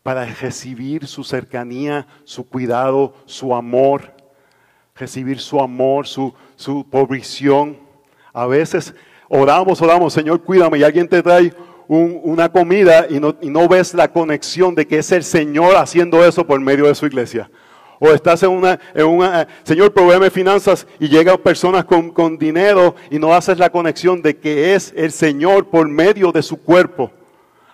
para 0.04 0.26
recibir 0.26 1.08
su 1.08 1.24
cercanía, 1.24 2.08
su 2.24 2.47
cuidado, 2.47 3.14
su 3.26 3.54
amor, 3.54 4.14
recibir 4.95 5.39
su 5.39 5.60
amor, 5.60 6.08
su, 6.08 6.34
su 6.56 6.88
provisión. 6.89 7.78
A 8.34 8.45
veces 8.47 8.93
oramos, 9.30 9.82
oramos, 9.82 10.14
Señor, 10.14 10.41
cuídame, 10.41 10.80
y 10.80 10.84
alguien 10.84 11.08
te 11.08 11.22
trae 11.22 11.54
una 11.88 12.49
comida 12.49 13.06
y 13.10 13.20
no, 13.20 13.36
y 13.41 13.49
no 13.49 13.68
ves 13.68 13.93
la 13.93 14.08
conexión 14.12 14.74
de 14.74 14.88
que 14.88 14.99
es 14.99 15.12
el 15.12 15.26
Señor 15.26 15.76
haciendo 15.76 16.24
eso 16.24 16.47
por 16.47 16.60
medio 16.60 16.88
de 16.88 16.95
su 16.95 17.06
iglesia. 17.06 17.52
O 17.99 18.10
estás 18.12 18.41
en 18.43 18.49
una, 18.49 18.80
en 18.95 19.06
una 19.06 19.47
Señor, 19.64 19.93
proveeme 19.93 20.30
finanzas 20.30 20.88
y 20.99 21.10
llegan 21.10 21.38
personas 21.38 21.84
con, 21.86 22.10
con 22.10 22.38
dinero 22.38 22.95
y 23.12 23.20
no 23.20 23.34
haces 23.34 23.60
la 23.60 23.70
conexión 23.70 24.22
de 24.22 24.38
que 24.38 24.74
es 24.74 24.93
el 24.95 25.12
Señor 25.12 25.68
por 25.68 25.88
medio 25.88 26.32
de 26.32 26.41
su 26.41 26.58
cuerpo. 26.58 27.12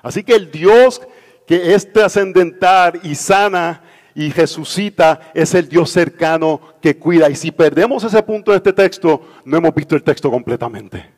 Así 0.02 0.24
que 0.24 0.34
el 0.34 0.52
Dios 0.52 1.02
que 1.48 1.74
es 1.74 1.92
trascendental 1.92 3.00
y 3.04 3.16
sana 3.16 3.82
y 4.14 4.32
resucita 4.32 5.32
es 5.34 5.54
el 5.56 5.70
Dios 5.70 5.90
cercano 5.90 6.60
que 6.82 6.98
cuida. 6.98 7.30
Y 7.30 7.36
si 7.36 7.52
perdemos 7.52 8.04
ese 8.04 8.22
punto 8.22 8.52
de 8.52 8.58
este 8.58 8.74
texto, 8.74 9.22
no 9.46 9.58
hemos 9.58 9.74
visto 9.74 9.96
el 9.96 10.04
texto 10.04 10.30
completamente. 10.30 11.10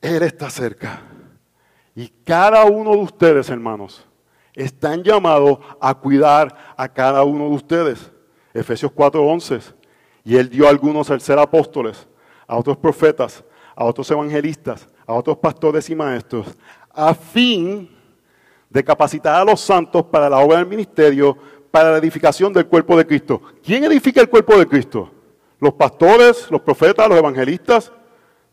Él 0.00 0.22
está 0.22 0.48
cerca. 0.48 1.02
Y 1.94 2.08
cada 2.24 2.64
uno 2.64 2.92
de 2.92 2.98
ustedes, 2.98 3.50
hermanos, 3.50 4.06
están 4.54 5.02
llamados 5.02 5.58
a 5.78 5.94
cuidar 5.94 6.74
a 6.76 6.88
cada 6.88 7.22
uno 7.22 7.50
de 7.50 7.54
ustedes. 7.54 8.10
Efesios 8.54 8.92
4:11. 8.92 9.74
Y 10.24 10.36
él 10.36 10.48
dio 10.48 10.66
a 10.66 10.70
algunos 10.70 11.10
al 11.10 11.20
ser 11.20 11.38
apóstoles, 11.38 12.06
a 12.46 12.56
otros 12.56 12.78
profetas, 12.78 13.44
a 13.74 13.84
otros 13.84 14.10
evangelistas, 14.10 14.88
a 15.06 15.14
otros 15.14 15.38
pastores 15.38 15.90
y 15.90 15.94
maestros, 15.94 16.46
a 16.94 17.14
fin 17.14 17.88
de 18.68 18.84
capacitar 18.84 19.40
a 19.40 19.44
los 19.44 19.60
santos 19.60 20.04
para 20.06 20.28
la 20.28 20.38
obra 20.38 20.58
del 20.58 20.66
ministerio, 20.66 21.36
para 21.70 21.92
la 21.92 21.98
edificación 21.98 22.52
del 22.52 22.66
cuerpo 22.66 22.96
de 22.96 23.06
Cristo. 23.06 23.40
¿Quién 23.62 23.84
edifica 23.84 24.20
el 24.20 24.28
cuerpo 24.28 24.58
de 24.58 24.66
Cristo? 24.66 25.10
¿Los 25.58 25.74
pastores, 25.74 26.50
los 26.50 26.60
profetas, 26.60 27.08
los 27.08 27.18
evangelistas? 27.18 27.92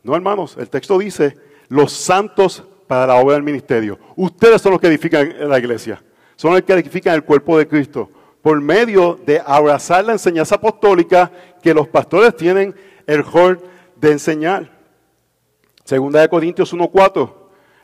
No, 0.03 0.15
hermanos, 0.15 0.55
el 0.57 0.69
texto 0.69 0.97
dice, 0.97 1.35
los 1.67 1.91
santos 1.91 2.63
para 2.87 3.07
la 3.07 3.15
obra 3.15 3.35
del 3.35 3.43
ministerio. 3.43 3.99
Ustedes 4.15 4.61
son 4.61 4.73
los 4.73 4.81
que 4.81 4.87
edifican 4.87 5.33
la 5.49 5.59
iglesia, 5.59 6.01
son 6.35 6.53
los 6.53 6.61
que 6.61 6.73
edifican 6.73 7.15
el 7.15 7.23
cuerpo 7.23 7.57
de 7.57 7.67
Cristo, 7.67 8.09
por 8.41 8.59
medio 8.61 9.19
de 9.25 9.41
abrazar 9.45 10.05
la 10.05 10.13
enseñanza 10.13 10.55
apostólica 10.55 11.31
que 11.61 11.73
los 11.73 11.87
pastores 11.87 12.35
tienen 12.35 12.73
el 13.05 13.23
rol 13.23 13.59
de 13.95 14.11
enseñar. 14.11 14.71
Segunda 15.83 16.21
de 16.21 16.29
Corintios 16.29 16.73
1.4, 16.73 17.38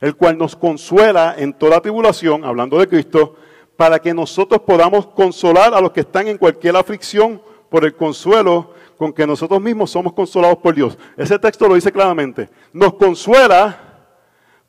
el 0.06 0.16
cual 0.16 0.38
nos 0.38 0.56
consuela 0.56 1.34
en 1.36 1.52
toda 1.52 1.82
tribulación, 1.82 2.46
hablando 2.46 2.78
de 2.78 2.88
Cristo, 2.88 3.38
para 3.76 3.98
que 3.98 4.14
nosotros 4.14 4.62
podamos 4.62 5.08
consolar 5.08 5.74
a 5.74 5.82
los 5.82 5.94
que 5.94 6.02
están 6.02 6.28
en 6.28 6.38
cualquier 6.38 6.76
aflicción 6.76 7.42
por 7.72 7.84
el 7.86 7.96
consuelo 7.96 8.70
con 9.00 9.12
que 9.12 9.26
nosotros 9.26 9.60
mismos 9.60 9.90
somos 9.90 10.14
consolados 10.14 10.60
por 10.60 10.76
Dios. 10.76 10.96
Ese 11.18 11.40
texto 11.40 11.68
lo 11.68 11.74
dice 11.74 11.92
claramente. 11.92 12.48
Nos 12.72 12.94
consuela 12.94 13.80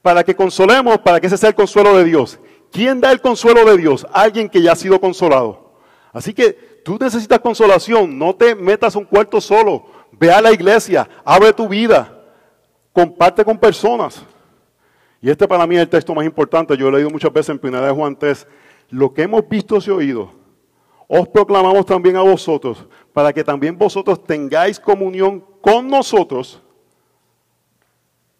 para 0.01 0.25
que 0.25 0.35
consolemos, 0.35 1.01
para 1.01 1.21
que 1.21 1.27
ese 1.27 1.37
sea 1.37 1.51
el 1.51 1.55
consuelo 1.55 1.95
de 1.99 2.05
Dios. 2.05 2.39
¿Quién 2.73 2.99
da 2.99 3.13
el 3.13 3.21
consuelo 3.21 3.63
de 3.67 3.77
Dios? 3.77 4.07
Alguien 4.15 4.49
que 4.49 4.63
ya 4.63 4.73
ha 4.73 4.77
sido 4.77 4.99
consolado. 4.99 5.71
Así 6.15 6.33
que 6.33 6.81
tú 6.83 6.97
necesitas 6.99 7.41
consolación, 7.41 8.19
no 8.19 8.35
te 8.35 8.55
metas 8.55 8.97
un 8.97 9.05
cuarto 9.05 9.39
solo. 9.43 9.85
Ve 10.13 10.33
a 10.33 10.41
la 10.41 10.51
iglesia, 10.51 11.07
abre 11.27 11.53
tu 11.53 11.69
vida, 11.69 12.25
comparte 12.91 13.45
con 13.45 13.59
personas. 13.59 14.25
Y 15.21 15.31
este 15.31 15.49
para 15.49 15.67
mí 15.67 15.77
es 15.77 15.83
el 15.83 15.89
texto 15.89 16.15
más 16.15 16.25
importante, 16.25 16.77
yo 16.77 16.89
he 16.89 16.93
leído 16.93 17.11
muchas 17.11 17.33
veces 17.33 17.51
en 17.51 17.61
1 17.63 17.81
de 17.83 17.93
Juan 17.93 18.17
3, 18.17 18.47
lo 18.91 19.13
que 19.13 19.23
hemos 19.23 19.49
visto 19.49 19.79
y 19.85 19.91
oído, 19.91 20.31
os 21.09 21.29
proclamamos 21.29 21.87
también 21.87 22.17
a 22.17 22.23
vosotros, 22.23 22.87
para 23.13 23.33
que 23.33 23.43
también 23.43 23.77
vosotros 23.77 24.23
tengáis 24.25 24.79
comunión 24.79 25.45
con 25.61 25.89
nosotros 25.89 26.63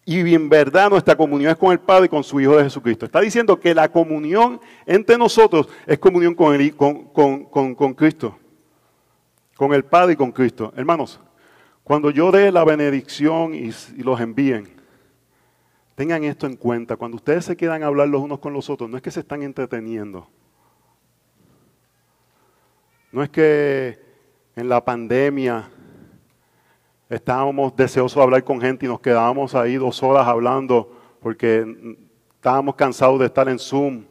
y 0.09 0.35
en 0.35 0.49
verdad 0.49 0.89
nuestra 0.89 1.17
comunión 1.17 1.51
es 1.51 1.59
con 1.59 1.73
el 1.73 1.81
Padre 1.81 2.07
y 2.07 2.09
con 2.09 2.23
su 2.23 2.41
Hijo 2.41 2.57
de 2.57 2.63
Jesucristo. 2.63 3.05
Está 3.05 3.21
diciendo 3.21 3.59
que 3.59 3.75
la 3.75 3.91
comunión 3.91 4.61
entre 4.87 5.19
nosotros 5.19 5.69
es 5.85 5.99
comunión 5.99 6.33
con, 6.33 6.55
el, 6.55 6.77
con, 6.77 7.95
Cristo, 7.97 8.39
con 9.57 9.75
el 9.75 9.85
Padre 9.85 10.13
y 10.13 10.17
con 10.17 10.31
Cristo. 10.31 10.73
Hermanos, 10.77 11.19
cuando 11.83 12.11
yo 12.11 12.31
dé 12.31 12.53
la 12.53 12.63
benedicción 12.63 13.53
y 13.53 13.73
los 13.97 14.21
envíen, 14.21 14.76
tengan 15.97 16.23
esto 16.23 16.47
en 16.47 16.55
cuenta. 16.57 16.97
Cuando 16.97 17.17
ustedes 17.17 17.45
se 17.45 17.57
quedan 17.57 17.83
a 17.83 17.87
hablar 17.87 18.09
los 18.09 18.23
unos 18.23 18.39
con 18.39 18.53
los 18.53 18.71
otros, 18.71 18.89
no 18.89 18.97
es 18.97 19.03
que 19.03 19.11
se 19.11 19.21
están 19.21 19.43
entreteniendo. 19.43 20.29
No 23.11 23.25
es 23.25 23.31
que 23.31 23.99
en 24.55 24.69
la 24.69 24.85
pandemia 24.85 25.71
Estábamos 27.09 27.77
deseosos 27.77 28.17
de 28.17 28.23
hablar 28.23 28.43
con 28.43 28.61
gente 28.61 28.85
y 28.85 28.89
nos 28.89 28.99
quedábamos 28.99 29.55
ahí 29.55 29.77
dos 29.77 30.03
horas 30.03 30.27
hablando 30.27 30.93
porque 31.21 31.97
estábamos 32.35 32.75
cansados 32.75 33.21
de 33.21 33.27
estar 33.27 33.49
en 33.49 33.61
Zoom. 33.61 34.05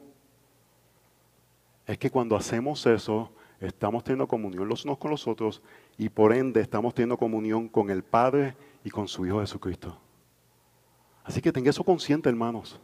Es 1.86 1.98
que 1.98 2.10
cuando 2.10 2.38
hacemos 2.38 2.86
eso, 2.86 3.30
estamos 3.60 4.02
teniendo 4.02 4.28
comunión 4.28 4.70
los 4.70 4.86
unos 4.86 4.98
con 4.98 5.12
los 5.12 5.28
otros 5.28 5.62
y 5.98 6.08
por 6.08 6.34
ende 6.34 6.62
estamos 6.62 6.94
teniendo 6.94 7.18
comunión 7.18 7.68
con 7.68 7.90
el 7.90 8.02
Padre 8.02 8.56
y 8.86 8.90
con 8.90 9.10
su 9.10 9.26
Hijo 9.26 9.42
Jesucristo. 9.42 10.00
Así 11.26 11.42
que 11.42 11.52
tenga 11.52 11.72
eso 11.72 11.84
consciente, 11.84 12.30
hermanos. 12.30 12.80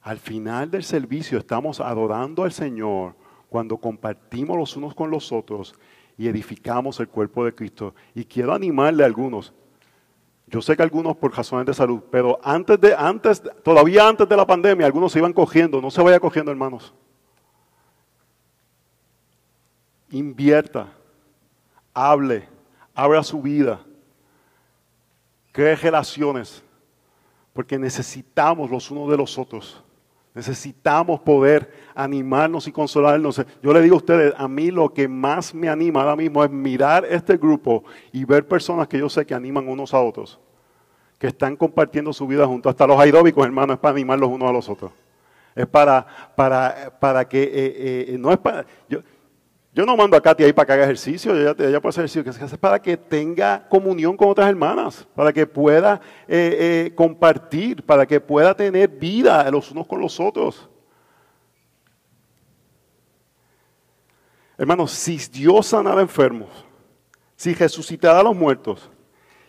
Al 0.00 0.18
final 0.18 0.70
del 0.70 0.82
servicio 0.82 1.38
estamos 1.38 1.78
adorando 1.78 2.42
al 2.42 2.52
Señor 2.52 3.14
cuando 3.48 3.76
compartimos 3.76 4.56
los 4.56 4.76
unos 4.76 4.94
con 4.94 5.10
los 5.10 5.30
otros 5.30 5.74
y 6.16 6.26
edificamos 6.26 6.98
el 7.00 7.08
cuerpo 7.08 7.44
de 7.44 7.54
Cristo. 7.54 7.94
Y 8.14 8.24
quiero 8.24 8.54
animarle 8.54 9.02
a 9.02 9.06
algunos. 9.06 9.52
Yo 10.46 10.60
sé 10.60 10.76
que 10.76 10.82
algunos 10.82 11.16
por 11.16 11.36
razones 11.36 11.66
de 11.66 11.74
salud, 11.74 12.00
pero 12.10 12.40
antes 12.42 12.80
de, 12.80 12.94
antes, 12.94 13.42
todavía 13.62 14.08
antes 14.08 14.28
de 14.28 14.36
la 14.36 14.46
pandemia, 14.46 14.86
algunos 14.86 15.12
se 15.12 15.18
iban 15.18 15.32
cogiendo. 15.32 15.80
No 15.80 15.90
se 15.90 16.02
vaya 16.02 16.18
cogiendo, 16.18 16.50
hermanos. 16.50 16.92
Invierta, 20.10 20.92
hable, 21.94 22.48
abra 22.94 23.22
su 23.22 23.40
vida, 23.40 23.80
cree 25.52 25.76
relaciones, 25.76 26.62
porque 27.52 27.78
necesitamos 27.78 28.70
los 28.70 28.90
unos 28.90 29.10
de 29.10 29.16
los 29.16 29.38
otros. 29.38 29.82
Necesitamos 30.34 31.20
poder 31.20 31.70
animarnos 31.94 32.66
y 32.66 32.72
consolarnos. 32.72 33.44
Yo 33.62 33.72
le 33.72 33.82
digo 33.82 33.96
a 33.96 33.98
ustedes, 33.98 34.32
a 34.36 34.48
mí 34.48 34.70
lo 34.70 34.92
que 34.92 35.06
más 35.06 35.54
me 35.54 35.68
anima 35.68 36.00
ahora 36.00 36.16
mismo 36.16 36.42
es 36.42 36.50
mirar 36.50 37.04
este 37.04 37.36
grupo 37.36 37.84
y 38.12 38.24
ver 38.24 38.48
personas 38.48 38.88
que 38.88 38.98
yo 38.98 39.10
sé 39.10 39.26
que 39.26 39.34
animan 39.34 39.68
unos 39.68 39.92
a 39.92 40.00
otros, 40.00 40.40
que 41.18 41.26
están 41.26 41.54
compartiendo 41.54 42.14
su 42.14 42.26
vida 42.26 42.46
juntos. 42.46 42.70
Hasta 42.70 42.86
los 42.86 42.98
aeróbicos, 42.98 43.44
hermano, 43.44 43.74
es 43.74 43.78
para 43.78 43.92
animar 43.92 44.18
los 44.18 44.30
unos 44.30 44.48
a 44.48 44.52
los 44.52 44.68
otros. 44.70 44.90
Es 45.54 45.66
para, 45.66 46.06
para, 46.34 46.98
para 46.98 47.28
que, 47.28 47.42
eh, 47.42 48.14
eh, 48.14 48.16
no 48.18 48.32
es 48.32 48.38
para, 48.38 48.64
yo, 48.88 49.00
yo 49.74 49.86
no 49.86 49.96
mando 49.96 50.16
a 50.16 50.20
Katy 50.20 50.44
ahí 50.44 50.52
para 50.52 50.66
que 50.66 50.72
haga 50.72 50.84
ejercicio, 50.84 51.34
ella, 51.34 51.54
ella 51.58 51.80
puede 51.80 51.90
hacer 51.90 52.04
ejercicio, 52.04 52.46
es 52.46 52.58
para 52.58 52.80
que 52.80 52.96
tenga 52.96 53.66
comunión 53.68 54.16
con 54.16 54.28
otras 54.28 54.48
hermanas, 54.48 55.06
para 55.14 55.32
que 55.32 55.46
pueda 55.46 56.00
eh, 56.28 56.92
compartir, 56.94 57.82
para 57.82 58.06
que 58.06 58.20
pueda 58.20 58.54
tener 58.54 58.88
vida 58.88 59.50
los 59.50 59.70
unos 59.70 59.86
con 59.86 60.00
los 60.00 60.20
otros. 60.20 60.68
Hermanos, 64.58 64.92
si 64.92 65.16
Dios 65.16 65.66
sanara 65.66 66.02
enfermos, 66.02 66.50
si 67.34 67.54
resucitara 67.54 68.20
a 68.20 68.22
los 68.22 68.36
muertos 68.36 68.90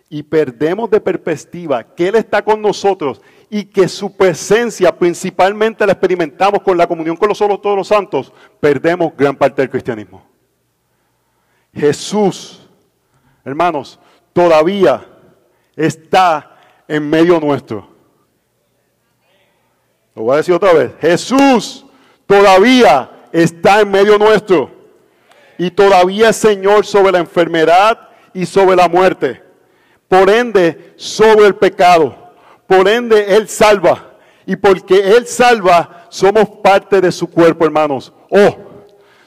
y 0.10 0.24
perdemos 0.24 0.90
de 0.90 1.02
perspectiva 1.02 1.84
que 1.84 2.08
Él 2.08 2.16
está 2.16 2.42
con 2.42 2.62
nosotros 2.62 3.22
y 3.56 3.66
que 3.66 3.88
su 3.88 4.18
presencia 4.18 4.98
principalmente 4.98 5.86
la 5.86 5.92
experimentamos 5.92 6.64
con 6.64 6.76
la 6.76 6.88
comunión 6.88 7.16
con 7.16 7.30
los 7.30 7.38
solos 7.38 7.62
todos 7.62 7.78
los 7.78 7.88
santos, 7.88 8.34
perdemos 8.60 9.14
gran 9.16 9.36
parte 9.36 9.62
del 9.62 9.70
cristianismo. 9.70 10.26
Jesús, 11.72 12.68
hermanos, 13.46 14.00
todavía 14.34 15.06
está 15.76 16.58
en 16.88 17.08
medio 17.08 17.40
nuestro. 17.40 17.88
Lo 20.16 20.24
voy 20.24 20.34
a 20.34 20.38
decir 20.38 20.56
otra 20.56 20.74
vez. 20.74 20.92
Jesús 21.00 21.86
todavía 22.26 23.28
está 23.32 23.82
en 23.82 23.92
medio 23.92 24.18
nuestro. 24.18 24.72
Y 25.60 25.70
todavía 25.70 26.30
es 26.30 26.38
Señor 26.38 26.88
sobre 26.88 27.12
la 27.12 27.20
enfermedad 27.20 28.10
y 28.34 28.48
sobre 28.48 28.76
la 28.76 28.90
muerte. 28.90 29.44
Por 30.08 30.32
ende, 30.32 30.96
sobre 30.96 31.46
el 31.46 31.54
pecado. 31.54 32.23
Por 32.76 32.88
ende, 32.88 33.36
Él 33.36 33.48
salva. 33.48 34.16
Y 34.48 34.56
porque 34.56 35.16
Él 35.16 35.28
salva, 35.28 36.08
somos 36.10 36.50
parte 36.64 37.00
de 37.00 37.12
su 37.12 37.30
cuerpo, 37.30 37.66
hermanos. 37.66 38.12
Oh, 38.30 38.56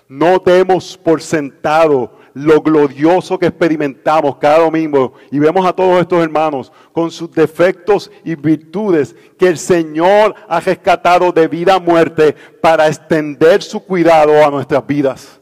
no 0.09 0.38
demos 0.44 0.99
por 0.99 1.22
sentado 1.22 2.11
lo 2.34 2.61
glorioso 2.61 3.38
que 3.38 3.47
experimentamos 3.47 4.36
cada 4.36 4.59
domingo 4.59 5.14
y 5.30 5.38
vemos 5.38 5.64
a 5.64 5.72
todos 5.72 6.01
estos 6.01 6.22
hermanos 6.22 6.70
con 6.92 7.11
sus 7.11 7.32
defectos 7.32 8.11
y 8.24 8.34
virtudes 8.34 9.16
que 9.38 9.49
el 9.49 9.57
Señor 9.57 10.34
ha 10.47 10.61
rescatado 10.61 11.32
de 11.32 11.49
vida 11.49 11.74
a 11.74 11.80
muerte 11.80 12.34
para 12.61 12.88
extender 12.88 13.62
su 13.62 13.80
cuidado 13.80 14.44
a 14.44 14.51
nuestras 14.51 14.86
vidas. 14.86 15.40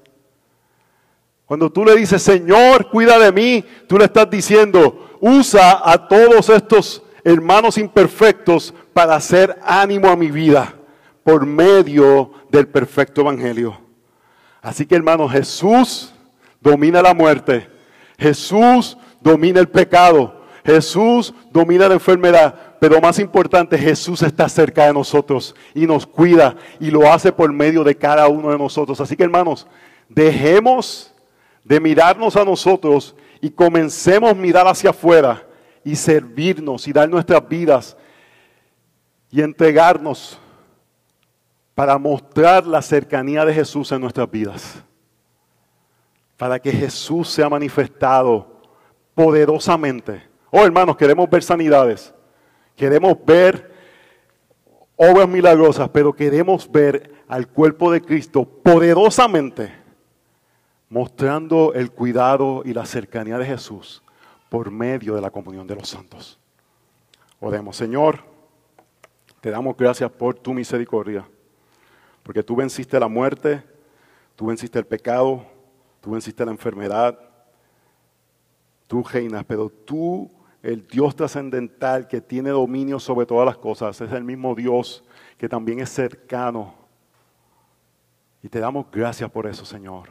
Cuando 1.47 1.71
tú 1.71 1.85
le 1.85 1.97
dices, 1.97 2.23
Señor, 2.23 2.91
cuida 2.91 3.19
de 3.19 3.33
mí, 3.33 3.65
tú 3.89 3.99
le 3.99 4.05
estás 4.05 4.31
diciendo, 4.31 5.17
usa 5.21 5.83
a 5.85 6.07
todos 6.07 6.49
estos 6.49 7.04
hermanos 7.25 7.79
imperfectos 7.79 8.75
para 8.93 9.17
hacer 9.17 9.59
ánimo 9.65 10.09
a 10.09 10.17
mi 10.17 10.31
vida 10.31 10.75
por 11.25 11.47
medio 11.47 12.31
del 12.51 12.69
perfecto 12.69 13.23
Evangelio. 13.23 13.81
Así 14.61 14.87
que 14.87 14.95
hermanos, 14.95 15.33
Jesús 15.33 16.15
domina 16.61 17.03
la 17.03 17.15
muerte. 17.15 17.69
Jesús 18.19 18.97
domina 19.21 19.59
el 19.59 19.69
pecado. 19.69 20.43
Jesús 20.65 21.35
domina 21.51 21.89
la 21.89 21.95
enfermedad. 21.95 22.55
Pero 22.79 23.01
más 23.01 23.19
importante, 23.19 23.79
Jesús 23.79 24.23
está 24.23 24.49
cerca 24.49 24.87
de 24.87 24.93
nosotros 24.93 25.55
y 25.75 25.87
nos 25.87 26.07
cuida 26.07 26.57
y 26.79 26.91
lo 26.91 27.11
hace 27.11 27.33
por 27.33 27.51
medio 27.53 27.83
de 27.83 27.97
cada 27.97 28.29
uno 28.29 28.51
de 28.51 28.59
nosotros. 28.59 29.01
Así 29.01 29.17
que 29.17 29.25
hermanos, 29.25 29.67
dejemos 30.09 31.13
de 31.65 31.81
mirarnos 31.81 32.37
a 32.37 32.45
nosotros 32.45 33.15
y 33.41 33.51
comencemos 33.51 34.31
a 34.31 34.35
mirar 34.35 34.67
hacia 34.67 34.91
afuera 34.91 35.47
y 35.85 35.95
servirnos 35.97 36.89
y 36.89 36.93
dar 36.93 37.09
nuestras 37.09 37.47
vidas 37.47 37.97
y 39.31 39.43
entregarnos 39.43 40.39
para 41.75 41.99
mostrar 41.99 42.67
la 42.67 42.81
cercanía 42.81 43.45
de 43.45 43.53
Jesús 43.53 43.93
en 43.93 44.01
nuestras 44.01 44.31
vidas. 44.31 44.83
Para 46.37 46.59
que 46.59 46.73
Jesús 46.73 47.29
sea 47.29 47.49
manifestado 47.49 48.63
poderosamente. 49.15 50.23
Oh 50.51 50.65
hermanos, 50.65 50.97
queremos 50.97 51.29
ver 51.29 51.43
sanidades. 51.43 52.15
Queremos 52.77 53.17
ver 53.25 53.73
obras 54.97 55.29
milagrosas, 55.29 55.89
pero 55.91 56.13
queremos 56.13 56.71
ver 56.71 57.13
al 57.29 57.49
cuerpo 57.49 57.91
de 57.91 58.01
Cristo 58.01 58.45
poderosamente 58.45 59.85
mostrando 60.89 61.73
el 61.75 61.91
cuidado 61.91 62.63
y 62.65 62.73
la 62.73 62.87
cercanía 62.87 63.37
de 63.39 63.47
Jesús 63.47 64.04
por 64.55 64.71
medio 64.71 65.17
de 65.17 65.21
la 65.21 65.33
comunión 65.33 65.67
de 65.67 65.75
los 65.75 65.89
santos. 65.89 66.39
Oremos, 67.41 67.77
Señor, 67.77 68.21
te 69.41 69.51
damos 69.51 69.77
gracias 69.77 70.09
por 70.13 70.37
tu 70.37 70.55
misericordia, 70.55 71.29
porque 72.23 72.41
tú 72.41 72.55
venciste 72.55 73.01
la 73.01 73.09
muerte, 73.09 73.65
tú 74.37 74.47
venciste 74.47 74.79
el 74.79 74.87
pecado, 74.87 75.45
tú 76.01 76.13
venciste 76.13 76.45
la 76.45 76.53
enfermedad, 76.53 77.19
tú 78.87 79.03
reinas, 79.03 79.45
pero 79.45 79.69
tú, 79.69 80.31
el 80.63 80.87
Dios 80.87 81.17
trascendental 81.17 82.07
que 82.07 82.21
tiene 82.21 82.51
dominio 82.51 83.01
sobre 83.01 83.27
todas 83.27 83.47
las 83.47 83.57
cosas, 83.57 84.01
es 84.01 84.13
el 84.13 84.23
mismo 84.23 84.55
Dios 84.55 85.03
que 85.37 85.49
también 85.49 85.81
es 85.81 85.91
cercano. 85.91 86.77
Y 88.41 88.49
te 88.49 88.61
damos 88.61 88.87
gracias 88.93 89.29
por 89.33 89.49
eso, 89.49 89.65
Señor. 89.65 90.11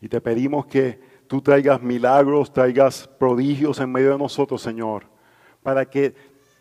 Y 0.00 0.08
te 0.08 0.20
pedimos 0.20 0.66
que 0.66 1.00
tú 1.26 1.40
traigas 1.40 1.82
milagros, 1.82 2.52
traigas 2.52 3.08
prodigios 3.18 3.80
en 3.80 3.90
medio 3.92 4.12
de 4.12 4.18
nosotros, 4.18 4.62
Señor, 4.62 5.04
para 5.62 5.84
que 5.84 6.14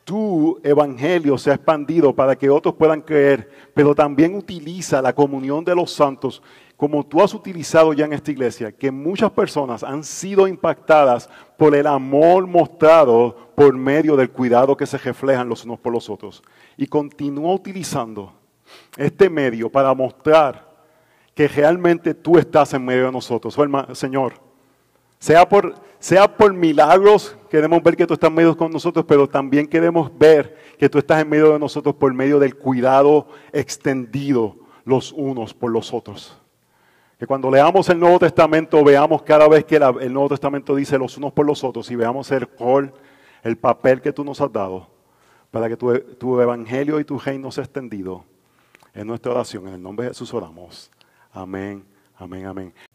tu 0.06 0.60
evangelio 0.64 1.38
sea 1.38 1.56
expandido, 1.56 2.16
para 2.16 2.36
que 2.36 2.50
otros 2.50 2.76
puedan 2.76 3.02
creer, 3.02 3.50
pero 3.74 3.96
también 3.96 4.36
utiliza 4.36 5.02
la 5.02 5.14
comunión 5.14 5.66
de 5.66 5.76
los 5.76 5.92
santos, 5.92 6.44
como 6.78 7.04
tú 7.04 7.22
has 7.22 7.34
utilizado 7.34 7.92
ya 7.94 8.06
en 8.06 8.14
esta 8.14 8.32
iglesia, 8.32 8.72
que 8.72 8.92
muchas 8.92 9.32
personas 9.32 9.84
han 9.84 10.04
sido 10.04 10.48
impactadas 10.48 11.28
por 11.58 11.76
el 11.76 11.88
amor 11.88 12.46
mostrado 12.46 13.36
por 13.56 13.74
medio 13.74 14.16
del 14.16 14.30
cuidado 14.30 14.78
que 14.78 14.86
se 14.86 14.98
reflejan 14.98 15.50
los 15.50 15.66
unos 15.66 15.80
por 15.80 15.92
los 15.92 16.10
otros. 16.10 16.44
Y 16.78 16.86
continúa 16.86 17.54
utilizando 17.54 18.34
este 18.98 19.30
medio 19.30 19.72
para 19.72 19.94
mostrar 19.94 20.70
que 21.34 21.48
realmente 21.48 22.14
tú 22.14 22.38
estás 22.38 22.74
en 22.74 22.86
medio 22.86 23.06
de 23.06 23.12
nosotros. 23.12 23.58
Oh, 23.58 23.96
Señor, 23.96 24.45
sea 25.26 25.50
por, 25.50 25.74
sea 25.98 26.28
por 26.28 26.54
milagros, 26.54 27.36
queremos 27.50 27.82
ver 27.82 27.98
que 27.98 28.06
tú 28.06 28.14
estás 28.14 28.28
en 28.28 28.36
medio 28.36 28.56
con 28.56 28.72
nosotros, 28.72 29.04
pero 29.08 29.28
también 29.28 29.66
queremos 29.66 30.16
ver 30.16 30.56
que 30.78 30.88
tú 30.88 31.00
estás 31.00 31.20
en 31.20 31.28
medio 31.28 31.54
de 31.54 31.58
nosotros 31.58 31.96
por 31.96 32.14
medio 32.14 32.38
del 32.38 32.56
cuidado 32.56 33.28
extendido 33.52 34.56
los 34.84 35.12
unos 35.12 35.56
por 35.56 35.72
los 35.72 35.92
otros. 35.96 36.40
Que 37.18 37.26
cuando 37.26 37.50
leamos 37.50 37.90
el 37.90 38.00
Nuevo 38.00 38.20
Testamento 38.20 38.84
veamos 38.84 39.24
cada 39.24 39.48
vez 39.48 39.66
que 39.66 39.78
el 39.78 40.14
Nuevo 40.14 40.30
Testamento 40.30 40.76
dice 40.76 40.96
los 41.00 41.18
unos 41.18 41.34
por 41.34 41.48
los 41.48 41.64
otros 41.64 41.90
y 41.90 41.96
veamos 41.96 42.32
el 42.32 42.48
rol, 42.60 42.94
el 43.42 43.58
papel 43.58 44.02
que 44.02 44.14
tú 44.14 44.24
nos 44.24 44.40
has 44.42 44.54
dado 44.54 44.88
para 45.50 45.68
que 45.68 45.76
tu, 45.76 45.98
tu 46.20 46.40
evangelio 46.40 47.00
y 47.00 47.04
tu 47.04 47.18
reino 47.18 47.52
sea 47.52 47.64
extendido. 47.64 48.24
En 48.94 49.08
nuestra 49.08 49.32
oración, 49.32 49.68
en 49.70 49.74
el 49.74 49.82
nombre 49.82 50.06
de 50.06 50.12
Jesús 50.12 50.32
oramos. 50.36 50.92
Amén, 51.34 51.84
amén, 52.16 52.46
amén. 52.46 52.95